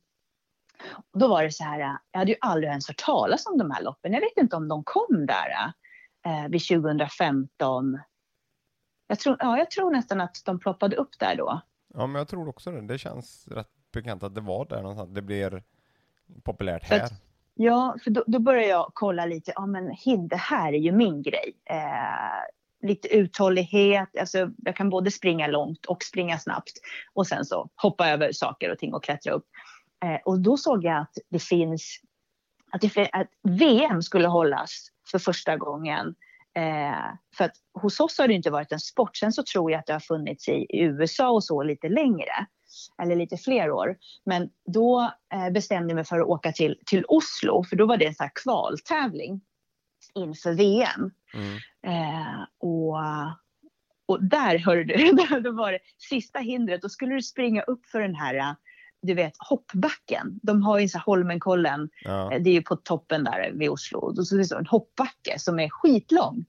Då 1.13 1.28
var 1.28 1.43
det 1.43 1.51
så 1.51 1.63
här, 1.63 1.80
jag 2.11 2.19
hade 2.19 2.32
ju 2.32 2.38
aldrig 2.41 2.69
ens 2.69 2.88
hört 2.88 2.97
talas 2.97 3.45
om 3.45 3.57
de 3.57 3.71
här 3.71 3.84
loppen. 3.84 4.13
Jag 4.13 4.21
vet 4.21 4.38
inte 4.38 4.55
om 4.55 4.67
de 4.67 4.84
kom 4.84 5.25
där 5.25 5.73
eh, 6.25 6.49
vid 6.49 6.67
2015. 6.67 7.99
Jag 9.07 9.19
tror, 9.19 9.38
ja, 9.39 9.57
jag 9.57 9.71
tror 9.71 9.91
nästan 9.91 10.21
att 10.21 10.41
de 10.45 10.59
ploppade 10.59 10.95
upp 10.95 11.19
där 11.19 11.36
då. 11.36 11.61
Ja, 11.93 12.07
men 12.07 12.19
jag 12.19 12.28
tror 12.28 12.49
också 12.49 12.71
det. 12.71 12.82
Det 12.82 12.97
känns 12.97 13.47
rätt 13.47 13.71
bekant 13.93 14.23
att 14.23 14.36
det 14.36 14.41
var 14.41 14.65
där 14.65 14.82
någonstans. 14.82 15.09
Det 15.13 15.21
blir 15.21 15.63
populärt 16.43 16.84
här. 16.84 17.09
Ja, 17.60 17.95
för 18.03 18.12
då, 18.12 18.24
då 18.28 18.39
börjar 18.39 18.64
jag 18.64 18.91
kolla 18.93 19.26
lite, 19.26 19.51
ja 19.55 19.66
men 19.66 19.95
det 20.28 20.36
här 20.36 20.74
är 20.74 20.78
ju 20.78 20.91
min 20.91 21.22
grej. 21.22 21.53
Eh, 21.70 22.88
lite 22.88 23.08
uthållighet, 23.08 24.10
alltså 24.20 24.49
jag 24.58 24.76
kan 24.76 24.89
både 24.89 25.12
springa 25.12 25.47
långt 25.47 25.86
och 25.86 26.03
springa 26.03 26.38
snabbt. 26.39 26.72
Och 27.14 27.28
sen 27.28 27.45
så 27.45 27.70
hoppa 27.76 28.10
över 28.10 28.32
saker 28.32 28.72
och 28.72 28.78
ting 28.78 28.93
och 28.93 29.03
klättra 29.03 29.34
upp. 29.34 29.45
Eh, 30.05 30.20
och 30.26 30.39
då 30.39 30.58
såg 30.58 30.84
jag 30.84 30.97
att 30.97 31.18
det 31.30 31.39
finns, 31.39 31.99
att, 32.72 32.82
det, 32.82 33.10
att 33.12 33.30
VM 33.43 34.01
skulle 34.01 34.28
hållas 34.28 34.88
för 35.12 35.20
första 35.20 35.58
gången. 35.58 36.16
Eh, 36.58 37.16
för 37.38 37.45
att 37.45 37.55
hos 37.82 37.99
oss 37.99 38.18
har 38.18 38.28
det 38.28 38.34
inte 38.34 38.51
varit 38.51 38.72
en 38.72 38.80
sport. 38.80 39.18
Sen 39.18 39.34
så 39.34 39.43
tror 39.43 39.72
jag 39.72 39.80
att 39.80 39.86
det 39.86 39.93
har 39.93 39.99
funnits 39.99 40.49
i 40.49 40.68
USA 40.72 41.30
och 41.30 41.43
så 41.43 41.64
lite 41.64 41.89
längre 41.89 42.47
eller 43.01 43.15
lite 43.15 43.38
fler 43.38 43.71
år. 43.71 43.97
Men 44.25 44.49
då 44.65 45.11
eh, 45.34 45.49
bestämde 45.49 45.89
jag 45.89 45.95
mig 45.95 46.05
för 46.05 46.19
att 46.19 46.28
åka 46.28 46.51
till, 46.51 46.80
till 46.86 47.05
Oslo, 47.07 47.63
för 47.63 47.75
då 47.75 47.86
var 47.86 47.97
det 47.97 48.05
en 48.05 48.15
så 48.15 48.30
kvaltävling 48.43 49.41
inför 50.13 50.53
VM. 50.53 51.11
Mm. 51.34 51.57
Eh, 51.88 52.41
och, 52.59 52.97
och 54.05 54.23
där, 54.23 54.57
hörde 54.65 54.84
du, 54.84 55.39
då 55.41 55.51
var 55.51 55.71
det 55.71 55.80
sista 55.97 56.39
hindret, 56.39 56.82
då 56.82 56.89
skulle 56.89 57.15
du 57.15 57.21
springa 57.21 57.61
upp 57.61 57.86
för 57.86 58.01
den 58.01 58.15
här 58.15 58.55
du 59.01 59.13
vet, 59.13 59.34
hoppbacken. 59.39 60.39
De 60.43 60.61
har 60.63 60.80
ju 60.80 60.88
så 60.88 60.99
Holmenkollen, 60.99 61.89
ja. 62.03 62.34
Eh, 62.34 62.41
det 62.41 62.49
är 62.49 62.53
ju 62.53 62.61
på 62.61 62.75
toppen 62.75 63.23
där 63.23 63.51
vid 63.53 63.69
Oslo. 63.69 64.11
Då 64.11 64.21
är 64.21 64.38
det 64.38 64.55
en 64.55 64.65
hoppbacke 64.65 65.39
som 65.39 65.59
är 65.59 65.69
skitlång. 65.69 66.45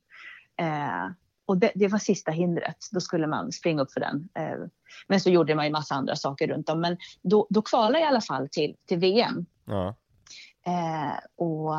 Eh, 0.61 1.11
och 1.49 1.59
det, 1.59 1.73
det, 1.75 1.89
var 1.89 1.99
sista 1.99 2.31
hindret. 2.31 2.77
Då 2.93 3.01
skulle 3.01 3.27
man 3.27 3.53
springa 3.53 3.83
upp 3.83 3.93
för 3.93 4.01
den. 4.01 4.29
Eh, 4.35 4.59
men 5.07 5.21
så 5.21 5.31
gjorde 5.31 5.55
man 5.55 5.65
ju 5.65 5.73
massa 5.73 5.95
andra 5.95 6.17
saker 6.17 6.49
runt 6.49 6.69
om. 6.69 6.81
Men 6.81 6.97
då, 7.23 7.47
då 7.51 7.63
kvalade 7.63 7.99
jag 7.99 8.07
i 8.07 8.09
alla 8.09 8.21
fall 8.21 8.49
till, 8.49 8.77
till 8.87 8.99
VM. 8.99 9.47
Ja. 9.65 9.97
Eh, 10.67 11.19
och 11.37 11.75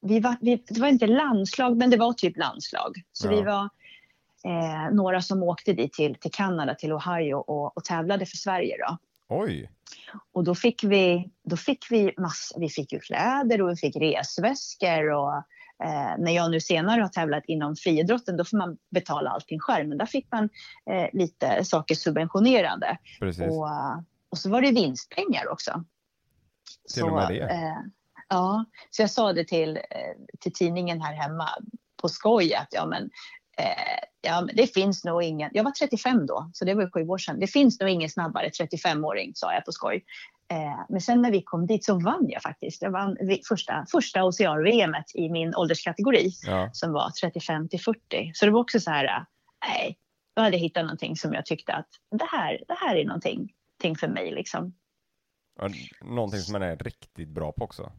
vi 0.00 0.20
var, 0.20 0.36
vi, 0.40 0.64
det 0.68 0.80
var 0.80 0.88
inte 0.88 1.06
landslag, 1.06 1.76
men 1.76 1.90
det 1.90 1.96
var 1.96 2.12
typ 2.12 2.36
landslag. 2.36 2.96
Så 3.12 3.26
ja. 3.26 3.30
vi 3.30 3.42
var 3.42 3.68
eh, 4.44 4.94
några 4.94 5.22
som 5.22 5.42
åkte 5.42 5.72
dit 5.72 5.92
till, 5.92 6.14
till 6.14 6.32
Kanada, 6.32 6.74
till 6.74 6.92
Ohio 6.92 7.34
och, 7.34 7.76
och 7.76 7.84
tävlade 7.84 8.26
för 8.26 8.36
Sverige. 8.36 8.76
Då. 8.78 8.98
Oj! 9.28 9.70
Och 10.32 10.44
då 10.44 10.54
fick 10.54 10.84
vi, 10.84 11.30
då 11.44 11.56
fick 11.56 11.86
vi, 11.90 12.14
mass, 12.18 12.52
vi 12.56 12.68
fick 12.68 12.92
ju 12.92 13.00
kläder 13.00 13.62
och 13.62 13.70
vi 13.70 13.76
fick 13.76 13.96
resväskor 13.96 15.10
och 15.10 15.42
Eh, 15.84 16.14
när 16.18 16.32
jag 16.32 16.50
nu 16.50 16.60
senare 16.60 17.00
har 17.00 17.08
tävlat 17.08 17.44
inom 17.46 17.76
friidrotten 17.76 18.36
då 18.36 18.44
får 18.44 18.56
man 18.56 18.78
betala 18.90 19.30
allting 19.30 19.58
själv. 19.58 19.88
Men 19.88 19.98
där 19.98 20.06
fick 20.06 20.32
man 20.32 20.48
eh, 20.90 21.08
lite 21.12 21.64
saker 21.64 21.94
subventionerade. 21.94 22.98
Och, 23.50 23.68
och 24.30 24.38
så 24.38 24.50
var 24.50 24.62
det 24.62 24.70
vinstpengar 24.70 25.48
också. 25.48 25.84
Till 26.94 27.02
och 27.02 27.12
med 27.12 27.28
det? 27.28 27.40
Eh, 27.40 27.78
ja, 28.28 28.64
så 28.90 29.02
jag 29.02 29.10
sa 29.10 29.32
det 29.32 29.44
till, 29.44 29.76
eh, 29.76 29.82
till 30.40 30.52
tidningen 30.52 31.00
här 31.00 31.14
hemma 31.14 31.48
på 32.02 32.08
skoj 32.08 32.54
att 32.54 32.68
ja, 32.70 32.86
men, 32.86 33.02
eh, 33.58 33.98
ja, 34.20 34.40
men 34.40 34.56
det 34.56 34.66
finns 34.66 35.04
nog 35.04 35.22
ingen, 35.22 35.50
jag 35.54 35.64
var 35.64 35.70
35 35.70 36.26
då, 36.26 36.50
så 36.52 36.64
det 36.64 36.74
var 36.74 36.90
sju 36.90 37.08
år 37.08 37.18
sedan. 37.18 37.40
Det 37.40 37.46
finns 37.46 37.80
nog 37.80 37.88
ingen 37.90 38.10
snabbare 38.10 38.48
35-åring, 38.48 39.32
sa 39.34 39.54
jag 39.54 39.64
på 39.64 39.72
skoj. 39.72 40.04
Eh, 40.50 40.80
men 40.88 41.00
sen 41.00 41.22
när 41.22 41.30
vi 41.30 41.42
kom 41.42 41.66
dit 41.66 41.84
så 41.84 41.98
vann 41.98 42.26
jag 42.28 42.42
faktiskt. 42.42 42.82
Jag 42.82 42.90
vann 42.90 43.16
första, 43.48 43.86
första 43.92 44.24
OCR-VM 44.24 44.94
i 45.14 45.30
min 45.30 45.54
ålderskategori 45.54 46.30
ja. 46.46 46.70
som 46.72 46.92
var 46.92 47.10
35 47.10 47.68
till 47.68 47.80
40. 47.80 48.30
Så 48.34 48.46
det 48.46 48.52
var 48.52 48.60
också 48.60 48.80
så 48.80 48.90
här, 48.90 49.24
nej, 49.66 49.98
då 50.36 50.42
hade 50.42 50.56
jag 50.56 50.62
hittat 50.62 50.84
någonting 50.84 51.16
som 51.16 51.32
jag 51.32 51.46
tyckte 51.46 51.72
att 51.72 51.88
det 52.10 52.26
här, 52.30 52.62
det 52.68 52.74
här 52.74 52.96
är 52.96 53.04
någonting, 53.04 53.38
någonting 53.38 53.96
för 53.96 54.08
mig 54.08 54.30
liksom. 54.34 54.74
Någonting 56.02 56.40
som 56.40 56.52
man 56.52 56.62
är 56.62 56.76
riktigt 56.76 57.28
bra 57.28 57.52
på 57.52 57.64
också. 57.64 57.92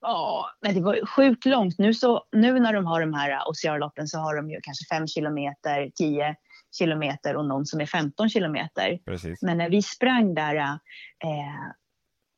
Ja, 0.00 0.50
men 0.60 0.74
det 0.74 0.80
var 0.80 1.06
sjukt 1.06 1.44
långt. 1.44 1.78
Nu, 1.78 1.94
så, 1.94 2.24
nu 2.32 2.60
när 2.60 2.72
de 2.72 2.86
har 2.86 3.00
de 3.00 3.14
här 3.14 3.42
OCR-loppen 3.48 4.08
så 4.08 4.18
har 4.18 4.36
de 4.36 4.50
ju 4.50 4.60
kanske 4.62 4.84
5 4.84 5.06
kilometer, 5.06 5.90
10 5.94 6.36
kilometer 6.78 7.36
och 7.36 7.46
någon 7.46 7.66
som 7.66 7.80
är 7.80 7.86
15 7.86 8.28
kilometer. 8.28 8.98
Precis. 9.04 9.42
Men 9.42 9.58
när 9.58 9.70
vi 9.70 9.82
sprang 9.82 10.34
där, 10.34 10.56
eh, 10.56 10.78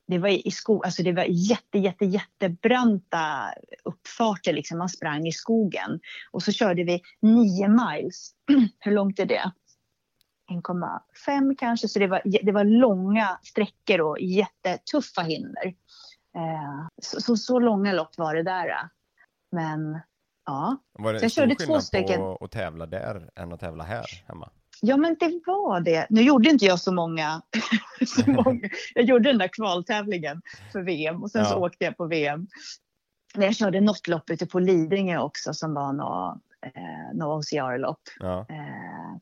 det 0.09 0.19
var 0.19 0.29
i 0.29 0.51
skog, 0.51 0.85
alltså 0.85 1.03
det 1.03 1.13
var 1.13 1.25
jätte, 1.29 1.79
jätte, 1.79 2.05
jättebranta 2.05 3.55
uppfarter. 3.85 4.53
Liksom. 4.53 4.79
Man 4.79 4.89
sprang 4.89 5.27
i 5.27 5.33
skogen 5.33 6.01
och 6.31 6.43
så 6.43 6.53
körde 6.53 6.85
vi 6.85 7.01
9 7.23 7.69
miles. 7.69 8.31
Hur 8.79 8.93
långt 8.93 9.19
är 9.19 9.27
det? 9.27 9.53
1,5 10.51 11.55
kanske, 11.59 11.89
så 11.89 11.99
det 11.99 12.07
var, 12.07 12.23
det 12.43 12.53
var 12.53 12.65
långa 12.65 13.39
sträckor 13.43 14.01
och 14.01 14.21
jättetuffa 14.21 15.23
hinder. 15.23 15.75
Eh, 16.37 16.87
så, 17.03 17.21
så, 17.21 17.37
så, 17.37 17.59
långa 17.59 17.93
lopp 17.93 18.19
var 18.19 18.35
det 18.35 18.43
där. 18.43 18.89
Men 19.53 20.01
Ja. 20.51 20.77
Var 20.93 21.13
det 21.13 21.19
så 21.19 21.25
jag 21.25 21.33
körde 21.33 21.55
två 21.55 21.81
stycken. 21.81 22.21
på 22.21 22.39
att 22.41 22.51
tävla 22.51 22.87
där 22.87 23.31
än 23.37 23.53
att 23.53 23.61
tävla 23.61 23.85
här 23.85 24.07
hemma? 24.29 24.51
Ja, 24.81 24.97
men 24.97 25.17
det 25.21 25.41
var 25.47 25.81
det. 25.81 26.07
Nu 26.11 26.23
gjorde 26.23 26.49
inte 26.49 26.65
jag 26.65 26.81
så 26.81 26.93
många. 26.93 27.43
så 28.07 28.31
många. 28.45 28.69
Jag 28.95 29.05
gjorde 29.05 29.29
den 29.29 29.39
där 29.39 29.49
kvaltävlingen 29.49 30.43
för 30.73 30.83
VM 30.83 31.23
och 31.23 31.31
sen 31.31 31.43
ja. 31.43 31.49
så 31.51 31.57
åkte 31.67 31.85
jag 31.85 31.97
på 31.97 32.07
VM. 32.07 32.47
Men 33.35 33.45
jag 33.45 33.57
körde 33.57 33.81
något 33.81 34.09
lopp 34.09 34.31
ute 34.31 34.47
på 34.47 34.59
Lidingö 34.59 35.19
också 35.19 35.55
som 35.55 35.75
var 35.75 35.93
något, 35.93 36.43
eh, 36.63 37.27
OCR-lopp. 37.27 38.03
Ja. 38.21 38.47
Eh, 38.49 39.17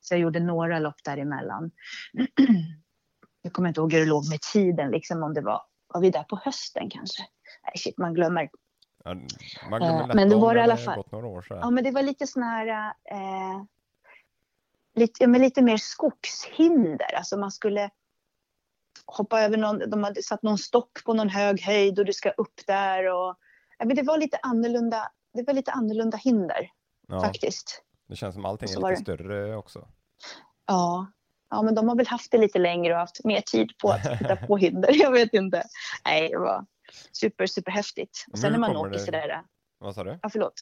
så 0.00 0.14
jag 0.14 0.20
gjorde 0.20 0.40
några 0.40 0.78
lopp 0.78 1.04
däremellan. 1.04 1.70
jag 3.42 3.52
kommer 3.52 3.68
inte 3.68 3.80
ihåg 3.80 3.92
hur 3.92 4.00
det 4.00 4.06
låg 4.06 4.30
med 4.30 4.40
tiden, 4.40 4.90
liksom 4.90 5.22
om 5.22 5.34
det 5.34 5.40
var, 5.40 5.62
var 5.88 6.00
vi 6.00 6.10
där 6.10 6.22
på 6.22 6.40
hösten 6.44 6.90
kanske? 6.90 7.22
Nej, 7.62 7.72
shit, 7.76 7.98
man 7.98 8.14
glömmer 8.14 8.50
Ja, 9.04 9.14
man 9.70 9.80
glömmer 9.80 10.00
eh, 10.00 10.14
men 10.14 10.28
då 10.28 10.38
var 10.38 10.54
det 10.54 10.60
i 10.60 10.62
alla 10.62 10.76
fall, 10.76 11.04
några 11.12 11.26
år 11.26 11.42
så 11.42 11.54
Ja, 11.54 11.70
men 11.70 11.84
det 11.84 11.90
var 11.90 12.02
lite 12.02 12.26
sån 12.26 12.42
här, 12.42 12.92
eh, 13.10 13.62
lite, 14.94 15.22
ja, 15.22 15.28
men 15.28 15.40
lite 15.40 15.62
mer 15.62 15.76
skogshinder. 15.76 17.14
Alltså 17.14 17.36
man 17.36 17.50
skulle 17.50 17.90
hoppa 19.06 19.40
över 19.40 19.56
någon, 19.56 19.90
de 19.90 20.04
hade 20.04 20.22
satt 20.22 20.42
någon 20.42 20.58
stock 20.58 21.04
på 21.04 21.14
någon 21.14 21.28
hög 21.28 21.60
höjd 21.60 21.98
och 21.98 22.04
du 22.04 22.12
ska 22.12 22.30
upp 22.30 22.66
där 22.66 23.06
och, 23.06 23.36
ja, 23.78 23.84
men 23.84 23.96
det 23.96 24.02
var 24.02 24.18
lite 24.18 24.38
annorlunda, 24.42 25.08
det 25.34 25.42
var 25.42 25.54
lite 25.54 25.72
annorlunda 25.72 26.16
hinder 26.16 26.70
ja, 27.08 27.20
faktiskt. 27.20 27.82
Det 28.08 28.16
känns 28.16 28.34
som 28.34 28.44
allting 28.44 28.68
är 28.68 28.90
lite 28.90 29.02
större 29.02 29.56
också. 29.56 29.88
Ja, 30.66 31.06
ja, 31.50 31.62
men 31.62 31.74
de 31.74 31.88
har 31.88 31.96
väl 31.96 32.06
haft 32.06 32.30
det 32.30 32.38
lite 32.38 32.58
längre 32.58 32.92
och 32.92 32.98
haft 32.98 33.24
mer 33.24 33.40
tid 33.40 33.78
på 33.78 33.90
att 33.90 34.20
hitta 34.20 34.36
på 34.46 34.56
hinder. 34.56 34.90
Jag 35.02 35.10
vet 35.10 35.34
inte. 35.34 35.62
Nej, 36.04 36.28
det 36.28 36.38
var, 36.38 36.66
super, 37.12 37.46
super 37.46 37.72
häftigt. 37.72 38.24
Och 38.32 38.38
sen 38.38 38.52
när 38.52 38.58
man 38.58 38.76
åker 38.76 38.90
det... 38.90 38.98
sådär. 38.98 39.42
Vad 39.78 39.94
sa 39.94 40.04
du? 40.04 40.18
Ja, 40.22 40.28
förlåt. 40.28 40.54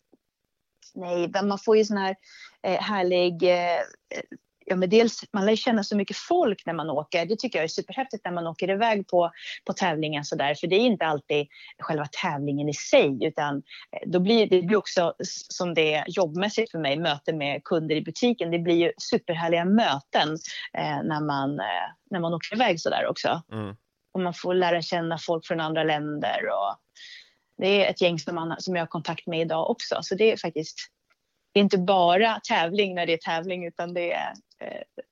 Nej, 0.94 1.32
man 1.42 1.58
får 1.58 1.76
ju 1.76 1.84
sån 1.84 1.96
här 1.96 2.16
eh, 2.62 2.80
härlig 2.80 3.42
eh, 3.42 3.80
ja, 4.66 4.76
men 4.76 4.90
dels, 4.90 5.24
man 5.32 5.46
lär 5.46 5.56
känna 5.56 5.84
så 5.84 5.96
mycket 5.96 6.16
folk 6.16 6.66
när 6.66 6.74
man 6.74 6.90
åker. 6.90 7.26
Det 7.26 7.36
tycker 7.36 7.58
jag 7.58 7.64
är 7.64 7.68
superhäftigt 7.68 8.24
när 8.24 8.32
man 8.32 8.46
åker 8.46 8.70
iväg 8.70 9.08
på, 9.08 9.30
på 9.66 9.72
tävlingen 9.72 10.24
så 10.24 10.36
där. 10.36 10.54
För 10.54 10.66
det 10.66 10.76
är 10.76 10.80
inte 10.80 11.06
alltid 11.06 11.46
själva 11.78 12.06
tävlingen 12.22 12.68
i 12.68 12.74
sig 12.74 13.18
utan 13.20 13.56
eh, 13.56 14.08
då 14.10 14.20
blir 14.20 14.46
det 14.46 14.62
blir 14.62 14.76
också 14.76 15.14
som 15.48 15.74
det 15.74 15.94
är 15.94 16.04
jobbmässigt 16.08 16.70
för 16.70 16.78
mig, 16.78 16.98
möten 16.98 17.38
med 17.38 17.64
kunder 17.64 17.96
i 17.96 18.02
butiken. 18.02 18.50
Det 18.50 18.58
blir 18.58 18.76
ju 18.76 18.92
superhärliga 18.98 19.64
möten 19.64 20.28
eh, 20.78 21.02
när, 21.04 21.26
man, 21.26 21.60
eh, 21.60 21.88
när 22.10 22.20
man 22.20 22.34
åker 22.34 22.56
iväg 22.56 22.80
så 22.80 22.90
där 22.90 23.06
också. 23.06 23.42
Mm 23.52 23.76
och 24.14 24.20
man 24.20 24.34
får 24.34 24.54
lära 24.54 24.82
känna 24.82 25.18
folk 25.18 25.46
från 25.46 25.60
andra 25.60 25.84
länder. 25.84 26.40
Och 26.48 26.76
det 27.58 27.84
är 27.84 27.90
ett 27.90 28.00
gäng 28.00 28.18
som, 28.18 28.34
man, 28.34 28.56
som 28.58 28.76
jag 28.76 28.82
har 28.82 28.86
kontakt 28.86 29.26
med 29.26 29.40
idag 29.40 29.70
också. 29.70 29.98
Så 30.00 30.14
det 30.14 30.32
är 30.32 30.36
faktiskt 30.36 30.90
det 31.52 31.60
är 31.60 31.64
inte 31.64 31.78
bara 31.78 32.40
tävling 32.48 32.94
när 32.94 33.06
det 33.06 33.12
är 33.12 33.18
tävling 33.18 33.66
utan 33.66 33.94
det 33.94 34.12
är 34.12 34.32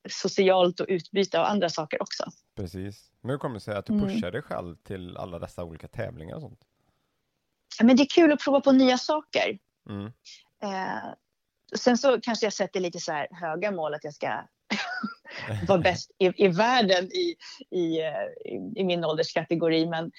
socialt 0.08 0.80
och 0.80 0.86
utbyte 0.88 1.40
av 1.40 1.46
andra 1.46 1.68
saker 1.68 2.02
också. 2.02 2.24
Precis. 2.56 3.10
Men 3.20 3.30
hur 3.30 3.38
kommer 3.38 3.54
det 3.54 3.60
sig 3.60 3.74
att 3.74 3.86
du 3.86 3.92
mm. 3.92 4.08
pushar 4.08 4.30
dig 4.30 4.42
själv 4.42 4.76
till 4.76 5.16
alla 5.16 5.38
dessa 5.38 5.64
olika 5.64 5.88
tävlingar 5.88 6.34
och 6.34 6.42
sånt? 6.42 6.60
Men 7.82 7.96
det 7.96 8.02
är 8.02 8.08
kul 8.08 8.32
att 8.32 8.40
prova 8.40 8.60
på 8.60 8.72
nya 8.72 8.98
saker. 8.98 9.58
Mm. 9.88 10.06
Eh, 10.62 11.14
sen 11.76 11.98
så 11.98 12.20
kanske 12.20 12.46
jag 12.46 12.52
sätter 12.52 12.80
lite 12.80 12.98
så 12.98 13.12
här 13.12 13.28
höga 13.30 13.70
mål 13.70 13.94
att 13.94 14.04
jag 14.04 14.14
ska 14.14 14.28
vara 15.68 15.78
bäst 15.78 16.10
i, 16.18 16.44
i 16.44 16.48
världen 16.48 17.04
i, 17.04 17.34
i, 17.70 17.98
i, 18.44 18.72
i 18.76 18.84
min 18.84 19.04
ålderskategori. 19.04 19.86
Men 19.86 20.12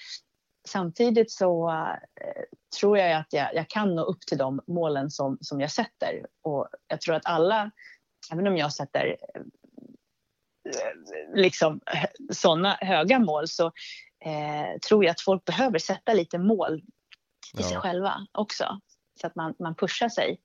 samtidigt 0.68 1.30
så 1.30 1.70
eh, 1.70 2.42
tror 2.80 2.98
jag 2.98 3.12
att 3.12 3.32
jag, 3.32 3.54
jag, 3.54 3.68
kan 3.68 3.94
nå 3.94 4.02
upp 4.02 4.20
till 4.20 4.38
de 4.38 4.60
målen 4.66 5.10
som, 5.10 5.38
som 5.40 5.60
jag 5.60 5.70
sätter. 5.70 6.26
Och 6.42 6.68
jag 6.88 7.00
tror 7.00 7.14
att 7.14 7.26
alla, 7.26 7.70
även 8.32 8.46
om 8.46 8.56
jag 8.56 8.72
sätter 8.72 9.06
eh, 9.06 9.42
liksom 11.34 11.80
sådana 12.32 12.78
höga 12.80 13.18
mål 13.18 13.48
så 13.48 13.66
eh, 14.24 14.78
tror 14.88 15.04
jag 15.04 15.10
att 15.10 15.20
folk 15.20 15.44
behöver 15.44 15.78
sätta 15.78 16.14
lite 16.14 16.38
mål 16.38 16.78
i 16.78 17.60
ja. 17.60 17.68
sig 17.68 17.76
själva 17.76 18.26
också. 18.32 18.80
Så 19.20 19.26
att 19.26 19.34
man, 19.34 19.54
man 19.58 19.74
pushar 19.74 20.08
sig. 20.08 20.40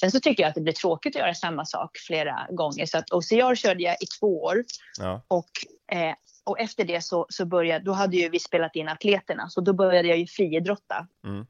Sen 0.00 0.10
så 0.10 0.20
tycker 0.20 0.42
jag 0.42 0.48
att 0.48 0.54
det 0.54 0.60
blir 0.60 0.72
tråkigt 0.72 1.16
att 1.16 1.20
göra 1.20 1.34
samma 1.34 1.64
sak 1.64 1.98
flera 2.06 2.46
gånger. 2.50 2.86
Så 2.86 2.98
att 2.98 3.10
OCR 3.10 3.54
körde 3.54 3.82
jag 3.82 3.94
i 3.94 4.06
två 4.20 4.42
år. 4.42 4.64
Ja. 4.98 5.22
Och 5.28 5.50
eh, 5.92 6.14
och 6.48 6.60
efter 6.60 6.84
det 6.84 7.00
så, 7.00 7.26
så 7.28 7.46
började, 7.46 7.84
då 7.84 7.92
hade 7.92 8.16
ju 8.16 8.28
vi 8.28 8.40
spelat 8.40 8.76
in 8.76 8.88
atleterna, 8.88 9.48
så 9.48 9.60
då 9.60 9.72
började 9.72 10.08
jag 10.08 10.18
ju 10.18 10.26
friidrotta. 10.26 11.06
Mm. 11.24 11.46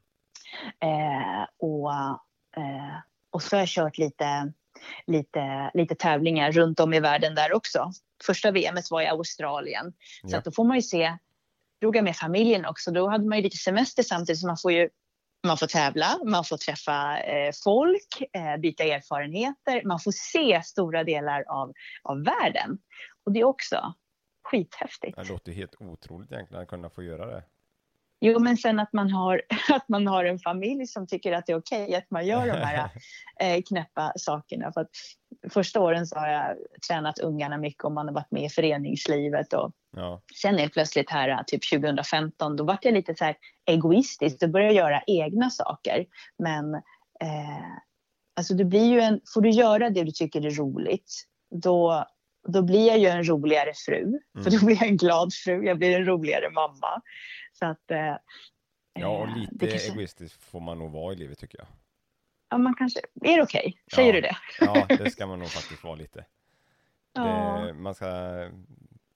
Eh, 0.79 1.47
och, 1.59 1.91
eh, 2.57 2.97
och 3.29 3.43
så 3.43 3.55
har 3.55 3.61
jag 3.61 3.69
kört 3.69 3.97
lite, 3.97 4.53
lite, 5.07 5.71
lite 5.73 5.95
tävlingar 5.95 6.51
runt 6.51 6.79
om 6.79 6.93
i 6.93 6.99
världen 6.99 7.35
där 7.35 7.53
också. 7.53 7.91
Första 8.25 8.51
VMet 8.51 8.91
var 8.91 9.01
i 9.01 9.07
Australien, 9.07 9.93
så 10.21 10.27
Ja. 10.35 10.37
att 10.37 10.45
då 10.45 10.51
får 10.51 10.63
man 10.63 10.77
ju 10.77 10.81
se, 10.81 11.17
drog 11.81 11.95
jag 11.95 12.03
med 12.03 12.15
familjen 12.15 12.65
också, 12.65 12.91
då 12.91 13.07
hade 13.07 13.25
man 13.25 13.37
ju 13.37 13.43
lite 13.43 13.57
semester 13.57 14.03
samtidigt 14.03 14.39
så 14.39 14.47
man 14.47 14.57
får 14.57 14.71
ju 14.71 14.89
man 15.47 15.57
får 15.57 15.67
tävla, 15.67 16.19
man 16.25 16.45
får 16.45 16.57
träffa 16.57 17.19
eh, 17.19 17.51
folk, 17.63 18.21
eh, 18.33 18.57
byta 18.57 18.83
erfarenheter, 18.83 19.83
man 19.85 19.99
får 19.99 20.11
se 20.11 20.61
stora 20.63 21.03
delar 21.03 21.43
av, 21.47 21.73
av 22.03 22.23
världen. 22.23 22.77
Och 23.25 23.31
det 23.31 23.39
är 23.39 23.43
också 23.43 23.93
skithäftigt. 24.43 25.17
Det 25.17 25.29
låter 25.29 25.51
helt 25.51 25.75
otroligt 25.79 26.31
egentligen 26.31 26.63
att 26.63 26.69
kunna 26.69 26.89
få 26.89 27.03
göra 27.03 27.25
det. 27.25 27.43
Jo, 28.21 28.39
men 28.39 28.57
sen 28.57 28.79
att 28.79 28.93
man 28.93 29.11
har, 29.11 29.41
att 29.73 29.89
man 29.89 30.07
har 30.07 30.25
en 30.25 30.39
familj 30.39 30.87
som 30.87 31.07
tycker 31.07 31.31
att 31.31 31.45
det 31.45 31.51
är 31.51 31.57
okej 31.57 31.95
att 31.95 32.11
man 32.11 32.25
gör 32.25 32.47
de 32.47 32.53
här 32.53 32.89
eh, 33.39 33.61
knäppa 33.61 34.13
sakerna. 34.15 34.71
För 34.71 34.81
att 34.81 34.89
första 35.49 35.79
åren 35.79 36.07
så 36.07 36.19
har 36.19 36.27
jag 36.27 36.57
tränat 36.87 37.19
ungarna 37.19 37.57
mycket 37.57 37.83
och 37.83 37.91
man 37.91 38.07
har 38.07 38.13
varit 38.13 38.31
med 38.31 38.43
i 38.43 38.49
föreningslivet. 38.49 39.53
Och 39.53 39.71
Ja, 39.95 40.21
sen 40.41 40.59
är 40.59 40.69
plötsligt 40.69 41.09
här, 41.09 41.43
typ 41.43 41.69
2015, 41.69 42.55
då 42.55 42.63
vart 42.63 42.85
jag 42.85 42.93
lite 42.93 43.15
så 43.15 43.25
här 43.25 43.35
egoistisk. 43.65 44.39
Då 44.39 44.47
började 44.47 44.73
jag 44.73 44.85
göra 44.85 45.03
egna 45.07 45.49
saker. 45.49 46.05
Men 46.43 46.75
eh, 47.21 47.71
alltså 48.35 48.53
det 48.53 48.65
blir 48.65 48.85
ju 48.85 48.99
en, 48.99 49.21
får 49.33 49.41
du 49.41 49.49
göra 49.49 49.89
det 49.89 50.03
du 50.03 50.11
tycker 50.11 50.45
är 50.45 50.51
roligt, 50.51 51.13
då, 51.55 52.05
då 52.47 52.61
blir 52.61 52.87
jag 52.87 52.99
ju 52.99 53.07
en 53.07 53.29
roligare 53.29 53.73
fru. 53.85 54.19
För 54.43 54.51
då 54.51 54.65
blir 54.65 54.75
jag 54.75 54.87
en 54.87 54.97
glad 54.97 55.33
fru, 55.33 55.65
jag 55.65 55.77
blir 55.77 55.95
en 55.95 56.05
roligare 56.05 56.49
mamma. 56.49 57.01
Så 57.59 57.65
att... 57.65 57.91
Eh, 57.91 58.15
ja 58.93 59.07
och 59.07 59.27
eh, 59.27 59.35
lite 59.37 59.67
kanske- 59.67 59.91
egoistisk 59.91 60.41
får 60.41 60.59
man 60.59 60.79
nog 60.79 60.91
vara 60.91 61.13
i 61.13 61.15
livet 61.15 61.39
tycker 61.39 61.57
jag. 61.57 61.67
Ja, 62.49 62.57
man 62.57 62.75
kanske... 62.75 62.99
Är 63.21 63.37
det 63.37 63.43
okej? 63.43 63.81
Säger 63.95 64.13
Ja. 64.13 64.15
du 64.15 64.21
det? 64.21 64.37
Ja, 64.59 64.85
det 64.97 65.11
ska 65.11 65.27
man 65.27 65.39
nog 65.39 65.47
faktiskt 65.47 65.83
vara 65.83 65.95
lite. 65.95 66.25
Ja. 67.13 67.23
Det, 67.23 67.73
man 67.73 67.95
ska 67.95 68.09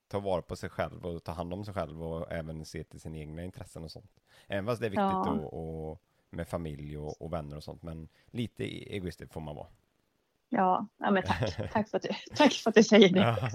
ta 0.08 0.20
vara 0.20 0.42
på 0.42 0.56
sig 0.56 0.70
själv 0.70 1.06
och 1.06 1.24
ta 1.24 1.32
hand 1.32 1.54
om 1.54 1.66
sig 1.66 1.74
själv 1.74 2.04
och 2.04 2.32
även 2.32 2.66
se 2.66 2.84
till 2.84 3.00
sina 3.00 3.18
egna 3.18 3.44
intressen 3.44 3.84
och 3.84 3.92
sånt. 3.92 4.12
Även 4.48 4.66
fast 4.66 4.82
det 4.82 4.88
är 4.88 4.90
viktigt 4.90 5.02
Ja. 5.02 5.30
och, 5.32 5.90
och 5.92 6.02
med 6.30 6.48
familj 6.48 6.98
och, 6.98 7.22
och 7.22 7.34
vänner 7.34 7.58
och 7.58 7.64
sånt, 7.64 7.84
men 7.84 8.10
lite 8.26 8.64
egoistisk 8.94 9.34
får 9.34 9.42
man 9.42 9.56
vara. 9.56 9.68
Ja, 10.50 10.88
ja 10.98 11.12
men 11.12 11.24
tack. 11.24 11.56
Tack 11.74 11.90
för, 11.90 11.98
att 11.98 12.04
du, 12.04 12.10
tack 12.36 12.54
för 12.54 12.70
att 12.70 12.76
du 12.76 12.84
säger 12.84 13.10
det. 13.14 13.20
Ja. 13.20 13.50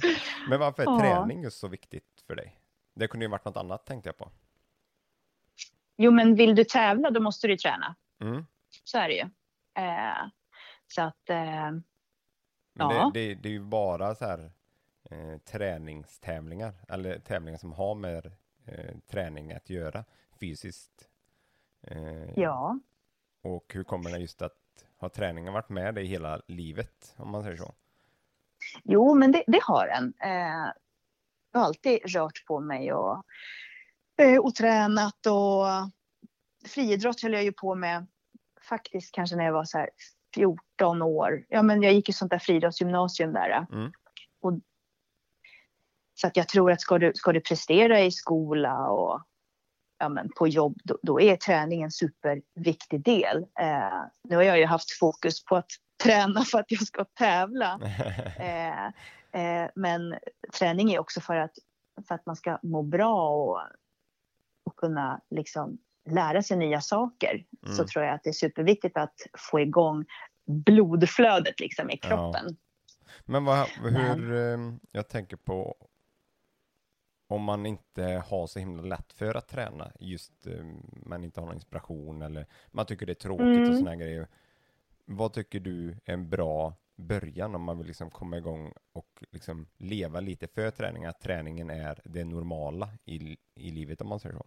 Men 0.49 0.61
varför 0.61 0.83
är 0.83 0.99
träning 1.01 1.43
just 1.43 1.59
så 1.59 1.69
viktigt 1.69 2.25
för 2.27 2.35
dig? 2.37 2.61
Det 2.95 3.09
kunde 3.09 3.25
ju 3.27 3.31
varit 3.31 3.45
något 3.45 3.57
annat 3.57 3.87
tänkte 3.87 4.09
jag 4.09 4.17
på. 4.17 4.31
Jo, 6.01 6.11
men 6.11 6.35
vill 6.35 6.55
du 6.55 6.65
tävla, 6.65 7.11
då 7.11 7.21
måste 7.21 7.47
du 7.47 7.57
träna. 7.57 7.97
Mm. 8.21 8.47
Så 8.85 8.99
är 8.99 9.09
det 9.09 9.15
ju. 9.15 9.31
Eh, 9.85 10.27
så 10.87 11.03
att... 11.03 11.31
Eh, 11.31 11.71
Men 11.71 11.83
Ja. 12.75 13.11
det, 13.15 13.21
det, 13.29 13.35
det 13.35 13.49
är 13.49 13.53
ju 13.53 13.61
bara 13.65 14.15
så 14.15 14.25
här 14.25 14.53
eh, 15.11 15.39
träningstävlingar, 15.39 16.75
eller 16.89 17.19
tävlingar 17.19 17.59
som 17.59 17.73
har 17.73 17.95
med 17.95 18.27
eh, 18.67 18.97
träning 19.11 19.53
att 19.53 19.71
göra 19.71 20.05
fysiskt. 20.41 21.09
Eh, 21.83 22.31
ja. 22.37 22.79
Och 23.43 23.73
hur 23.75 23.85
kommer 23.85 24.11
det 24.11 24.19
just 24.19 24.43
att 24.43 24.55
har 24.99 25.09
träningen 25.09 25.53
varit 25.53 25.69
med 25.69 25.95
dig 25.95 26.07
hela 26.07 26.43
livet, 26.47 27.15
om 27.17 27.31
man 27.31 27.43
säger 27.43 27.57
så? 27.57 27.75
Jo, 28.85 29.15
men 29.15 29.33
det, 29.33 29.45
det 29.47 29.61
har 29.63 29.87
den. 29.87 30.15
Eh, 30.21 30.73
jag 31.53 31.61
har 31.61 31.67
alltid 31.67 32.15
rört 32.15 32.45
på 32.47 32.61
mig 32.61 32.93
och, 32.93 33.23
och 34.41 34.55
tränat. 34.55 35.27
Och 35.27 35.67
friidrott 36.69 37.23
höll 37.23 37.33
jag 37.33 37.45
ju 37.45 37.53
på 37.53 37.75
med 37.75 38.07
faktiskt 38.69 39.15
kanske 39.15 39.37
när 39.37 39.45
jag 39.45 39.53
var 39.53 39.65
så 39.65 39.79
här 39.79 39.91
14 40.35 41.03
år. 41.03 41.45
Ja, 41.49 41.63
men 41.63 41.83
jag 41.83 41.93
gick 41.93 42.09
ju 42.09 42.13
sånt 42.13 42.31
där 42.31 42.39
friidrottsgymnasium 42.39 43.33
där. 43.33 43.67
Mm. 43.73 43.93
Och, 44.41 44.53
så 46.15 46.27
att 46.27 46.37
jag 46.37 46.49
tror 46.49 46.73
att 46.73 46.81
ska 46.81 46.99
du, 46.99 47.13
ska 47.15 47.33
du 47.33 47.41
prestera 47.41 48.01
i 48.01 48.11
skola 48.11 48.89
och 48.91 49.23
ja, 49.99 50.09
men 50.09 50.31
på 50.37 50.49
jobb, 50.49 50.81
då, 50.85 50.99
då 51.03 51.21
är 51.21 51.37
träning 51.37 51.83
en 51.83 51.91
superviktig 51.91 53.05
del. 53.05 53.47
Eh, 53.61 54.03
nu 54.25 54.37
har 54.37 54.43
jag 54.43 54.59
ju 54.59 54.67
haft 54.67 54.99
fokus 54.99 55.45
på 55.45 55.57
att 55.57 55.71
träna 56.03 56.45
för 56.45 56.59
att 56.59 56.71
jag 56.73 56.87
ska 56.87 57.05
tävla. 57.05 57.81
Eh, 58.39 58.87
eh, 59.33 59.71
men 59.75 60.19
träning 60.59 60.93
är 60.93 60.99
också 60.99 61.21
för 61.21 61.37
att, 61.37 61.55
för 62.09 62.15
att 62.15 62.27
man 62.27 62.37
ska 62.37 62.59
må 62.63 62.83
bra 62.83 63.29
och 63.29 63.61
kunna 64.79 65.21
liksom 65.31 65.79
lära 66.11 66.43
sig 66.43 66.57
nya 66.57 66.81
saker. 66.81 67.45
Så 67.67 67.73
Mm. 67.83 67.87
tror 67.87 68.05
jag 68.05 68.15
att 68.15 68.23
det 68.25 68.31
är 68.31 68.33
superviktigt 68.33 68.97
att 68.97 69.15
få 69.51 69.61
igång 69.61 70.05
blodflödet 70.47 71.61
liksom 71.61 71.91
i 71.91 71.99
Ja. 72.03 72.09
kroppen. 72.09 72.57
Men 73.25 73.45
vad, 73.45 73.69
hur, 73.69 74.35
eh, 74.35 74.59
jag 74.93 75.09
tänker 75.09 75.37
på 75.37 75.77
om 77.31 77.43
man 77.43 77.67
inte 77.67 78.03
har 78.27 78.47
så 78.47 78.59
himla 78.59 78.83
lätt 78.83 79.13
för 79.13 79.35
att 79.35 79.49
träna, 79.49 79.93
just 80.01 80.47
eh, 80.47 80.65
man 81.07 81.25
inte 81.25 81.41
har 81.41 81.47
någon 81.47 81.55
inspiration 81.55 82.23
eller 82.23 82.47
man 82.71 82.87
tycker 82.87 83.07
det 83.07 83.13
är 83.13 83.15
tråkigt 83.15 83.47
och 83.47 83.57
Mm. 83.69 83.79
såna 83.79 83.91
här 83.91 83.97
grejer. 83.97 84.29
Vad 85.05 85.33
tycker 85.33 85.61
du 85.61 85.91
är 86.05 86.13
en 86.15 86.29
bra 86.31 86.75
början 86.97 87.55
om 87.55 87.63
man 87.63 87.79
vill 87.79 87.87
liksom 87.87 88.11
komma 88.11 88.37
igång 88.39 88.73
och 88.93 89.25
liksom 89.31 89.67
leva 89.77 90.21
lite 90.21 90.47
för 90.49 90.71
träning, 90.71 91.05
att 91.05 91.21
träningen 91.21 91.71
är 91.71 92.01
det 92.05 92.25
normala 92.25 92.89
i, 93.05 93.37
i 93.55 93.71
livet 93.71 94.01
om 94.01 94.09
man 94.09 94.21
säger 94.21 94.37
så? 94.37 94.47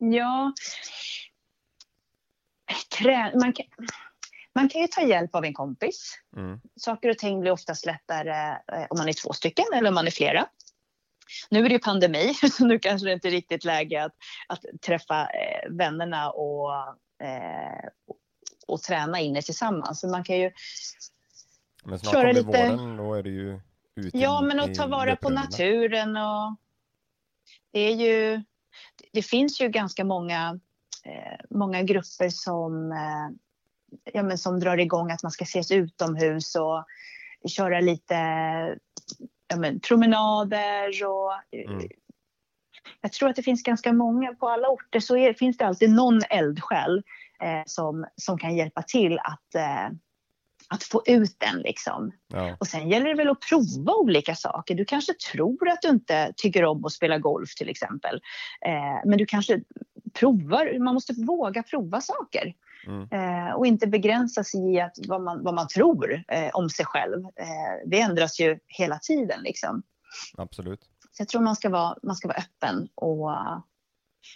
Ja. 0.00 0.52
Man, 3.34 3.52
kan, 3.52 3.66
man 4.54 4.68
kan 4.68 4.80
ju 4.80 4.86
ta 4.86 5.02
hjälp 5.02 5.34
av 5.34 5.44
en 5.44 5.54
kompis. 5.54 6.18
Mm. 6.36 6.60
Saker 6.76 7.08
och 7.08 7.18
ting 7.18 7.40
blir 7.40 7.50
oftast 7.50 7.86
lättare 7.86 8.50
eh, 8.72 8.86
om 8.90 8.98
man 8.98 9.08
är 9.08 9.12
två 9.12 9.32
stycken 9.32 9.64
eller 9.74 9.88
om 9.88 9.94
man 9.94 10.06
är 10.06 10.10
flera. 10.10 10.46
Nu 11.50 11.64
är 11.64 11.68
det 11.68 11.74
ju 11.74 11.78
pandemi, 11.78 12.34
så 12.52 12.64
nu 12.64 12.78
kanske 12.78 13.06
det 13.06 13.12
inte 13.12 13.28
är 13.28 13.32
riktigt 13.32 13.64
läge 13.64 14.04
att, 14.04 14.14
att 14.48 14.64
träffa 14.86 15.22
eh, 15.22 15.70
vännerna 15.70 16.30
och, 16.30 16.72
eh, 17.22 17.88
och, 18.66 18.82
träna 18.82 19.20
inne 19.20 19.42
tillsammans. 19.42 20.00
Så 20.00 20.08
man 20.08 20.24
kan 20.24 20.38
ju, 20.38 20.52
Men 21.84 21.98
snart 21.98 22.12
Köra 22.12 22.32
lite- 22.32 22.46
våren, 22.46 22.96
då 22.96 23.14
är 23.14 23.22
det 23.22 23.30
ju 23.30 23.60
ute 23.94 24.18
ja, 24.18 24.40
men 24.40 24.60
att 24.60 24.74
ta 24.74 24.86
vara 24.86 25.16
på 25.16 25.28
naturen 25.28 26.16
och 26.16 26.56
det 27.72 27.80
är 27.80 27.94
ju, 27.94 28.42
det 29.12 29.22
finns 29.22 29.60
ju 29.60 29.68
ganska 29.68 30.04
många, 30.04 30.60
eh, 31.04 31.40
många 31.50 31.82
grupper 31.82 32.28
som, 32.28 32.92
eh, 32.92 33.28
ja, 34.12 34.22
men 34.22 34.38
som 34.38 34.60
drar 34.60 34.78
igång 34.78 35.10
att 35.10 35.22
man 35.22 35.32
ska 35.32 35.42
ses 35.42 35.70
utomhus 35.70 36.54
och 36.54 36.84
köra 37.50 37.80
lite 37.80 38.14
ja, 39.48 39.56
men, 39.56 39.80
promenader 39.80 41.06
och 41.06 41.32
Mm. 41.52 41.88
jag 43.00 43.12
tror 43.12 43.28
att 43.28 43.36
det 43.36 43.42
finns 43.42 43.62
ganska 43.62 43.92
många, 43.92 44.34
på 44.34 44.48
alla 44.48 44.68
orter 44.68 45.00
så 45.00 45.16
är, 45.16 45.32
finns 45.34 45.56
det 45.56 45.66
alltid 45.66 45.90
någon 45.90 46.20
eldsjäl 46.30 47.02
eh, 47.42 47.62
som, 47.66 48.06
som 48.16 48.38
kan 48.38 48.56
hjälpa 48.56 48.82
till 48.82 49.18
att, 49.18 49.54
eh, 49.54 49.88
att 50.70 50.82
få 50.82 51.02
ut 51.06 51.36
den 51.38 51.58
liksom. 51.58 52.12
Ja, 52.28 52.56
Och 52.60 52.66
sen 52.66 52.88
gäller 52.88 53.08
det 53.08 53.14
väl 53.14 53.30
att 53.30 53.40
prova 53.40 53.94
olika 53.94 54.34
saker. 54.34 54.74
Du 54.74 54.84
kanske 54.84 55.14
tror 55.32 55.68
att 55.68 55.82
du 55.82 55.88
inte 55.88 56.32
tycker 56.36 56.64
om 56.64 56.84
att 56.84 56.92
spela 56.92 57.18
golf 57.18 57.54
till 57.54 57.68
exempel. 57.68 58.20
Eh, 58.66 59.08
men 59.08 59.18
du 59.18 59.26
kanske 59.26 59.60
provar, 60.12 60.78
man 60.78 60.94
måste 60.94 61.12
våga 61.12 61.62
prova 61.62 62.00
saker. 62.00 62.54
mm. 62.86 63.08
Eh, 63.12 63.54
och 63.54 63.66
inte 63.66 63.86
begränsa 63.86 64.44
sig 64.44 64.74
i 64.74 64.80
att 64.80 64.96
vad, 65.08 65.22
man, 65.22 65.44
vad 65.44 65.54
man 65.54 65.68
tror 65.68 66.24
eh, 66.28 66.50
om 66.52 66.70
sig 66.70 66.86
själv. 66.86 67.24
Eh, 67.24 67.86
det 67.86 68.00
ändras 68.00 68.40
ju 68.40 68.58
hela 68.66 68.98
tiden 68.98 69.42
liksom. 69.42 69.82
absolut. 70.36 70.80
Så 71.12 71.20
jag 71.20 71.28
tror 71.28 71.42
man 71.42 71.56
ska 71.56 71.68
vara, 71.68 71.96
man 72.02 72.16
ska 72.16 72.28
vara 72.28 72.38
öppen. 72.38 72.88
Och, 72.94 73.30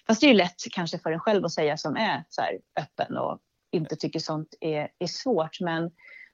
fast 0.07 0.20
det 0.20 0.26
är 0.26 0.28
ju 0.28 0.35
lätt 0.35 0.64
kanske 0.72 0.99
för 0.99 1.12
en 1.12 1.20
själv 1.20 1.45
att 1.45 1.53
säga 1.53 1.76
som 1.76 1.97
är 1.97 2.24
så 2.28 2.43
här 2.43 2.59
öppen 2.80 3.16
och 3.16 3.41
inte 3.74 3.97
tycker 3.97 4.20
sånt 4.20 4.55
är, 4.61 4.89
är 4.99 5.07
svårt. 5.07 5.61
Men 5.61 5.91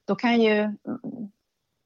då 0.07 0.15
kan 0.15 0.43
ju 0.43 0.77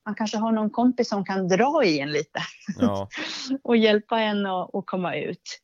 man 0.05 0.15
kanske 0.15 0.39
har 0.39 0.53
någon 0.53 0.71
kompis 0.71 1.09
som 1.09 1.25
kan 1.25 1.49
dra 1.49 1.85
i 1.85 2.01
en 2.01 2.12
lite 2.12 2.41
Ja. 2.79 3.09
och 3.62 3.77
hjälpa 3.77 4.21
en 4.21 4.47
att, 4.47 4.75
att 4.75 4.87
komma 4.87 5.15
ut. 5.15 5.61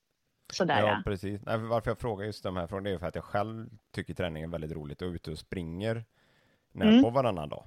Sådär. 0.53 0.81
Ja, 0.81 1.03
precis. 1.05 1.41
Nej, 1.47 1.59
varför 1.59 1.91
jag 1.91 1.99
frågar 1.99 2.27
just 2.27 2.43
de 2.43 2.57
här 2.57 2.67
frågorna 2.67 2.91
är 2.91 2.99
för 2.99 3.07
att 3.07 3.15
jag 3.15 3.25
själv 3.25 3.69
tycker 3.95 4.15
träning 4.15 4.43
är 4.43 4.49
väldigt 4.49 4.73
roligt 4.73 5.03
och 5.03 5.09
är 5.09 5.13
ute 5.13 5.31
och 5.31 5.39
springer 5.39 6.05
när 6.73 6.87
Mm. 6.87 7.03
på 7.03 7.11
varannan 7.11 7.49
dag. 7.49 7.65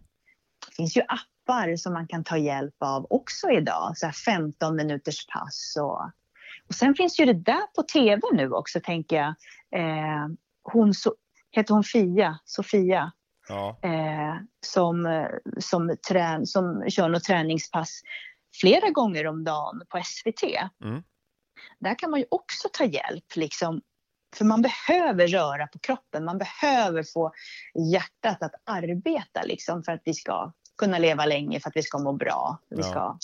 Det 0.67 0.75
finns 0.75 0.97
ju 0.97 1.01
appar 1.01 1.75
som 1.75 1.93
man 1.93 2.07
kan 2.07 2.23
ta 2.23 2.37
hjälp 2.37 2.75
av 2.79 3.07
också 3.09 3.49
idag. 3.49 3.97
Så 3.97 4.05
här 4.05 4.13
15 4.13 4.75
minuters 4.75 5.27
pass. 5.27 5.77
Och, 5.81 6.01
och 6.67 6.75
sen 6.75 6.95
finns 6.95 7.19
ju 7.19 7.25
det 7.25 7.33
där 7.33 7.73
på 7.75 7.83
tv 7.83 8.21
nu 8.33 8.51
också 8.51 8.79
tänker 8.83 9.15
jag. 9.15 9.29
Eh, 9.81 10.27
hon 10.63 10.93
så, 10.93 11.15
heter 11.51 11.73
hon 11.73 11.83
Fia? 11.83 12.39
Sofia? 12.45 13.11
Ja, 13.47 13.79
eh, 13.81 14.35
som, 14.65 15.05
eh, 15.05 15.27
som, 15.59 15.95
trän, 16.07 16.45
som 16.47 16.89
kör 16.89 17.09
något 17.09 17.23
träningspass 17.23 18.01
flera 18.61 18.89
gånger 18.89 19.27
om 19.27 19.43
dagen 19.43 19.81
på 19.89 20.01
SVT. 20.03 20.43
Mm. 20.83 21.03
Där 21.79 21.99
kan 21.99 22.11
man 22.11 22.19
ju 22.19 22.25
också 22.31 22.67
ta 22.73 22.83
hjälp 22.85 23.35
liksom. 23.35 23.81
För 24.35 24.45
man 24.45 24.61
behöver 24.61 25.27
röra 25.27 25.67
på 25.67 25.79
kroppen, 25.79 26.25
man 26.25 26.37
behöver 26.37 27.03
få 27.13 27.31
hjärtat 27.91 28.43
att 28.43 28.53
arbeta 28.63 29.43
liksom 29.43 29.83
för 29.83 29.91
att 29.91 30.01
vi 30.05 30.13
ska 30.13 30.51
kunna 30.77 30.97
leva 30.97 31.25
länge, 31.25 31.59
för 31.59 31.69
att 31.69 31.75
vi 31.75 31.83
ska 31.83 31.99
må 31.99 32.13
bra, 32.13 32.57
vi 32.69 32.77
Ja. 32.77 32.83
ska 32.83 33.17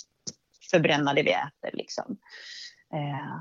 förbränna 0.70 1.14
det 1.14 1.22
vi 1.22 1.32
äter 1.32 1.70
liksom. 1.72 2.16
Eh, 2.94 3.40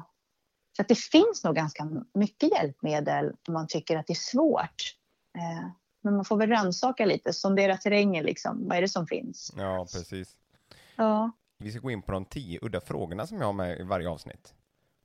så 0.75 0.82
att 0.82 0.88
det 0.88 0.99
finns 0.99 1.43
nog 1.43 1.55
ganska 1.55 1.88
mycket 2.13 2.51
hjälpmedel 2.51 3.34
om 3.47 3.53
man 3.53 3.67
tycker 3.67 3.97
att 3.97 4.07
det 4.07 4.13
är 4.13 4.15
svårt. 4.15 4.95
Eh, 5.38 5.69
men 6.01 6.15
man 6.15 6.25
får 6.25 6.37
väl 6.37 6.49
rannsaka 6.49 7.05
lite, 7.05 7.33
sondera 7.33 7.77
terrängen 7.77 8.25
liksom. 8.25 8.67
Vad 8.67 8.77
är 8.77 8.81
det 8.81 8.89
som 8.89 9.07
finns? 9.07 9.53
Ja, 9.57 9.87
precis. 9.93 10.37
Ja, 10.95 11.31
Vi 11.57 11.71
ska 11.71 11.79
gå 11.79 11.91
in 11.91 12.01
på 12.01 12.11
de 12.11 12.25
tio 12.25 12.59
udda 12.61 12.81
frågorna 12.81 13.27
som 13.27 13.37
jag 13.37 13.45
har 13.45 13.53
med 13.53 13.79
i 13.79 13.83
varje 13.83 14.09
avsnitt. 14.09 14.53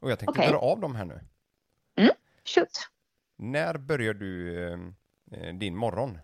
Och 0.01 0.11
jag 0.11 0.19
tänkte 0.19 0.41
Okej. 0.41 0.51
dra 0.51 0.59
av 0.59 0.81
dem 0.81 0.95
här 0.95 1.05
nu. 1.05 1.21
shoot. 2.45 2.89
När 3.37 3.79
börjar 3.79 4.15
du 4.15 4.63
eh, 4.73 4.79
eh, 5.33 5.55
din 5.55 5.77
morgon? 5.77 6.19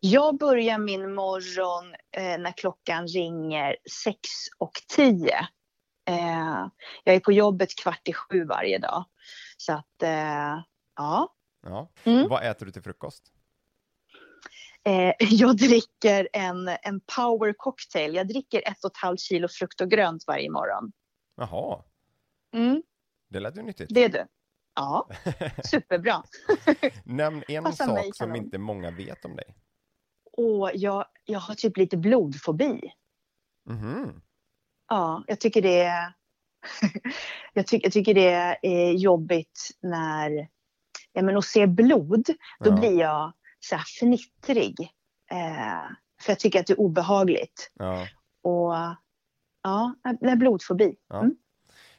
Jag 0.00 0.38
börjar 0.38 0.78
min 0.78 1.14
morgon 1.14 1.94
eh, 2.10 2.38
när 2.38 2.52
klockan 2.52 3.06
ringer 3.06 3.76
6 4.04 4.16
och 4.58 4.72
10. 4.96 5.34
Eh, 6.04 6.66
jag 7.04 7.14
är 7.14 7.20
på 7.20 7.32
jobbet 7.32 7.78
kvart 7.82 8.08
i 8.08 8.12
sju 8.12 8.44
varje 8.44 8.78
dag. 8.78 9.04
Så 9.56 9.72
att, 9.72 10.02
eh, 10.02 10.62
ja. 10.96 11.34
Ja. 11.62 11.90
Mm. 12.04 12.28
Vad 12.28 12.46
äter 12.46 12.66
du 12.66 12.72
till 12.72 12.82
frukost? 12.82 13.32
Eh, 14.84 15.12
jag 15.30 15.56
dricker 15.56 16.28
en, 16.32 16.68
en 16.68 17.00
power 17.16 17.52
cocktail. 17.56 18.14
Jag 18.14 18.28
dricker 18.28 18.62
ett 18.68 18.84
och 18.84 18.90
ett 18.90 18.96
halvt 18.96 19.20
kilo 19.20 19.48
frukt 19.48 19.80
och 19.80 19.90
grönt 19.90 20.24
varje 20.26 20.50
morgon. 20.50 20.92
Jaha, 21.36 21.84
Mm, 22.52 22.82
det 23.28 23.40
lät 23.40 23.56
ju 23.56 23.62
nyttigt. 23.62 23.94
det 23.94 24.04
är 24.04 24.08
du. 24.08 24.26
Ja, 24.74 25.08
superbra. 25.64 26.22
Nämn 27.04 27.42
en 27.48 27.64
Passar 27.64 27.86
mig 27.86 28.04
sak 28.04 28.16
som 28.16 28.26
kanon. 28.26 28.36
inte 28.44 28.58
många 28.58 28.90
vet 28.90 29.24
om 29.24 29.36
dig. 29.36 29.54
Och 30.32 30.70
jag, 30.74 31.04
jag 31.24 31.38
har 31.40 31.54
typ 31.54 31.76
lite 31.76 31.96
blodfobi. 31.96 32.80
Mhm. 33.68 34.22
Ja, 34.88 35.24
jag 35.26 35.40
tycker 35.40 35.62
det 35.62 35.80
är... 35.80 36.12
jag, 37.52 37.66
tycker, 37.66 37.86
jag 37.86 37.92
tycker 37.92 38.14
det 38.14 38.58
är 38.62 38.92
jobbigt 38.92 39.70
när... 39.80 40.48
Ja, 41.12 41.22
men 41.22 41.36
att 41.36 41.44
se 41.44 41.66
blod, 41.66 42.26
då 42.60 42.70
Ja. 42.70 42.76
blir 42.76 43.00
jag 43.00 43.32
så 43.60 43.76
här 43.76 43.84
fnittrig. 44.00 44.80
Eh, 45.30 45.90
för 46.22 46.30
jag 46.32 46.38
tycker 46.38 46.60
att 46.60 46.66
det 46.66 46.72
är 46.72 46.80
obehagligt. 46.80 47.70
Ja. 47.74 48.08
Och 48.42 48.74
ja, 49.62 49.94
det 50.20 50.26
är 50.26 50.36
blodfobi. 50.36 50.96
Ja. 51.08 51.18
Mm. 51.20 51.36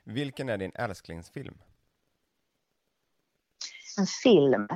Vilken 0.03 0.49
är 0.49 0.57
din 0.57 0.71
älsklingsfilm? 0.75 1.57
En 3.99 4.05
film. 4.23 4.67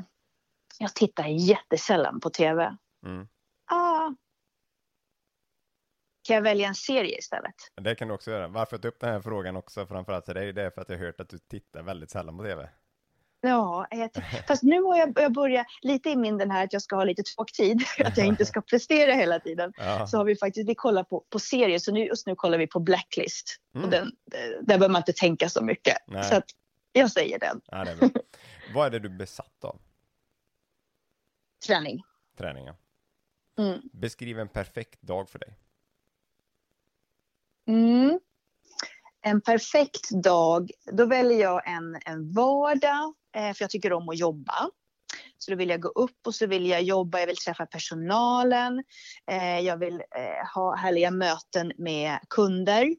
Jag 0.79 0.93
tittar 0.95 1.25
jättesällan 1.25 2.19
på 2.19 2.29
tv. 2.29 2.77
Mm. 3.05 3.27
Ah. 3.65 4.11
Kan 6.21 6.35
jag 6.35 6.41
välja 6.41 6.67
en 6.67 6.75
serie 6.75 7.17
istället? 7.17 7.55
Det 7.75 7.95
kan 7.95 8.07
du 8.07 8.13
också 8.13 8.31
göra. 8.31 8.47
Varför 8.47 8.73
jag 8.75 8.81
tar 8.81 8.89
upp 8.89 8.99
den 8.99 9.09
här 9.13 9.21
frågan 9.21 9.55
också, 9.55 9.87
framförallt 9.87 10.25
till 10.25 10.35
dig, 10.35 10.53
det 10.53 10.63
är 10.63 10.69
för 10.69 10.81
att 10.81 10.89
jag 10.89 10.97
har 10.97 11.05
hört 11.05 11.19
att 11.19 11.29
du 11.29 11.37
tittar 11.37 11.83
väldigt 11.83 12.09
sällan 12.11 12.37
på 12.37 12.43
tv. 12.43 12.69
Ja, 13.49 13.87
fast 14.47 14.63
nu 14.63 14.81
har 14.81 14.97
jag, 14.97 15.13
jag 15.15 15.33
börjat 15.33 15.67
lite 15.81 16.09
i 16.09 16.15
min 16.15 16.37
den 16.37 16.51
här 16.51 16.63
att 16.63 16.73
jag 16.73 16.81
ska 16.81 16.95
ha 16.95 17.03
lite 17.03 17.23
tråktid, 17.23 17.83
att 18.05 18.17
jag 18.17 18.27
inte 18.27 18.45
ska 18.45 18.61
prestera 18.71 19.13
hela 19.13 19.39
tiden. 19.39 19.73
Ja. 19.77 20.07
Så 20.07 20.17
har 20.17 20.25
vi 20.25 20.35
faktiskt, 20.35 20.69
vi 20.69 20.75
kollar 20.75 21.03
på, 21.03 21.23
på 21.29 21.39
serier, 21.39 21.79
så 21.79 21.91
nu, 21.91 22.05
just 22.05 22.27
nu 22.27 22.35
kollar 22.35 22.57
vi 22.57 22.67
på 22.67 22.79
Blacklist. 22.79 23.57
Mm. 23.75 23.85
Och 23.85 23.91
den, 23.91 24.11
där 24.61 24.77
behöver 24.77 24.89
man 24.89 24.99
inte 24.99 25.13
tänka 25.13 25.49
så 25.49 25.63
mycket. 25.63 25.97
Nej. 26.07 26.23
Så 26.23 26.35
att 26.35 26.45
jag 26.91 27.11
säger 27.11 27.39
den, 27.39 27.61
ja, 27.65 27.77
är. 27.77 27.97
Vad 28.73 28.87
är 28.87 28.91
det 28.91 28.99
du 28.99 29.07
är 29.07 29.17
besatt 29.17 29.63
av? 29.63 29.79
träning. 31.65 32.03
Träningen. 32.37 32.75
Mm. 33.57 33.81
Beskriv 33.93 34.39
en 34.39 34.47
perfekt 34.47 35.01
dag 35.01 35.29
för 35.29 35.39
dig. 35.39 35.57
Mm. 37.67 38.19
En 39.27 39.41
perfekt 39.41 40.09
dag, 40.23 40.71
då 40.91 41.05
väljer 41.05 41.39
jag 41.41 41.67
en, 41.67 41.99
en 42.05 42.33
vardag, 42.33 43.13
eh, 43.35 43.53
för 43.53 43.63
jag 43.63 43.69
tycker 43.69 43.93
om 43.93 44.09
att 44.09 44.17
jobba. 44.17 44.69
Så 45.37 45.51
då 45.51 45.57
vill 45.57 45.69
jag 45.69 45.81
gå 45.81 45.89
upp 45.89 46.27
och 46.27 46.35
så 46.35 46.47
vill 46.47 46.67
jag 46.67 46.81
jobba, 46.81 47.19
jag 47.19 47.27
vill 47.27 47.35
träffa 47.35 47.65
personalen, 47.65 48.83
eh, 49.31 49.59
jag 49.59 49.77
vill 49.77 49.93
eh, 49.93 50.53
ha 50.55 50.75
härliga 50.75 51.11
möten 51.11 51.71
med 51.77 52.19
kunder. 52.29 52.95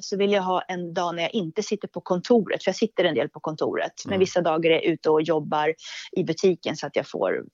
Så 0.00 0.16
vill 0.16 0.32
jag 0.32 0.42
ha 0.42 0.62
en 0.62 0.94
dag 0.94 1.14
när 1.14 1.22
jag 1.22 1.34
inte 1.34 1.62
sitter 1.62 1.88
på 1.88 2.00
kontoret, 2.00 2.64
för 2.64 2.68
jag 2.68 2.76
sitter 2.76 3.04
en 3.04 3.14
del 3.14 3.28
på 3.28 3.40
kontoret. 3.40 3.92
Men 4.04 4.12
Mm. 4.12 4.20
vissa 4.20 4.40
dagar 4.40 4.70
är 4.70 4.74
jag 4.74 4.84
ute 4.84 5.10
och 5.10 5.22
jobbar 5.22 5.74
i 6.12 6.24
butiken 6.24 6.76
så 6.76 6.86
att 6.86 6.96
jag 6.96 7.08
får 7.08 7.44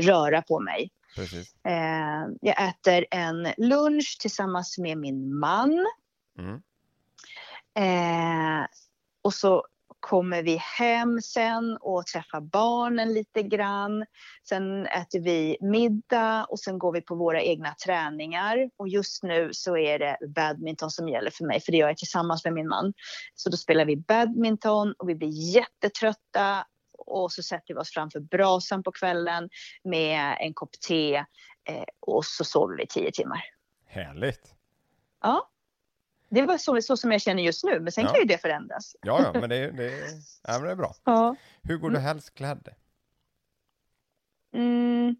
röra 0.00 0.42
på 0.42 0.60
mig. 0.60 0.90
Precis. 1.16 1.54
Jag 2.40 2.68
äter 2.68 3.06
en 3.10 3.48
lunch 3.56 4.16
tillsammans 4.20 4.78
med 4.78 4.98
min 4.98 5.38
man. 5.38 5.86
Mm. 6.38 6.62
Eh, 7.78 8.66
och 9.22 9.34
så 9.34 9.66
kommer 10.00 10.42
vi 10.42 10.56
hem 10.78 11.20
sen 11.20 11.76
och 11.80 12.06
träffar 12.06 12.40
barnen 12.40 13.14
lite 13.14 13.42
grann. 13.42 14.06
Sen 14.48 14.86
äter 14.86 15.20
vi 15.20 15.56
middag 15.60 16.44
och 16.44 16.60
sen 16.60 16.78
går 16.78 16.92
vi 16.92 17.00
på 17.00 17.14
våra 17.14 17.42
egna 17.42 17.74
träningar. 17.84 18.70
Och 18.76 18.88
just 18.88 19.22
nu 19.22 19.48
så 19.52 19.76
är 19.76 19.98
det 19.98 20.18
badminton 20.34 20.90
som 20.90 21.08
gäller 21.08 21.30
för 21.30 21.44
mig, 21.44 21.60
för 21.60 21.72
det 21.72 21.78
gör 21.78 21.88
jag 21.88 21.96
tillsammans 21.96 22.44
med 22.44 22.54
min 22.54 22.68
man. 22.68 22.92
Så 23.34 23.50
då 23.50 23.56
spelar 23.56 23.84
vi 23.84 23.96
badminton 23.96 24.94
och 24.98 25.08
vi 25.08 25.14
blir 25.14 25.54
jättetrötta 25.54 26.66
och 26.98 27.32
så 27.32 27.42
sätter 27.42 27.74
vi 27.74 27.80
oss 27.80 27.90
framför 27.90 28.20
brasan 28.20 28.82
på 28.82 28.92
kvällen 28.92 29.48
med 29.84 30.36
en 30.40 30.54
kopp 30.54 30.72
te 30.88 31.16
eh, 31.68 31.84
och 32.00 32.24
så 32.24 32.44
sover 32.44 32.76
vi 32.76 32.86
tio 32.86 33.12
timmar. 33.12 33.44
Härligt. 33.86 34.54
Ja. 35.22 35.50
Det 36.28 36.42
var 36.42 36.58
så, 36.58 36.82
så 36.82 36.96
som 36.96 37.12
jag 37.12 37.20
känner 37.22 37.42
just 37.42 37.64
nu, 37.64 37.80
men 37.80 37.92
sen 37.92 38.04
Ja. 38.04 38.10
kan 38.10 38.20
ju 38.20 38.26
det 38.26 38.38
förändras. 38.38 38.96
Ja, 39.02 39.30
ja, 39.34 39.40
men 39.40 39.50
det, 39.50 39.70
det, 39.70 39.90
ja, 40.42 40.52
men 40.52 40.62
det 40.62 40.70
är 40.70 40.76
bra. 40.76 40.94
Ja. 41.04 41.36
Hur 41.62 41.76
går 41.76 41.90
du 41.90 41.98
helst 41.98 42.34
klädd? 42.34 42.68
Mm. 44.54 45.16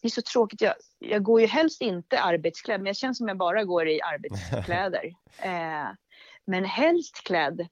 Det 0.00 0.08
är 0.08 0.10
så 0.10 0.22
tråkigt. 0.22 0.60
Jag, 0.60 0.74
jag 0.98 1.22
går 1.22 1.40
ju 1.40 1.46
helst 1.46 1.80
inte 1.82 2.20
arbetsklädd, 2.20 2.80
men 2.80 2.86
jag 2.86 2.96
känner 2.96 3.14
som 3.14 3.28
jag 3.28 3.36
bara 3.36 3.64
går 3.64 3.88
i 3.88 4.02
arbetskläder. 4.02 5.04
eh, 5.38 5.88
men 6.44 6.64
helst 6.64 7.22
klädd. 7.24 7.68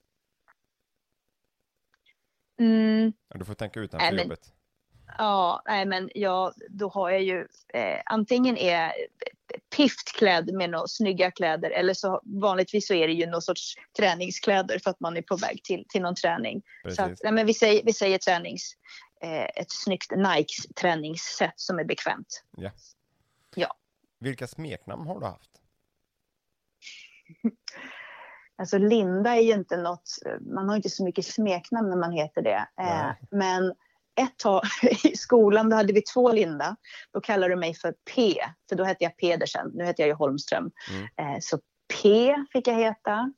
Mm, 2.59 3.13
Ja, 3.29 3.39
Du 3.39 3.45
får 3.45 3.55
tänka 3.55 3.81
utanför 3.81 4.07
Nej, 4.07 4.15
men- 4.15 4.23
jobbet. 4.25 4.53
ja, 5.19 5.63
nej 5.67 5.87
men 5.87 6.11
jag, 6.15 6.53
då 6.69 6.89
har 6.89 7.11
jag 7.11 7.23
ju 7.23 7.47
eh, 7.69 8.01
antingen 8.07 8.57
är 8.57 8.93
pifft 9.77 10.13
klädd 10.19 10.55
med 10.55 10.71
några 10.71 10.87
snygga 10.87 11.31
kläder 11.31 11.71
eller 11.71 11.95
så 11.95 12.21
vanligtvis 12.25 12.87
så 12.87 12.95
är 12.95 13.07
det 13.07 13.13
ju 13.13 13.27
någon 13.27 13.43
sorts 13.43 13.75
träningskläder 13.99 14.79
för 14.79 14.91
att 14.91 15.01
man 15.01 15.17
är 15.17 15.23
på 15.23 15.37
väg 15.37 15.65
till, 15.65 15.85
till 15.89 16.03
någon 16.03 16.15
träning. 16.15 16.63
Så 16.83 16.89
att, 16.89 16.97
Precis. 16.97 17.21
nej, 17.23 17.33
men 17.33 17.47
vi 17.47 17.55
säger, 17.55 17.85
vi 17.85 17.93
säger 17.93 18.19
tränings, 18.19 18.73
eh, 19.23 19.45
ett 19.45 19.71
snyggt 19.71 20.13
Nikes 20.17 20.67
träningssätt 20.81 21.55
som 21.57 21.79
är 21.79 21.85
bekvämt. 21.85 22.45
Vilka 24.21 24.47
smeknamn 24.47 25.07
har 25.07 25.21
du 25.21 25.27
haft? 25.27 25.51
Alltså 28.61 28.79
Linda 28.79 29.37
är 29.37 29.41
ju 29.41 29.53
inte 29.53 29.77
något, 29.77 30.11
man 30.41 30.69
har 30.69 30.77
inte 30.77 30.91
så 30.91 31.05
mycket 31.05 31.27
smeknamn 31.27 31.91
när 31.91 31.97
man 31.97 32.13
heter 32.13 32.43
det. 32.43 32.69
Eh, 32.81 33.11
men 33.31 33.75
ett 34.23 34.39
tag 34.39 34.63
i 35.05 35.17
skolan 35.17 35.71
då 35.71 35.77
hade 35.77 35.93
vi 35.93 36.03
två 36.03 36.33
Linda. 36.33 36.77
Då 37.13 37.21
kallade 37.21 37.53
de 37.53 37.61
mig 37.61 37.75
för 37.75 37.95
P, 38.15 38.35
för 38.69 38.77
då 38.77 38.85
hette 38.85 39.05
jag 39.05 39.17
Pedersen. 39.17 39.71
Nu 39.75 39.85
heter 39.85 40.03
jag 40.03 40.09
ju 40.09 40.15
Holmström. 40.15 40.71
Mm. 40.91 41.35
Eh, 41.35 41.39
så 41.41 41.59
P 42.03 42.35
fick 42.53 42.69
jag 42.69 42.75
heta. 42.75 43.33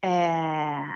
Eh, 0.00 0.86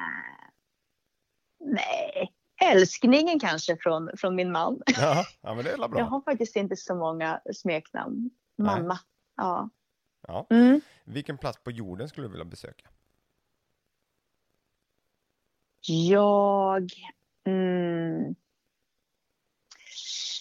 nej, 1.60 2.32
älskningen 2.62 3.40
kanske 3.40 3.76
från, 3.80 4.10
från 4.18 4.34
min 4.36 4.52
man. 4.52 4.82
Ja, 5.00 5.24
ja 5.40 5.54
men 5.54 5.64
det 5.64 5.70
är 5.70 5.72
väl 5.72 5.80
Jag 5.80 5.90
bra. 5.90 6.02
har 6.02 6.20
faktiskt 6.20 6.56
inte 6.56 6.76
så 6.76 6.94
många 6.94 7.40
smeknamn. 7.54 8.30
Mamma. 8.58 8.98
Ja. 9.36 9.70
Ja. 10.28 10.46
Mm. 10.50 10.80
Vilken 11.04 11.38
plats 11.38 11.58
på 11.64 11.70
jorden 11.70 12.08
skulle 12.08 12.26
du 12.26 12.30
vilja 12.30 12.44
besöka? 12.44 12.88
Jag... 15.86 16.90
Mm, 17.44 18.34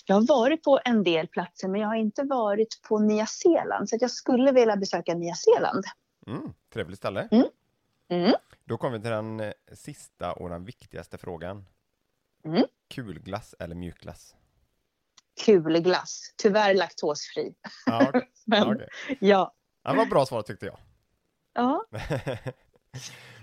jag 0.09 0.15
har 0.15 0.27
varit 0.27 0.63
på 0.63 0.79
en 0.85 1.03
del 1.03 1.27
platser, 1.27 1.67
men 1.67 1.81
jag 1.81 1.87
har 1.87 1.95
inte 1.95 2.23
varit 2.23 2.81
på 2.81 2.99
Nya 2.99 3.25
Zeeland. 3.25 3.89
Så 3.89 3.95
att 3.95 4.01
jag 4.01 4.11
skulle 4.11 4.51
vilja 4.51 4.75
besöka 4.75 5.13
Nya 5.15 5.35
Zeeland. 5.35 5.83
Mm, 6.27 6.53
trevligt 6.73 6.97
ställe. 6.99 7.29
Mm. 8.09 8.33
Då 8.65 8.77
kommer 8.77 8.97
vi 8.97 9.01
till 9.03 9.11
den 9.11 9.39
eh, 9.39 9.51
sista 9.73 10.33
och 10.33 10.49
den 10.49 10.65
viktigaste 10.65 11.17
frågan. 11.17 11.65
Mm. 12.45 12.63
Kulglass 12.89 13.55
eller 13.59 13.75
mjukglass? 13.75 14.35
Kulglass. 15.45 16.33
Tyvärr 16.37 16.73
laktosfri. 16.73 17.53
Ja, 17.85 18.09
okej. 18.09 18.29
Men 18.45 18.59
Ja, 18.59 18.75
okej. 18.75 19.17
ja, 19.19 19.53
det 19.83 19.97
var 19.97 20.05
bra 20.05 20.25
svar 20.25 20.41
tyckte 20.41 20.65
jag. 20.65 20.77
Ja. 21.53 21.85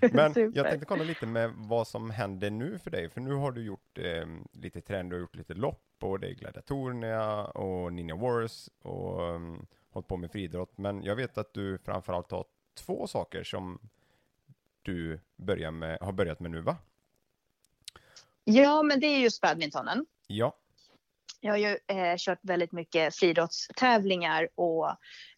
Men 0.00 0.34
Super. 0.34 0.52
jag 0.54 0.66
tänkte 0.66 0.86
kolla 0.86 1.04
lite 1.04 1.26
med 1.26 1.52
vad 1.56 1.88
som 1.88 2.10
händer 2.10 2.50
nu 2.50 2.78
för 2.78 2.90
dig, 2.90 3.10
för 3.10 3.20
nu 3.20 3.34
har 3.34 3.52
du 3.52 3.62
gjort 3.62 3.98
eh, 3.98 4.26
lite 4.52 4.80
träning, 4.80 5.08
du 5.10 5.16
har 5.16 5.20
gjort 5.20 5.34
lite 5.36 5.54
lopp 5.54 5.85
är 6.02 6.34
gladiatorerna 6.34 7.44
och 7.44 7.92
Ninja 7.92 8.16
Wars 8.16 8.68
och 8.82 9.20
um, 9.20 9.66
hållit 9.90 10.08
på 10.08 10.16
med 10.16 10.32
friidrott. 10.32 10.78
Men 10.78 11.02
jag 11.02 11.16
vet 11.16 11.38
att 11.38 11.54
du 11.54 11.78
framförallt 11.78 12.30
har 12.30 12.44
två 12.74 13.06
saker 13.06 13.44
som 13.44 13.80
du 14.82 15.20
börjar 15.36 15.70
med, 15.70 15.98
har 16.00 16.12
börjat 16.12 16.40
med 16.40 16.50
nu 16.50 16.60
va? 16.60 16.76
ja, 18.46 18.82
men 18.82 19.00
det 19.00 19.06
är 19.06 19.18
just 19.18 19.40
badmintonen. 19.40 20.06
Ja. 20.26 20.56
Jag 21.40 21.52
har 21.52 21.58
ju 21.58 21.78
eh, 21.86 22.16
kört 22.18 22.38
väldigt 22.42 22.72
mycket 22.72 23.14
friidrottstävlingar 23.14 24.48
och 24.54 24.88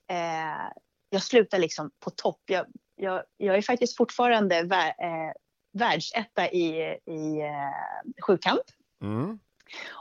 eh, 0.06 0.70
jag 1.10 1.22
slutar 1.22 1.58
liksom 1.58 1.90
på 2.00 2.10
topp. 2.10 2.42
Jag, 2.46 2.66
jag, 2.96 3.22
jag 3.36 3.56
är 3.56 3.62
faktiskt 3.62 3.96
fortfarande 3.96 4.62
vär, 4.62 4.88
eh, 4.88 5.32
världsetta 5.72 6.50
i, 6.50 6.98
i 7.06 7.40
eh, 7.40 8.22
sjukamp. 8.22 8.62
Mm. 9.02 9.38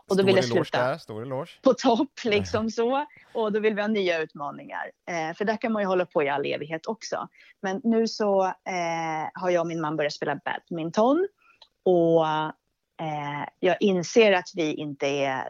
Och 0.07 0.17
då 0.17 0.23
vill 0.23 0.35
jag 0.35 0.45
sluta. 0.45 0.87
där, 0.87 0.97
stor 0.97 1.21
eloge. 1.21 1.51
på 1.61 1.73
topp 1.73 2.11
liksom 2.23 2.69
så. 2.69 3.05
Och 3.33 3.51
då 3.51 3.59
vill 3.59 3.73
vi 3.73 3.81
ha 3.81 3.87
nya 3.87 4.19
utmaningar. 4.21 4.91
Eh, 5.09 5.35
för 5.35 5.45
där 5.45 5.57
kan 5.57 5.71
man 5.71 5.81
ju 5.81 5.87
hålla 5.87 6.05
på 6.05 6.23
i 6.23 6.29
all 6.29 6.45
evighet 6.45 6.85
också. 6.87 7.27
Men 7.61 7.81
nu 7.83 8.07
så 8.07 8.45
eh, 8.45 9.29
har 9.33 9.49
jag 9.49 9.61
och 9.61 9.67
min 9.67 9.81
man 9.81 9.97
börjat 9.97 10.13
spela 10.13 10.39
badminton. 10.45 11.27
Och 11.83 12.27
eh, 12.27 13.49
jag 13.59 13.77
inser 13.79 14.31
att 14.31 14.51
vi 14.55 14.73
inte 14.73 15.07
är... 15.07 15.43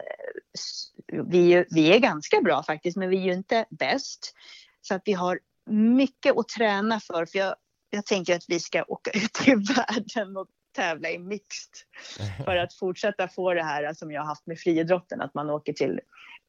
Vi, 1.06 1.64
vi 1.70 1.94
är 1.94 1.98
ganska 1.98 2.40
bra 2.40 2.62
faktiskt, 2.62 2.96
men 2.96 3.08
vi 3.08 3.16
är 3.16 3.24
ju 3.24 3.32
inte 3.32 3.64
bäst. 3.70 4.34
Så 4.82 4.94
att 4.94 5.02
vi 5.04 5.12
har 5.12 5.40
mycket 5.70 6.36
att 6.36 6.48
träna 6.48 7.00
för. 7.00 7.26
För 7.26 7.38
jag, 7.38 7.54
jag 7.90 8.06
tänker 8.06 8.36
att 8.36 8.44
vi 8.48 8.60
ska 8.60 8.82
åka 8.82 9.10
ut 9.10 9.48
i 9.48 9.54
världen 9.74 10.36
och 10.36 10.46
tävla 10.78 11.10
i 11.10 11.18
mixed 11.18 11.74
för 12.44 12.56
att 12.56 12.74
fortsätta 12.74 13.28
få 13.28 13.54
det 13.54 13.62
här 13.62 13.94
som 13.94 14.10
jag 14.10 14.20
har 14.20 14.26
haft 14.26 14.46
med 14.46 14.58
friidrotten, 14.58 15.20
att 15.20 15.34
man 15.34 15.50
åker 15.50 15.72
till 15.72 16.00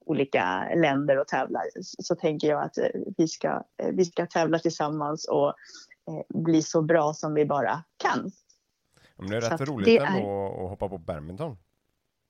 olika 0.06 0.70
länder 0.76 1.18
och 1.20 1.28
tävlar. 1.28 1.64
Så, 1.82 2.04
så 2.04 2.16
tänker 2.16 2.48
jag 2.48 2.64
att 2.64 2.78
eh, 2.78 2.86
vi 3.18 3.28
ska, 3.28 3.64
eh, 3.78 3.90
vi 3.94 4.06
ska 4.06 4.26
tävla 4.26 4.60
tillsammans 4.60 5.28
och 5.28 5.48
eh, 5.48 6.42
bli 6.44 6.62
så 6.62 6.82
bra 6.82 7.14
som 7.14 7.34
vi 7.34 7.46
bara 7.46 7.84
kan. 7.98 8.32
Men 9.16 9.30
det 9.30 9.38
är 9.38 9.42
Så 9.42 9.50
rätt 9.50 9.62
att 9.62 9.68
roligt 9.68 9.86
det 9.86 9.98
ändå 9.98 10.46
att 10.64 10.70
hoppa 10.70 10.90
på 10.90 10.98
badminton. 10.98 11.58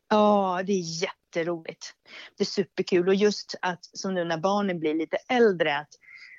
Ja, 0.09 0.61
det 0.65 0.73
är 0.73 1.03
jätteroligt. 1.03 1.93
Det 2.37 2.43
är 2.43 2.45
superkul 2.45 3.07
och 3.07 3.15
just 3.15 3.55
att 3.61 3.85
som 3.93 4.13
nu 4.13 4.23
när 4.23 4.37
barnen 4.37 4.79
blir 4.79 4.93
lite 4.93 5.17
äldre 5.29 5.77
att, 5.77 5.89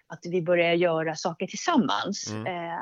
att 0.06 0.20
vi 0.22 0.42
börjar 0.42 0.74
göra 0.74 1.16
saker 1.16 1.46
tillsammans. 1.46 2.30
Mm. 2.30 2.46
Eh, 2.46 2.80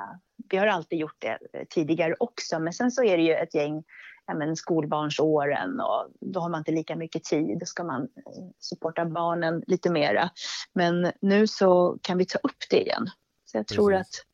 vi 0.50 0.56
har 0.56 0.66
alltid 0.66 0.98
gjort 0.98 1.16
det 1.18 1.38
eh, 1.52 1.64
tidigare 1.70 2.14
också, 2.20 2.58
men 2.58 2.72
sen 2.72 2.90
så 2.90 3.04
är 3.04 3.16
det 3.16 3.22
ju 3.22 3.34
ett 3.34 3.54
gäng 3.54 3.84
ja, 4.28 4.34
men 4.34 4.56
skolbarnsåren 4.56 5.80
och 5.80 6.10
då 6.20 6.40
har 6.40 6.48
man 6.48 6.60
inte 6.60 6.72
lika 6.72 6.96
mycket 6.96 7.24
tid. 7.24 7.58
Då 7.60 7.66
ska 7.66 7.84
man 7.84 8.02
eh, 8.02 8.44
supporta 8.58 9.04
barnen 9.04 9.62
lite 9.66 9.90
mera. 9.90 10.30
Men 10.72 11.12
nu 11.20 11.46
så 11.46 11.98
kan 12.02 12.18
vi 12.18 12.26
ta 12.26 12.38
upp 12.38 12.56
det 12.70 12.80
igen. 12.80 13.10
Så 13.44 13.56
jag 13.56 13.66
tror 13.66 13.94
att 13.94 14.24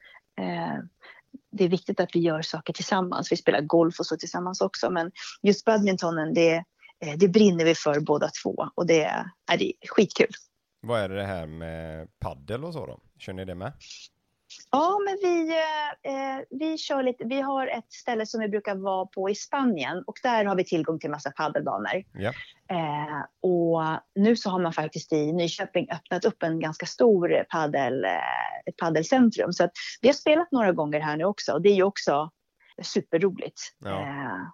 eh, 0.41 0.79
det 1.53 1.65
är 1.65 1.69
viktigt 1.69 2.01
att 2.01 2.11
vi 2.17 2.21
gör 2.21 2.43
saker 2.43 2.73
tillsammans. 2.73 3.33
Vi 3.33 3.37
spelar 3.37 3.61
golf 3.61 4.01
och 4.01 4.07
så 4.07 4.17
tillsammans 4.17 4.61
också, 4.61 4.91
men 4.91 5.11
just 5.43 5.65
badmintonen, 5.65 6.35
det, 6.35 6.55
eh, 7.01 7.15
det 7.17 7.29
brinner 7.29 7.65
vi 7.65 7.75
för 7.75 8.01
båda 8.01 8.31
två 8.43 8.69
och 8.75 8.87
det 8.87 9.05
är, 9.05 9.25
är 9.53 9.59
det 9.59 9.73
är 9.81 9.89
skitkul. 9.89 10.31
Vad 10.81 11.01
är 11.01 11.09
det 11.09 11.25
här 11.25 11.47
med 11.47 12.09
paddel 12.19 12.65
och 12.65 12.73
så 12.73 12.87
då? 12.87 13.01
Kör 13.19 13.33
ni 13.33 13.45
det 13.45 13.55
med? 13.55 13.73
Ja, 14.71 14.99
men 15.05 15.19
vi, 15.23 15.49
eh, 15.51 16.13
eh, 16.13 16.41
vi 16.51 16.79
kör 16.79 17.03
lite. 17.03 17.25
Vi 17.25 17.41
har 17.41 17.67
ett 17.67 17.93
ställe 17.93 18.27
som 18.27 18.41
vi 18.41 18.49
brukar 18.49 18.75
vara 18.75 19.07
på 19.07 19.31
i 19.31 19.35
Spanien 19.35 20.03
och 20.07 20.19
där 20.23 20.45
har 20.45 20.57
vi 20.57 20.65
tillgång 20.65 20.99
till 20.99 21.11
massa 21.11 21.31
paddelbanor. 21.31 22.05
Ja. 22.13 22.33
Eh, 22.71 23.25
och 23.41 23.83
nu 24.15 24.37
så 24.37 24.51
har 24.51 24.59
man 24.59 24.73
faktiskt 24.73 25.13
i 25.13 25.33
Nyköping 25.33 25.89
öppnat 25.91 26.25
upp 26.25 26.43
en 26.43 26.61
ganska 26.61 26.87
stor 26.87 27.45
paddel, 27.51 28.05
eh, 28.05 28.11
ett 28.67 28.77
paddelcentrum. 28.77 29.53
Så 29.53 29.65
att 29.65 29.73
vi 30.01 30.09
har 30.09 30.15
spelat 30.15 30.53
några 30.53 30.73
gånger 30.73 31.01
här 31.01 31.17
nu 31.17 31.25
också 31.25 31.53
och 31.53 31.63
det 31.63 31.69
är 31.69 31.75
ju 31.75 31.83
också 31.83 32.31
superroligt. 32.83 33.61
Ja. 33.79 34.01
Eh, 34.01 34.49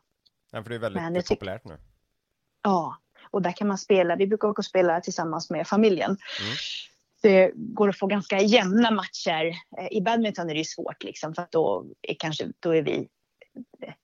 Ja, 0.50 0.62
för 0.62 0.70
det 0.70 0.76
är 0.76 0.78
väldigt 0.78 1.02
Men 1.02 1.22
populärt 1.22 1.64
nu. 1.64 1.78
Ja, 2.62 2.96
och 3.30 3.42
där 3.42 3.52
kan 3.52 3.68
man 3.68 3.78
spela. 3.78 4.16
Vi 4.16 4.26
brukar 4.26 4.48
åka 4.48 4.60
och 4.60 4.64
spela 4.64 5.00
tillsammans 5.00 5.50
med 5.50 5.68
familjen. 5.68 6.10
Mm. 6.10 6.54
Det 7.22 7.52
går 7.54 7.88
att 7.88 7.98
få 7.98 8.06
ganska 8.06 8.40
jämna 8.40 8.90
matcher. 8.90 9.44
Eh, 9.78 9.88
I 9.90 10.00
badminton 10.02 10.50
är 10.50 10.54
det 10.54 10.58
ju 10.58 10.64
svårt 10.64 11.02
liksom, 11.04 11.34
för 11.34 11.46
då 11.50 11.86
är, 12.02 12.14
kanske, 12.18 12.48
då 12.60 12.74
är 12.74 12.82
vi 12.82 13.08
eh, 13.82 13.94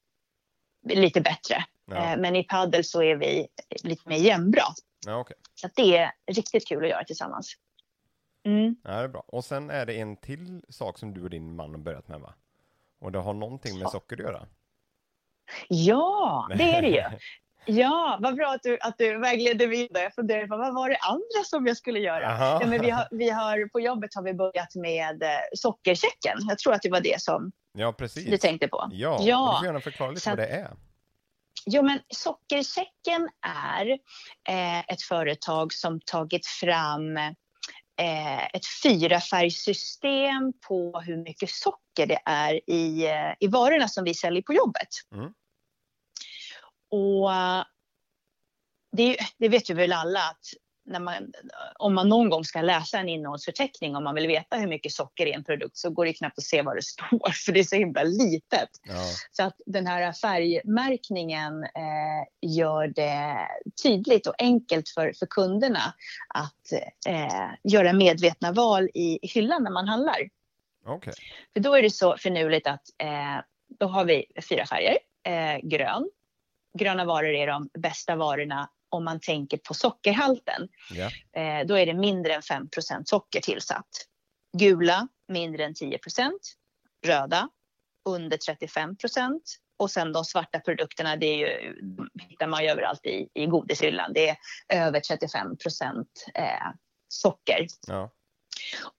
lite 1.01 1.21
bättre. 1.21 1.65
Ja, 1.87 2.13
Eh, 2.13 2.19
Men 2.19 2.37
i 2.37 2.45
paddel 2.45 2.85
så 2.85 3.03
är 3.03 3.17
vi 3.17 3.49
lite 3.83 4.09
mer 4.09 4.17
jämnbra. 4.17 4.63
ja 5.07 5.17
okej. 5.19 5.37
Så 5.55 5.69
det 5.77 5.97
är 5.97 6.13
riktigt 6.33 6.69
kul 6.69 6.85
att 6.85 6.91
göra 6.91 7.05
tillsammans. 7.05 7.55
Mm. 8.45 8.77
Ja, 8.85 8.91
det 8.91 8.97
är 9.05 9.09
bra. 9.09 9.25
Och 9.29 9.45
sen 9.45 9.71
är 9.71 9.87
det 9.87 10.01
en 10.01 10.17
till 10.17 10.63
sak 10.69 10.99
som 10.99 11.15
du 11.15 11.23
och 11.23 11.31
din 11.31 11.57
man 11.57 11.71
har 11.71 11.79
börjat 11.79 12.09
med 12.09 12.21
va? 12.21 12.35
Och 13.01 13.13
det 13.13 13.19
har 13.19 13.35
någonting 13.35 13.79
med 13.79 13.91
socker 13.91 14.17
att 14.17 14.23
göra. 14.23 14.47
Ja, 15.69 16.49
det 16.59 16.65
är 16.71 16.83
det 16.83 16.89
ju. 16.89 17.03
Ja, 17.67 18.19
vad 18.23 18.37
bra 18.37 18.53
att 18.55 18.63
du, 18.63 18.79
att 18.81 18.99
du 18.99 19.19
vägledde 19.19 19.67
vidare. 19.67 20.03
Jag 20.03 20.15
funderade 20.15 20.47
på 20.47 20.57
vad 20.57 20.75
var 20.75 20.89
det 20.89 20.97
andra 20.97 21.45
som 21.45 21.67
jag 21.67 21.77
skulle 21.77 21.99
göra? 21.99 22.33
Aha. 22.33 22.59
Ja, 22.61 22.67
men 22.67 22.81
vi 22.81 22.91
har, 22.91 23.09
vi 23.11 23.31
har, 23.31 23.69
på 23.69 23.81
jobbet 23.81 24.15
har 24.15 24.23
vi 24.23 24.35
börjat 24.35 24.75
med 24.75 25.23
eh, 25.23 25.29
sockerchecken. 25.55 26.39
Jag 26.49 26.59
tror 26.59 26.73
att 26.73 26.83
det 26.83 26.91
var 26.91 27.01
det 27.01 27.21
som 27.23 27.53
Ja, 27.73 27.93
precis. 27.93 28.31
du 28.31 28.39
tänkte 28.39 28.69
på. 28.69 28.89
Ja, 28.93 29.19
Ja. 29.21 29.51
du 29.53 29.59
får 29.59 29.67
gärna 29.67 29.81
förklara 29.81 30.11
lite 30.11 30.21
Så 30.21 30.31
vad 30.31 30.39
det 30.39 30.47
är. 30.47 30.71
Jo, 31.67 31.83
men 31.83 31.99
Sockerchecken 32.09 33.29
är 33.47 33.91
eh, 34.49 34.79
ett 34.81 35.03
företag 35.03 35.73
som 35.73 36.01
tagit 36.01 36.47
fram 36.47 37.17
eh, 37.17 38.45
ett 38.47 38.67
fyrafärgssystem 38.83 40.53
på 40.69 41.01
hur 41.07 41.17
mycket 41.17 41.51
socker 41.51 42.07
det 42.07 42.19
är 42.25 42.71
i, 42.71 43.07
eh, 43.07 43.33
i 43.41 43.47
varorna 43.47 43.89
som 43.89 44.05
vi 44.05 44.15
säljer 44.15 44.43
på 44.43 44.55
jobbet. 44.55 44.89
Mm. 45.15 45.33
Och 46.91 47.33
eh, 47.33 47.65
det, 48.93 49.17
det 49.39 49.49
vet 49.49 49.71
ju 49.71 49.75
väl 49.75 49.93
alla 49.93 50.21
att 50.21 50.41
när 50.87 51.01
man, 51.01 51.33
om 51.79 51.95
man 51.95 52.09
någon 52.09 52.31
gång 52.31 52.45
ska 52.45 52.63
läsa 52.63 52.99
en 52.99 53.09
innehållsförteckning 53.09 53.97
om 53.97 54.05
man 54.05 54.15
vill 54.15 54.27
veta 54.27 54.57
hur 54.57 54.67
mycket 54.67 54.93
socker 54.93 55.27
i 55.27 55.33
en 55.33 55.45
produkt 55.45 55.77
så 55.77 55.91
går 55.91 56.05
det 56.05 56.13
knappt 56.13 56.39
att 56.39 56.45
se 56.45 56.63
vad 56.63 56.77
det 56.77 56.83
står 56.83 57.33
för 57.45 57.53
det 57.53 57.61
är 57.61 57.65
så 57.65 57.77
himla 57.77 58.03
litet. 58.03 58.69
Ja, 58.83 59.05
Så 59.33 59.43
att 59.43 59.61
den 59.67 59.87
här 59.87 60.13
färgmärkningen 60.13 61.63
eh, 61.65 62.51
gör 62.57 62.89
det 62.89 63.49
tydligt 63.83 64.27
och 64.27 64.35
enkelt 64.39 64.89
för, 64.89 65.13
för 65.19 65.27
kunderna 65.27 65.95
att 66.35 66.73
eh, 67.07 67.49
göra 67.73 67.93
medvetna 67.93 68.53
val 68.53 68.89
i, 68.95 69.19
hyllan 69.23 69.63
när 69.63 69.71
man 69.71 69.89
handlar. 69.89 70.17
okej. 70.87 71.15
För 71.53 71.61
då 71.61 71.75
är 71.75 71.83
det 71.83 71.91
så 71.91 72.17
finurligt 72.17 72.67
att 72.67 72.83
eh, 73.03 73.45
då 73.79 73.87
har 73.87 74.05
vi 74.05 74.25
fyra 74.49 74.67
färger. 74.67 74.99
Eh, 75.29 75.59
grön. 75.63 76.11
Gröna 76.77 77.05
varor 77.05 77.35
är 77.35 77.47
de 77.47 77.69
bästa 77.79 78.17
varorna 78.17 78.71
om 78.89 79.05
man 79.05 79.21
tänker 79.21 79.57
på 79.57 79.75
sockerhalten. 79.75 80.69
Ja, 80.91 81.11
Eh, 81.37 81.67
då 81.67 81.79
är 81.79 81.87
det 81.87 81.95
mindre 81.95 82.35
än 82.35 82.43
5% 82.43 83.03
socker 83.05 83.41
tillsatt. 83.41 83.89
Gula, 84.59 85.09
mindre 85.29 85.65
än 85.65 85.75
10% 85.75 86.33
Röda, 87.07 87.49
under 88.09 88.37
35% 88.37 89.41
Och 89.79 89.91
sen 89.91 90.13
de 90.13 90.25
svarta 90.25 90.61
produkterna, 90.61 91.17
det 91.17 91.27
är 91.27 91.37
ju, 91.37 91.75
hittar 92.29 92.47
man 92.47 92.65
ju 92.65 92.71
överallt 92.71 93.07
i, 93.07 93.29
i 93.35 93.47
godishyllan. 93.47 94.13
Det 94.13 94.29
är 94.29 94.37
över 94.69 95.01
35 95.01 95.47
eh, 96.35 96.45
socker. 97.09 97.67
ja, 97.87 98.11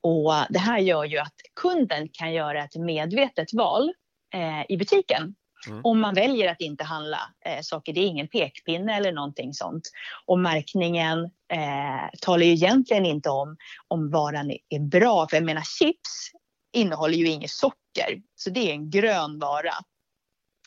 Och 0.01 0.33
det 0.49 0.59
här 0.59 0.79
gör 0.79 1.05
ju 1.05 1.17
att 1.17 1.35
kunden 1.61 2.09
kan 2.11 2.33
göra 2.33 2.63
ett 2.63 2.75
medvetet 2.75 3.53
val 3.53 3.93
eh, 4.33 4.65
i 4.69 4.77
butiken. 4.77 5.35
Mm. 5.67 5.81
Om 5.83 5.99
man 5.99 6.13
väljer 6.15 6.51
att 6.51 6.61
inte 6.61 6.83
handla 6.83 7.19
eh, 7.45 7.61
saker, 7.61 7.93
det 7.93 7.99
är 7.99 8.07
ingen 8.07 8.27
pekpinne 8.27 8.95
eller 8.97 9.11
någonting 9.11 9.53
sånt. 9.53 9.89
Och 10.25 10.39
märkningen 10.39 11.23
eh, 11.53 12.09
talar 12.21 12.43
ju 12.45 12.51
egentligen 12.51 13.05
inte 13.05 13.29
om 13.29 13.57
om 13.87 14.11
varan 14.11 14.51
är- 14.51 14.79
bra. 14.79 15.27
För 15.27 15.37
jag 15.37 15.43
menar 15.43 15.61
chips 15.61 16.31
innehåller 16.73 17.17
ju 17.17 17.27
inget 17.27 17.51
socker, 17.51 18.21
så 18.35 18.49
det 18.49 18.59
är 18.69 18.73
en 18.73 18.89
grön 18.89 19.39
vara. 19.39 19.73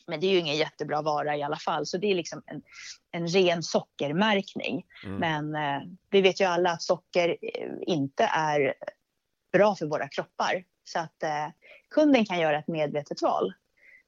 Men 0.07 0.21
det 0.21 0.27
är 0.27 0.31
ju 0.31 0.39
ingen 0.39 0.57
jättebra 0.57 1.03
vara 1.03 1.37
i 1.37 1.43
alla 1.43 1.57
fall, 1.57 1.87
så 1.87 1.99
det 1.99 2.11
är 2.11 2.15
liksom 2.15 2.43
en, 2.47 2.63
en 3.13 3.29
ren 3.29 3.63
sockermärkning. 3.63 4.85
mm. 5.05 5.17
Men 5.17 5.55
eh, 5.55 5.83
vi 6.11 6.21
vet 6.21 6.41
ju 6.41 6.45
alla 6.45 6.71
att 6.71 6.83
socker 6.83 7.29
eh, 7.29 7.69
inte 7.87 8.25
är 8.25 8.75
bra 9.53 9.75
för 9.75 9.87
våra 9.87 10.09
kroppar. 10.09 10.65
Så 10.85 10.99
att 10.99 11.23
eh, 11.23 11.49
kunden 11.95 12.27
kan 12.27 12.41
göra 12.41 12.59
ett 12.59 12.69
medvetet 12.69 13.23
val. 13.23 13.53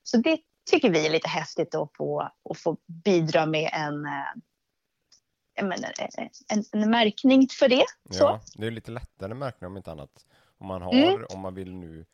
Så 0.03 0.17
det 0.17 0.39
tycker 0.71 0.91
vi 0.91 1.07
är 1.07 1.11
lite 1.11 1.29
häftigt 1.29 1.75
att 1.75 1.91
få, 1.97 2.21
att 2.51 2.59
få 2.59 2.77
bidra 3.05 3.47
med 3.47 3.71
en, 3.73 4.07
eh, 4.07 5.65
menar, 5.65 5.93
eh, 5.99 6.27
en, 6.49 6.65
en 6.73 6.91
märkning 6.91 7.49
för 7.59 7.69
det. 7.69 7.85
Så. 8.11 8.25
ja. 8.25 8.41
Det 8.55 8.67
är 8.67 8.71
lite 8.71 8.91
lättare 8.91 9.35
märkning 9.35 9.67
om 9.71 9.77
inte 9.77 9.91
annat. 9.93 10.27
Om 10.59 10.67
man 10.67 10.83
har, 10.83 10.93
Mm. 10.95 11.27
om 11.29 11.41
man 11.41 11.55
vill 11.55 11.75
nu 11.75 12.07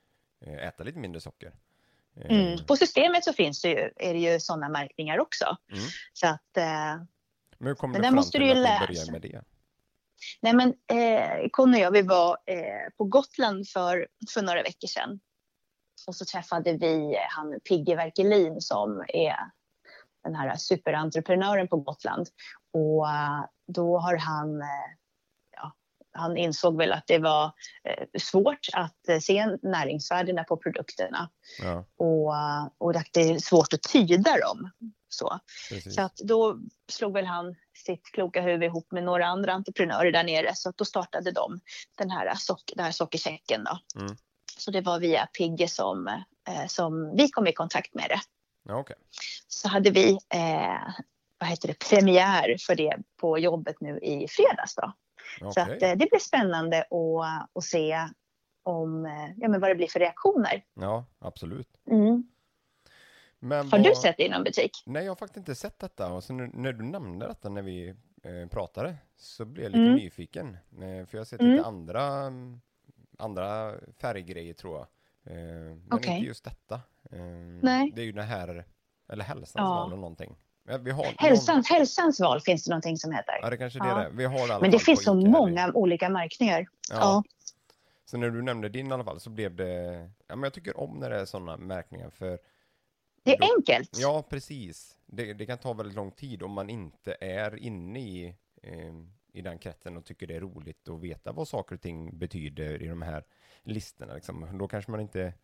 eh, 0.47 0.69
äta 0.69 0.85
lite 0.85 0.99
mindre 0.99 1.21
socker. 1.21 1.53
Eh, 2.17 2.37
Mm. 2.41 2.65
På 2.65 2.77
systemet 2.77 3.25
så 3.25 3.33
finns 3.33 3.63
det 3.63 3.69
ju, 3.69 3.91
är 3.97 4.15
det 4.15 4.21
ju 4.21 4.41
sådana 4.41 4.69
märkningar 4.69 5.19
också. 5.19 5.57
Mm. 5.73 5.85
Så 6.13 6.27
att, 6.27 6.57
eh, 6.57 6.65
Men 7.59 7.67
hur 7.69 7.75
kom 7.75 7.93
du 7.93 7.99
fram 8.01 8.15
måste 8.15 8.39
till 8.39 8.41
du 8.41 8.51
att 8.67 8.81
du 8.81 8.87
började 8.87 9.13
med 9.13 9.23
det? 9.23 9.43
nej 10.41 10.53
men 10.53 10.69
eh, 10.69 11.49
Conny 11.51 11.77
och 11.79 11.81
jag, 11.83 11.91
vi 11.91 12.03
var 12.03 12.39
eh, 12.47 12.91
på 12.97 13.05
Gotland 13.05 13.69
för, 13.69 14.09
för 14.35 14.43
några 14.43 14.63
veckor 14.63 14.89
sedan. 14.89 15.21
Och 16.07 16.15
så 16.15 16.25
träffade 16.25 16.73
vi 16.73 17.15
eh, 17.15 17.21
han 17.29 17.61
Pigge 17.69 17.97
Werkelin 17.97 18.61
som 18.61 19.05
är 19.09 19.37
den 20.25 20.35
här 20.35 20.57
superentreprenören 20.57 21.69
på 21.69 21.77
Gotland. 21.77 22.27
Och 22.73 23.09
eh, 23.09 23.45
då 23.67 23.99
har 23.99 24.17
han, 24.17 24.63
eh, 24.63 24.89
ja, 25.57 25.73
han 26.13 26.37
insåg 26.37 26.77
väl 26.77 26.93
att 26.93 27.07
det 27.07 27.19
var 27.19 27.53
svårt 28.19 28.67
att 28.73 29.23
se 29.23 29.47
näringsvärdena 29.63 30.45
på 30.45 30.57
produkterna. 30.57 31.31
Ja, 31.63 31.85
och, 31.97 32.33
och 32.79 32.97
att 32.97 33.09
det 33.13 33.21
är 33.21 33.39
svårt 33.39 33.73
att 33.73 33.83
tyda 33.83 34.39
dem. 34.39 34.71
Så, 35.09 35.39
precis. 35.69 35.95
så 35.95 36.03
att 36.03 36.17
då 36.17 36.59
slog 36.93 37.13
väl 37.13 37.27
han 37.27 37.55
sitt 37.87 38.13
kloka 38.13 38.41
huvud 38.41 38.63
ihop 38.63 38.93
med 38.93 39.05
några 39.05 39.27
andra 39.27 39.53
entreprenörer 39.53 40.13
där 40.13 40.25
nere 40.25 40.55
så 40.55 40.69
att 40.69 40.77
då 40.77 40.85
startade 40.85 41.31
de 41.31 41.61
den 41.99 42.11
här, 42.11 42.35
sock, 42.35 42.63
den 42.77 42.85
här 42.85 42.93
sockersäcken. 42.93 43.65
Då. 43.65 44.01
Mm. 44.01 44.17
Så 44.59 44.71
det 44.71 44.81
var 44.81 45.01
via 45.01 45.27
Pigge 45.27 45.69
som, 45.69 46.07
eh, 46.49 46.67
som 46.69 47.17
vi 47.17 47.29
kom 47.29 47.47
i 47.47 47.53
kontakt 47.53 47.95
med 47.95 48.05
det. 48.09 48.21
Ja, 48.69 48.77
okej. 48.79 48.97
Så 49.49 49.69
hade 49.69 49.91
vi 49.91 50.11
eh, 50.35 50.89
vad 51.39 51.49
heter 51.49 51.69
det, 51.69 51.79
premiär 51.91 52.57
för 52.67 52.75
det 52.75 52.97
på 53.21 53.39
jobbet 53.39 53.81
nu 53.81 53.99
i 53.99 54.27
fredags. 54.29 54.75
Då. 54.75 54.93
Så 55.41 55.47
Okej. 55.63 55.63
att, 55.77 55.83
eh, 55.83 55.91
det 55.91 56.11
blir 56.11 56.19
spännande 56.21 56.79
att, 56.81 57.49
att 57.59 57.65
se 57.65 58.09
om, 58.63 59.07
eh, 59.07 59.31
ja, 59.37 59.49
men 59.49 59.61
vad 59.61 59.71
det 59.71 59.75
blir 59.75 59.87
för 59.87 59.99
reaktioner. 60.01 60.65
Ja, 60.75 61.05
absolut. 61.19 61.69
Mm. 61.91 62.29
Men 63.41 63.71
Har 63.71 63.79
du 63.79 63.89
vad- 63.89 63.99
sett 63.99 64.17
det 64.17 64.25
i 64.25 64.29
någon 64.29 64.45
butik? 64.45 64.83
Nej, 64.87 65.05
jag 65.05 65.11
har 65.11 65.17
faktiskt 65.17 65.37
inte 65.37 65.55
sett 65.55 65.79
detta. 65.79 66.13
Och 66.13 66.25
så 66.25 66.33
nu, 66.33 66.51
när 66.55 66.73
du 66.73 66.85
nämnde 66.85 67.27
detta 67.27 67.49
när 67.49 67.63
vi 67.63 67.89
eh, 68.23 68.49
pratade 68.51 68.97
så 69.17 69.45
blev 69.45 69.65
jag 69.65 69.71
lite 69.73 69.83
Mm. 69.83 69.95
nyfiken. 69.95 70.49
Eh, 70.73 71.07
för 71.07 71.09
jag 71.11 71.21
har 71.21 71.25
sett 71.25 71.41
Mm. 71.41 71.53
lite 71.53 71.65
andra, 71.67 72.03
mm, 72.13 72.61
andra 73.19 73.75
färggrejer 74.01 74.55
tror 74.55 74.77
jag. 74.77 74.87
Eh, 75.37 75.43
men 75.45 75.83
Okej. 75.91 76.15
inte 76.17 76.27
just 76.27 76.45
detta. 76.45 76.75
Eh, 77.13 77.21
Nej. 77.63 77.93
Det 77.95 78.01
är 78.01 78.05
ju 78.05 78.13
den 78.13 78.25
här, 78.27 78.65
eller 79.09 79.25
hälsans 79.25 79.53
Ja. 79.55 79.65
val 79.65 79.87
eller 79.89 80.01
någonting. 80.01 80.37
Vi 80.81 80.91
har 80.91 81.05
någon- 81.05 81.15
Hälsans, 81.19 81.69
hälsans 81.69 82.21
val 82.21 82.41
finns 82.41 82.65
det 82.65 82.71
någonting 82.71 82.97
som 82.97 83.13
heter. 83.13 83.35
Ja, 83.43 83.51
det 83.51 83.57
kanske 83.57 83.79
det 83.79 83.87
Ja. 83.89 84.01
är 84.01 84.05
det. 84.05 84.17
Vi 84.17 84.25
har 84.25 84.49
det 84.49 84.59
Men 84.61 84.71
det 84.71 84.79
finns 84.79 85.05
så 85.05 85.19
Ica 85.21 85.27
här 85.27 85.33
många 85.41 85.73
olika 85.75 86.09
märkningar. 86.09 86.67
Ja. 86.91 86.97
Ja. 87.01 87.23
Så 88.05 88.17
när 88.17 88.31
du 88.31 88.43
nämnde 88.43 88.69
din 88.69 88.87
i 88.87 88.93
alla 88.93 89.05
fall 89.05 89.21
så 89.21 89.31
blev 89.31 89.55
det, 89.57 90.11
ja 90.29 90.37
men 90.37 90.43
jag 90.43 90.53
tycker 90.53 90.81
om 90.81 90.99
när 90.99 91.11
det 91.11 91.21
är 91.21 91.25
sådana 91.25 91.57
märkningar 91.57 92.11
för 92.11 92.39
Det 93.23 93.35
är 93.37 93.39
Då- 93.41 93.55
enkelt. 93.57 93.91
Ja, 93.99 94.23
precis. 94.29 94.97
Det, 95.07 95.33
det 95.33 95.47
kan 95.47 95.59
ta 95.59 95.73
väldigt 95.73 95.97
lång 95.97 96.11
tid 96.11 96.43
om 96.43 96.53
man 96.53 96.71
inte 96.71 97.17
är 97.21 97.57
inne 97.57 98.01
i, 98.01 98.35
eh, 98.63 98.93
i 99.33 99.43
den 99.43 99.59
kretsen 99.59 99.97
och 99.97 100.05
tycker 100.05 100.27
det 100.27 100.37
är 100.37 100.41
roligt 100.41 100.89
att 100.89 101.01
veta 101.01 101.33
vad 101.33 101.49
saker 101.49 101.75
och 101.75 101.81
ting 101.81 102.19
betyder 102.19 102.83
i 102.83 102.87
de 102.87 103.03
här 103.03 103.25
listorna. 103.63 104.15
Liksom. 104.15 104.59
Då 104.59 104.69
kanske 104.69 104.91
man 104.91 105.01
inte 105.01 105.35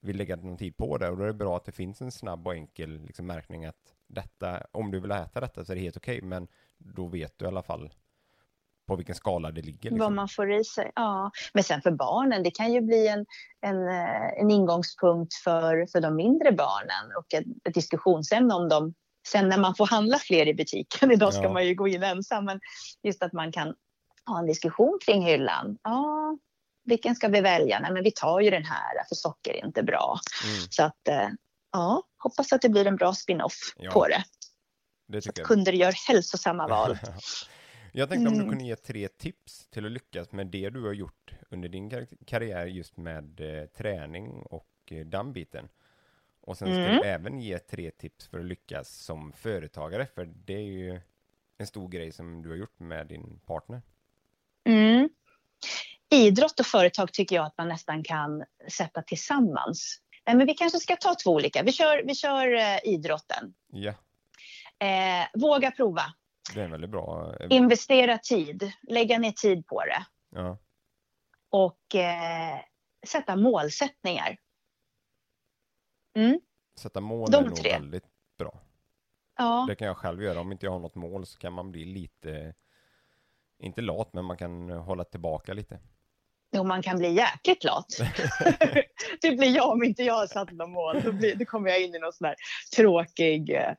vill 0.00 0.16
lägga 0.16 0.36
någon 0.36 0.56
tid 0.56 0.76
på 0.76 0.98
det 0.98 1.08
och 1.08 1.16
då 1.16 1.22
är 1.22 1.26
det 1.26 1.34
bra 1.34 1.56
att 1.56 1.64
det 1.64 1.72
finns 1.72 2.00
en 2.00 2.12
snabb 2.12 2.46
och 2.46 2.54
enkel 2.54 3.00
liksom, 3.06 3.26
märkning 3.26 3.64
att 3.64 3.94
detta, 4.06 4.66
om 4.72 4.90
du 4.90 5.00
vill 5.00 5.10
äta 5.10 5.40
detta 5.40 5.64
så 5.64 5.72
är 5.72 5.76
det 5.76 5.82
helt 5.82 5.96
okej, 5.96 6.22
men 6.22 6.48
då 6.78 7.06
vet 7.06 7.38
du 7.38 7.44
i 7.44 7.48
alla 7.48 7.62
fall 7.62 7.92
på 8.86 8.96
vilken 8.96 9.14
skala 9.14 9.50
det 9.50 9.62
ligger. 9.62 9.90
Vad 9.90 9.98
Liksom. 9.98 10.14
man 10.14 10.28
får 10.28 10.52
i 10.52 10.64
sig. 10.64 10.92
Ja. 10.94 11.30
Men 11.54 11.64
sen 11.64 11.82
för 11.82 11.90
barnen, 11.90 12.42
det 12.42 12.50
kan 12.50 12.72
ju 12.72 12.80
bli 12.80 13.08
en, 13.08 13.26
en, 13.60 13.88
eh, 13.88 14.40
en 14.40 14.50
ingångspunkt 14.50 15.34
för, 15.34 15.86
för 15.86 16.00
de 16.00 16.16
mindre 16.16 16.52
barnen 16.52 17.16
och 17.18 17.34
ett, 17.34 17.44
ett 17.68 17.74
diskussionsämne 17.74 18.54
om 18.54 18.68
dem. 18.68 18.94
Sen 19.26 19.48
när 19.48 19.58
man 19.58 19.74
får 19.74 19.86
handla 19.86 20.18
fler 20.18 20.48
i 20.48 20.54
butiken, 20.54 21.10
idag 21.12 21.34
ska 21.34 21.42
Ja. 21.42 21.52
man 21.52 21.66
ju 21.66 21.74
gå 21.74 21.88
in 21.88 22.02
ensam, 22.02 22.44
men 22.44 22.60
just 23.02 23.22
att 23.22 23.32
man 23.32 23.52
kan 23.52 23.74
ha 24.26 24.38
en 24.38 24.46
diskussion 24.46 24.98
kring 25.06 25.26
hyllan. 25.26 25.78
Ja, 25.82 26.38
vilken 26.84 27.14
ska 27.14 27.28
vi 27.28 27.40
välja? 27.40 27.80
Nej, 27.80 27.92
men 27.92 28.04
vi 28.04 28.10
tar 28.10 28.40
ju 28.40 28.50
den 28.50 28.64
här, 28.64 29.04
för 29.08 29.14
socker 29.14 29.52
är 29.52 29.64
inte 29.66 29.82
bra. 29.82 30.18
Mm, 30.44 30.56
Så 30.70 30.82
att, 30.82 31.08
eh, 31.08 31.28
ja, 31.72 32.02
hoppas 32.18 32.52
att 32.52 32.62
det 32.62 32.68
blir 32.68 32.86
en 32.86 32.96
bra 32.96 33.14
spin-off 33.14 33.74
Ja. 33.76 33.90
på 33.90 34.06
det. 34.08 34.24
det 35.08 35.26
att 35.26 35.42
kunder 35.42 35.72
gör 35.72 35.92
hälsosamma 36.08 36.68
val. 36.68 36.98
Jag 37.94 38.08
tänkte 38.08 38.28
om 38.28 38.34
du 38.34 38.40
Mm. 38.40 38.50
kunde 38.50 38.64
ge 38.64 38.76
tre 38.76 39.08
tips 39.08 39.68
till 39.70 39.86
att 39.86 39.92
lyckas 39.92 40.32
med 40.32 40.46
det 40.46 40.70
du 40.70 40.82
har 40.82 40.92
gjort 40.92 41.32
under 41.50 41.68
din 41.68 41.90
kar- 41.90 42.06
karriär 42.26 42.66
just 42.66 42.96
med 42.96 43.40
eh, 43.40 43.66
träning 43.66 44.42
och 44.42 44.68
eh, 44.90 45.06
den 45.06 45.32
biten. 45.32 45.68
Och 46.42 46.58
sen 46.58 46.68
ska 46.68 46.82
Mm. 46.82 46.96
du 46.96 47.04
även 47.08 47.40
ge 47.40 47.58
tre 47.58 47.90
tips 47.90 48.28
för 48.28 48.38
att 48.38 48.44
lyckas 48.44 48.88
som 48.90 49.32
företagare, 49.32 50.06
för 50.06 50.24
det 50.24 50.54
är 50.54 50.58
ju 50.62 51.00
en 51.58 51.66
stor 51.66 51.88
grej 51.88 52.12
som 52.12 52.42
du 52.42 52.48
har 52.48 52.56
gjort 52.56 52.78
med 52.80 53.06
din 53.06 53.38
partner. 53.46 53.82
Mm. 54.64 55.08
Idrott 56.10 56.60
och 56.60 56.66
företag 56.66 57.12
tycker 57.12 57.36
jag 57.36 57.46
att 57.46 57.58
man 57.58 57.68
nästan 57.68 58.04
kan 58.04 58.44
sätta 58.68 59.02
tillsammans. 59.02 59.98
Nej, 60.26 60.36
men 60.36 60.46
vi 60.46 60.54
kanske 60.54 60.78
ska 60.78 60.96
ta 60.96 61.14
två 61.24 61.30
olika. 61.30 61.62
Vi 61.62 61.72
kör, 61.72 62.02
vi 62.06 62.14
kör 62.14 62.54
eh, 62.54 62.78
idrotten. 62.84 63.54
Ja, 63.72 63.94
Eh, 64.78 65.26
våga 65.34 65.70
prova. 65.70 66.02
det 66.54 66.60
är 66.62 66.68
väldigt 66.68 66.90
bra. 66.90 67.34
eh, 67.40 67.46
Investera 67.50 68.18
tid. 68.18 68.72
Lägga 68.82 69.18
ner 69.18 69.32
tid 69.32 69.66
på 69.66 69.82
det. 69.84 70.06
Ja, 70.30 70.58
Och 71.50 71.94
eh, 71.94 72.58
sätta 73.06 73.36
målsättningar. 73.36 74.36
Mm. 76.14 76.40
sätta 76.78 77.00
mål 77.00 77.30
De 77.30 77.44
är 77.44 77.48
nog 77.48 77.56
tre. 77.56 77.72
väldigt 77.72 78.04
bra. 78.38 78.60
Ja. 79.38 79.64
Det 79.68 79.74
kan 79.74 79.86
jag 79.86 79.96
själv 79.96 80.22
göra. 80.22 80.40
Om 80.40 80.52
inte 80.52 80.66
jag 80.66 80.72
har 80.72 80.78
något 80.78 80.94
mål 80.94 81.26
så 81.26 81.38
kan 81.38 81.52
man 81.52 81.70
bli 81.72 81.84
lite, 81.84 82.54
inte 83.58 83.80
lat, 83.80 84.12
men 84.12 84.24
man 84.24 84.36
kan 84.36 84.70
hålla 84.70 85.04
tillbaka 85.04 85.54
lite. 85.54 85.78
Jo, 86.54 86.64
man 86.64 86.82
kan 86.82 86.98
bli 86.98 87.12
jäkligt 87.12 87.64
lat. 87.64 87.86
det 89.22 89.30
blir 89.30 89.56
jag 89.56 89.70
om 89.70 89.82
inte 89.84 90.02
jag 90.02 90.14
har 90.14 90.26
satt 90.26 90.50
något 90.52 90.70
mål. 90.70 91.02
Då, 91.04 91.12
blir, 91.12 91.34
då 91.36 91.44
kommer 91.44 91.70
jag 91.70 91.82
in 91.82 91.94
i 91.94 91.98
någon 91.98 92.12
sån 92.12 92.24
här 92.26 92.36
tråkig 92.76 93.50
eh, 93.50 93.74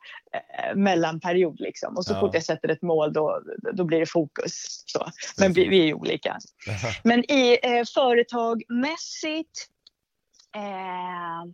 mellanperiod. 0.76 1.60
Liksom. 1.60 1.98
Och 1.98 2.06
så 2.06 2.14
Ja. 2.14 2.20
fort 2.20 2.34
jag 2.34 2.44
sätter 2.44 2.70
ett 2.70 2.82
mål 2.82 3.14
då, 3.14 3.42
då 3.74 3.84
blir 3.84 4.00
det 4.00 4.06
fokus. 4.06 4.84
Så. 4.86 5.06
Men 5.38 5.54
vi, 5.54 5.68
vi 5.68 5.80
är 5.82 5.86
ju 5.86 5.94
olika. 5.94 6.38
Men 7.04 7.32
i 7.32 7.60
eh, 7.64 7.84
företagmässigt... 7.94 9.68
Eh, 10.56 11.52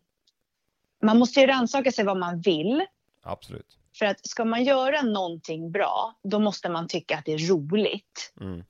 man 1.02 1.20
måste 1.20 1.40
ju 1.40 1.48
rannsaka 1.48 1.92
sig 1.92 2.06
vad 2.06 2.18
man 2.18 2.42
vill. 2.42 2.86
Absolut. 3.24 3.78
För 4.00 4.06
att 4.06 4.28
ska 4.28 4.46
man 4.46 4.64
göra 4.64 5.02
någonting 5.02 5.72
bra, 5.72 6.20
då 6.24 6.40
måste 6.40 6.70
man 6.70 6.88
tycka 6.88 7.18
att 7.18 7.26
det 7.26 7.34
är 7.34 7.50
roligt. 7.50 8.34
Mm. 8.42 8.64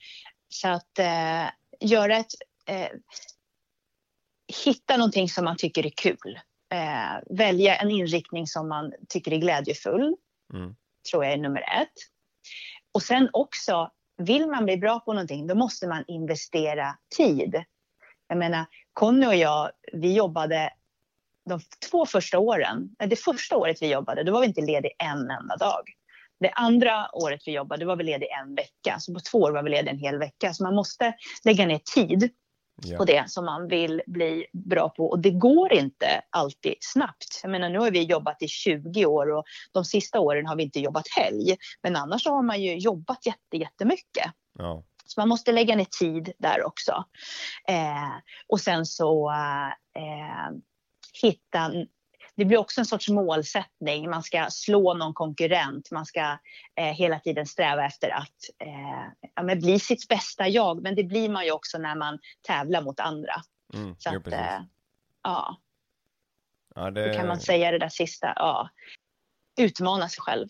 Så 0.49 0.67
att 0.67 0.99
eh, 0.99 1.45
göra 1.79 2.17
ett... 2.17 2.33
Eh, 2.65 2.89
hitta 4.65 4.97
någonting 4.97 5.29
som 5.29 5.45
man 5.45 5.57
tycker 5.57 5.85
är 5.85 5.89
kul. 5.89 6.39
Eh, 6.71 7.35
välja 7.37 7.75
en 7.75 7.91
inriktning 7.91 8.47
som 8.47 8.69
man 8.69 8.93
tycker 9.09 9.33
är 9.33 9.37
glädjefull, 9.37 10.15
Mm. 10.53 10.75
tror 11.11 11.25
jag 11.25 11.33
är 11.33 11.37
nummer 11.37 11.81
ett. 11.81 11.93
Och 12.91 13.03
sen 13.03 13.29
också, 13.33 13.91
vill 14.17 14.47
man 14.47 14.65
bli 14.65 14.77
bra 14.77 14.99
på 14.99 15.13
någonting, 15.13 15.47
då 15.47 15.55
måste 15.55 15.87
man 15.87 16.03
investera 16.07 16.97
tid. 17.17 17.63
Jag 18.27 18.37
menar, 18.37 18.65
Conny 18.93 19.27
och 19.27 19.35
jag, 19.35 19.71
vi 19.93 20.13
jobbade 20.13 20.73
de 21.49 21.59
två 21.91 22.05
första 22.05 22.39
åren, 22.39 22.89
nej, 22.99 23.09
det 23.09 23.15
första 23.15 23.57
året 23.57 23.77
vi 23.81 23.91
jobbade, 23.91 24.23
då 24.23 24.31
var 24.31 24.41
vi 24.41 24.47
inte 24.47 24.61
ledig 24.61 24.91
en 24.99 25.31
enda 25.31 25.55
dag. 25.59 25.83
Det 26.39 26.49
andra 26.49 27.09
året 27.15 27.41
vi 27.45 27.51
jobbade, 27.51 27.85
var 27.85 27.95
vi 27.95 28.03
ledig 28.03 28.27
en 28.43 28.55
vecka. 28.55 28.99
Så 28.99 29.13
på 29.13 29.19
två 29.19 29.37
år 29.37 29.51
var 29.51 29.63
vi 29.63 29.69
ledig 29.69 29.91
en 29.91 29.99
hel 29.99 30.17
vecka. 30.19 30.53
Så 30.53 30.63
man 30.63 30.75
måste 30.75 31.13
lägga 31.45 31.65
ner 31.65 31.79
tid 31.95 32.29
Ja. 32.83 32.97
på 32.97 33.05
det 33.05 33.29
som 33.29 33.45
man 33.45 33.67
vill 33.67 34.01
bli 34.07 34.45
bra 34.53 34.89
på. 34.89 35.09
Och 35.09 35.19
det 35.19 35.31
går 35.31 35.73
inte 35.73 36.21
alltid 36.29 36.75
snabbt. 36.79 37.39
Jag 37.43 37.51
menar, 37.51 37.69
nu 37.69 37.79
har 37.79 37.91
vi 37.91 38.03
jobbat 38.03 38.41
i 38.41 38.47
20 38.47 39.05
år 39.05 39.31
och 39.31 39.43
de 39.71 39.85
sista 39.85 40.19
åren 40.19 40.47
har 40.47 40.55
vi 40.55 40.63
inte 40.63 40.79
jobbat 40.79 41.05
helg. 41.17 41.57
Men 41.83 41.95
annars 41.95 42.25
har 42.25 42.43
man 42.43 42.61
ju 42.61 42.77
jobbat 42.77 43.25
jätte, 43.25 43.57
jättemycket. 43.57 44.31
Ja. 44.59 44.83
Så 45.05 45.19
man 45.21 45.29
måste 45.29 45.51
lägga 45.51 45.75
ner 45.75 45.87
tid 45.99 46.31
där 46.39 46.63
också. 46.65 47.03
Eh, 47.67 48.13
och 48.47 48.59
sen 48.59 48.85
så 48.85 49.31
eh, 49.95 50.57
hitta... 51.21 51.71
Det 52.35 52.45
blir 52.45 52.57
också 52.57 52.81
en 52.81 52.85
sorts 52.85 53.09
målsättning. 53.09 54.09
Man 54.09 54.23
ska 54.23 54.47
slå 54.49 54.93
någon 54.93 55.13
konkurrent. 55.13 55.91
Man 55.91 56.05
ska 56.05 56.37
eh, 56.75 56.93
hela 56.93 57.19
tiden 57.19 57.45
sträva 57.45 57.85
efter 57.85 58.09
att 58.09 58.49
eh, 58.59 59.29
ja, 59.35 59.55
bli 59.55 59.79
sitt 59.79 60.07
bästa 60.07 60.47
jag. 60.47 60.81
Men 60.81 60.95
det 60.95 61.03
blir 61.03 61.29
man 61.29 61.45
ju 61.45 61.51
också 61.51 61.77
när 61.77 61.95
man 61.95 62.19
tävlar 62.41 62.81
mot 62.81 62.99
andra. 62.99 63.33
Mm. 63.73 63.95
Så 63.99 64.17
att, 64.17 64.27
eh, 64.27 64.61
ja, 65.23 65.57
Ja, 66.75 66.85
hur 66.85 66.91
det, 66.91 67.13
kan 67.13 67.27
man 67.27 67.39
säga 67.39 67.71
det 67.71 67.79
där 67.79 67.89
sista? 67.89 68.33
Ja. 68.35 68.69
Utmana 69.59 70.09
sig 70.09 70.21
själv. 70.21 70.47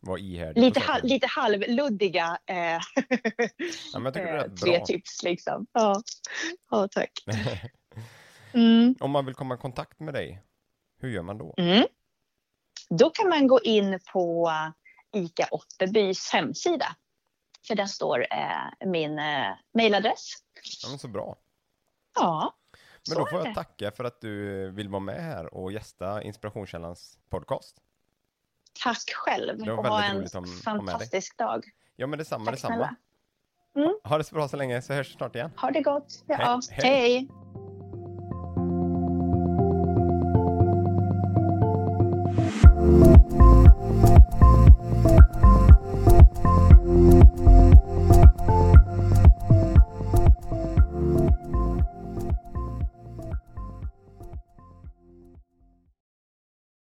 Var 0.00 0.18
ihärdig. 0.18 0.60
lite, 0.60 0.80
saken. 0.80 1.08
lite 1.08 1.26
halvluddiga 1.26 2.38
eh, 2.46 2.80
Ja, 3.92 4.10
tre 4.64 4.84
tips 4.86 5.22
liksom. 5.22 5.66
Ja, 5.72 6.02
ja 6.70 6.88
tack. 6.90 7.10
Mm. 8.54 8.94
Om 9.00 9.10
man 9.10 9.26
vill 9.26 9.34
komma 9.34 9.54
i 9.54 9.58
kontakt 9.58 10.00
med 10.00 10.14
dig, 10.14 10.42
hur 11.00 11.10
gör 11.10 11.22
man 11.22 11.38
då? 11.38 11.54
Mm. 11.58 11.86
Då 12.90 13.10
kan 13.10 13.28
man 13.28 13.46
gå 13.46 13.60
in 13.60 13.98
på 14.12 14.52
ICA 15.12 15.48
Otterbys 15.50 16.30
hemsida. 16.32 16.96
För 17.66 17.74
där 17.74 17.86
står 17.86 18.20
eh, 18.30 18.88
min 18.88 19.18
eh, 19.18 19.52
mejladress. 19.72 20.32
Ja, 20.82 20.88
men 20.88 20.98
så 20.98 21.08
bra. 21.08 21.36
Ja, 22.14 22.54
Men 23.08 23.18
då 23.18 23.26
får 23.26 23.46
jag 23.46 23.54
tacka 23.54 23.90
för 23.90 24.04
att 24.04 24.20
du 24.20 24.70
vill 24.70 24.88
vara 24.88 25.00
med 25.00 25.22
här 25.22 25.54
och 25.54 25.72
gästa 25.72 26.22
Inspirationskällans 26.22 27.18
podcast. 27.28 27.76
Tack 28.84 29.10
själv 29.14 29.58
Det 29.58 29.70
var 29.70 29.78
och 29.78 29.86
ha 29.86 30.04
en 30.04 30.20
dig. 30.20 30.46
fantastisk 30.64 31.38
dag. 31.38 31.64
Ja, 31.96 32.06
men 32.06 32.18
detsamma, 32.18 32.44
Tack 32.44 32.54
detsamma. 32.54 32.96
Mm. 33.76 33.94
Ha 34.04 34.18
det 34.18 34.24
så 34.24 34.34
bra 34.34 34.48
så 34.48 34.56
länge, 34.56 34.82
så 34.82 34.92
hörs 34.92 35.10
vi 35.10 35.14
snart 35.16 35.34
igen. 35.34 35.50
Ha 35.56 35.70
det 35.70 35.80
gott. 35.82 36.24
Ja, 36.26 36.60
Hej, 36.70 36.90
hej. 36.90 37.00
hej. 37.00 37.28
Bye. 42.90 43.19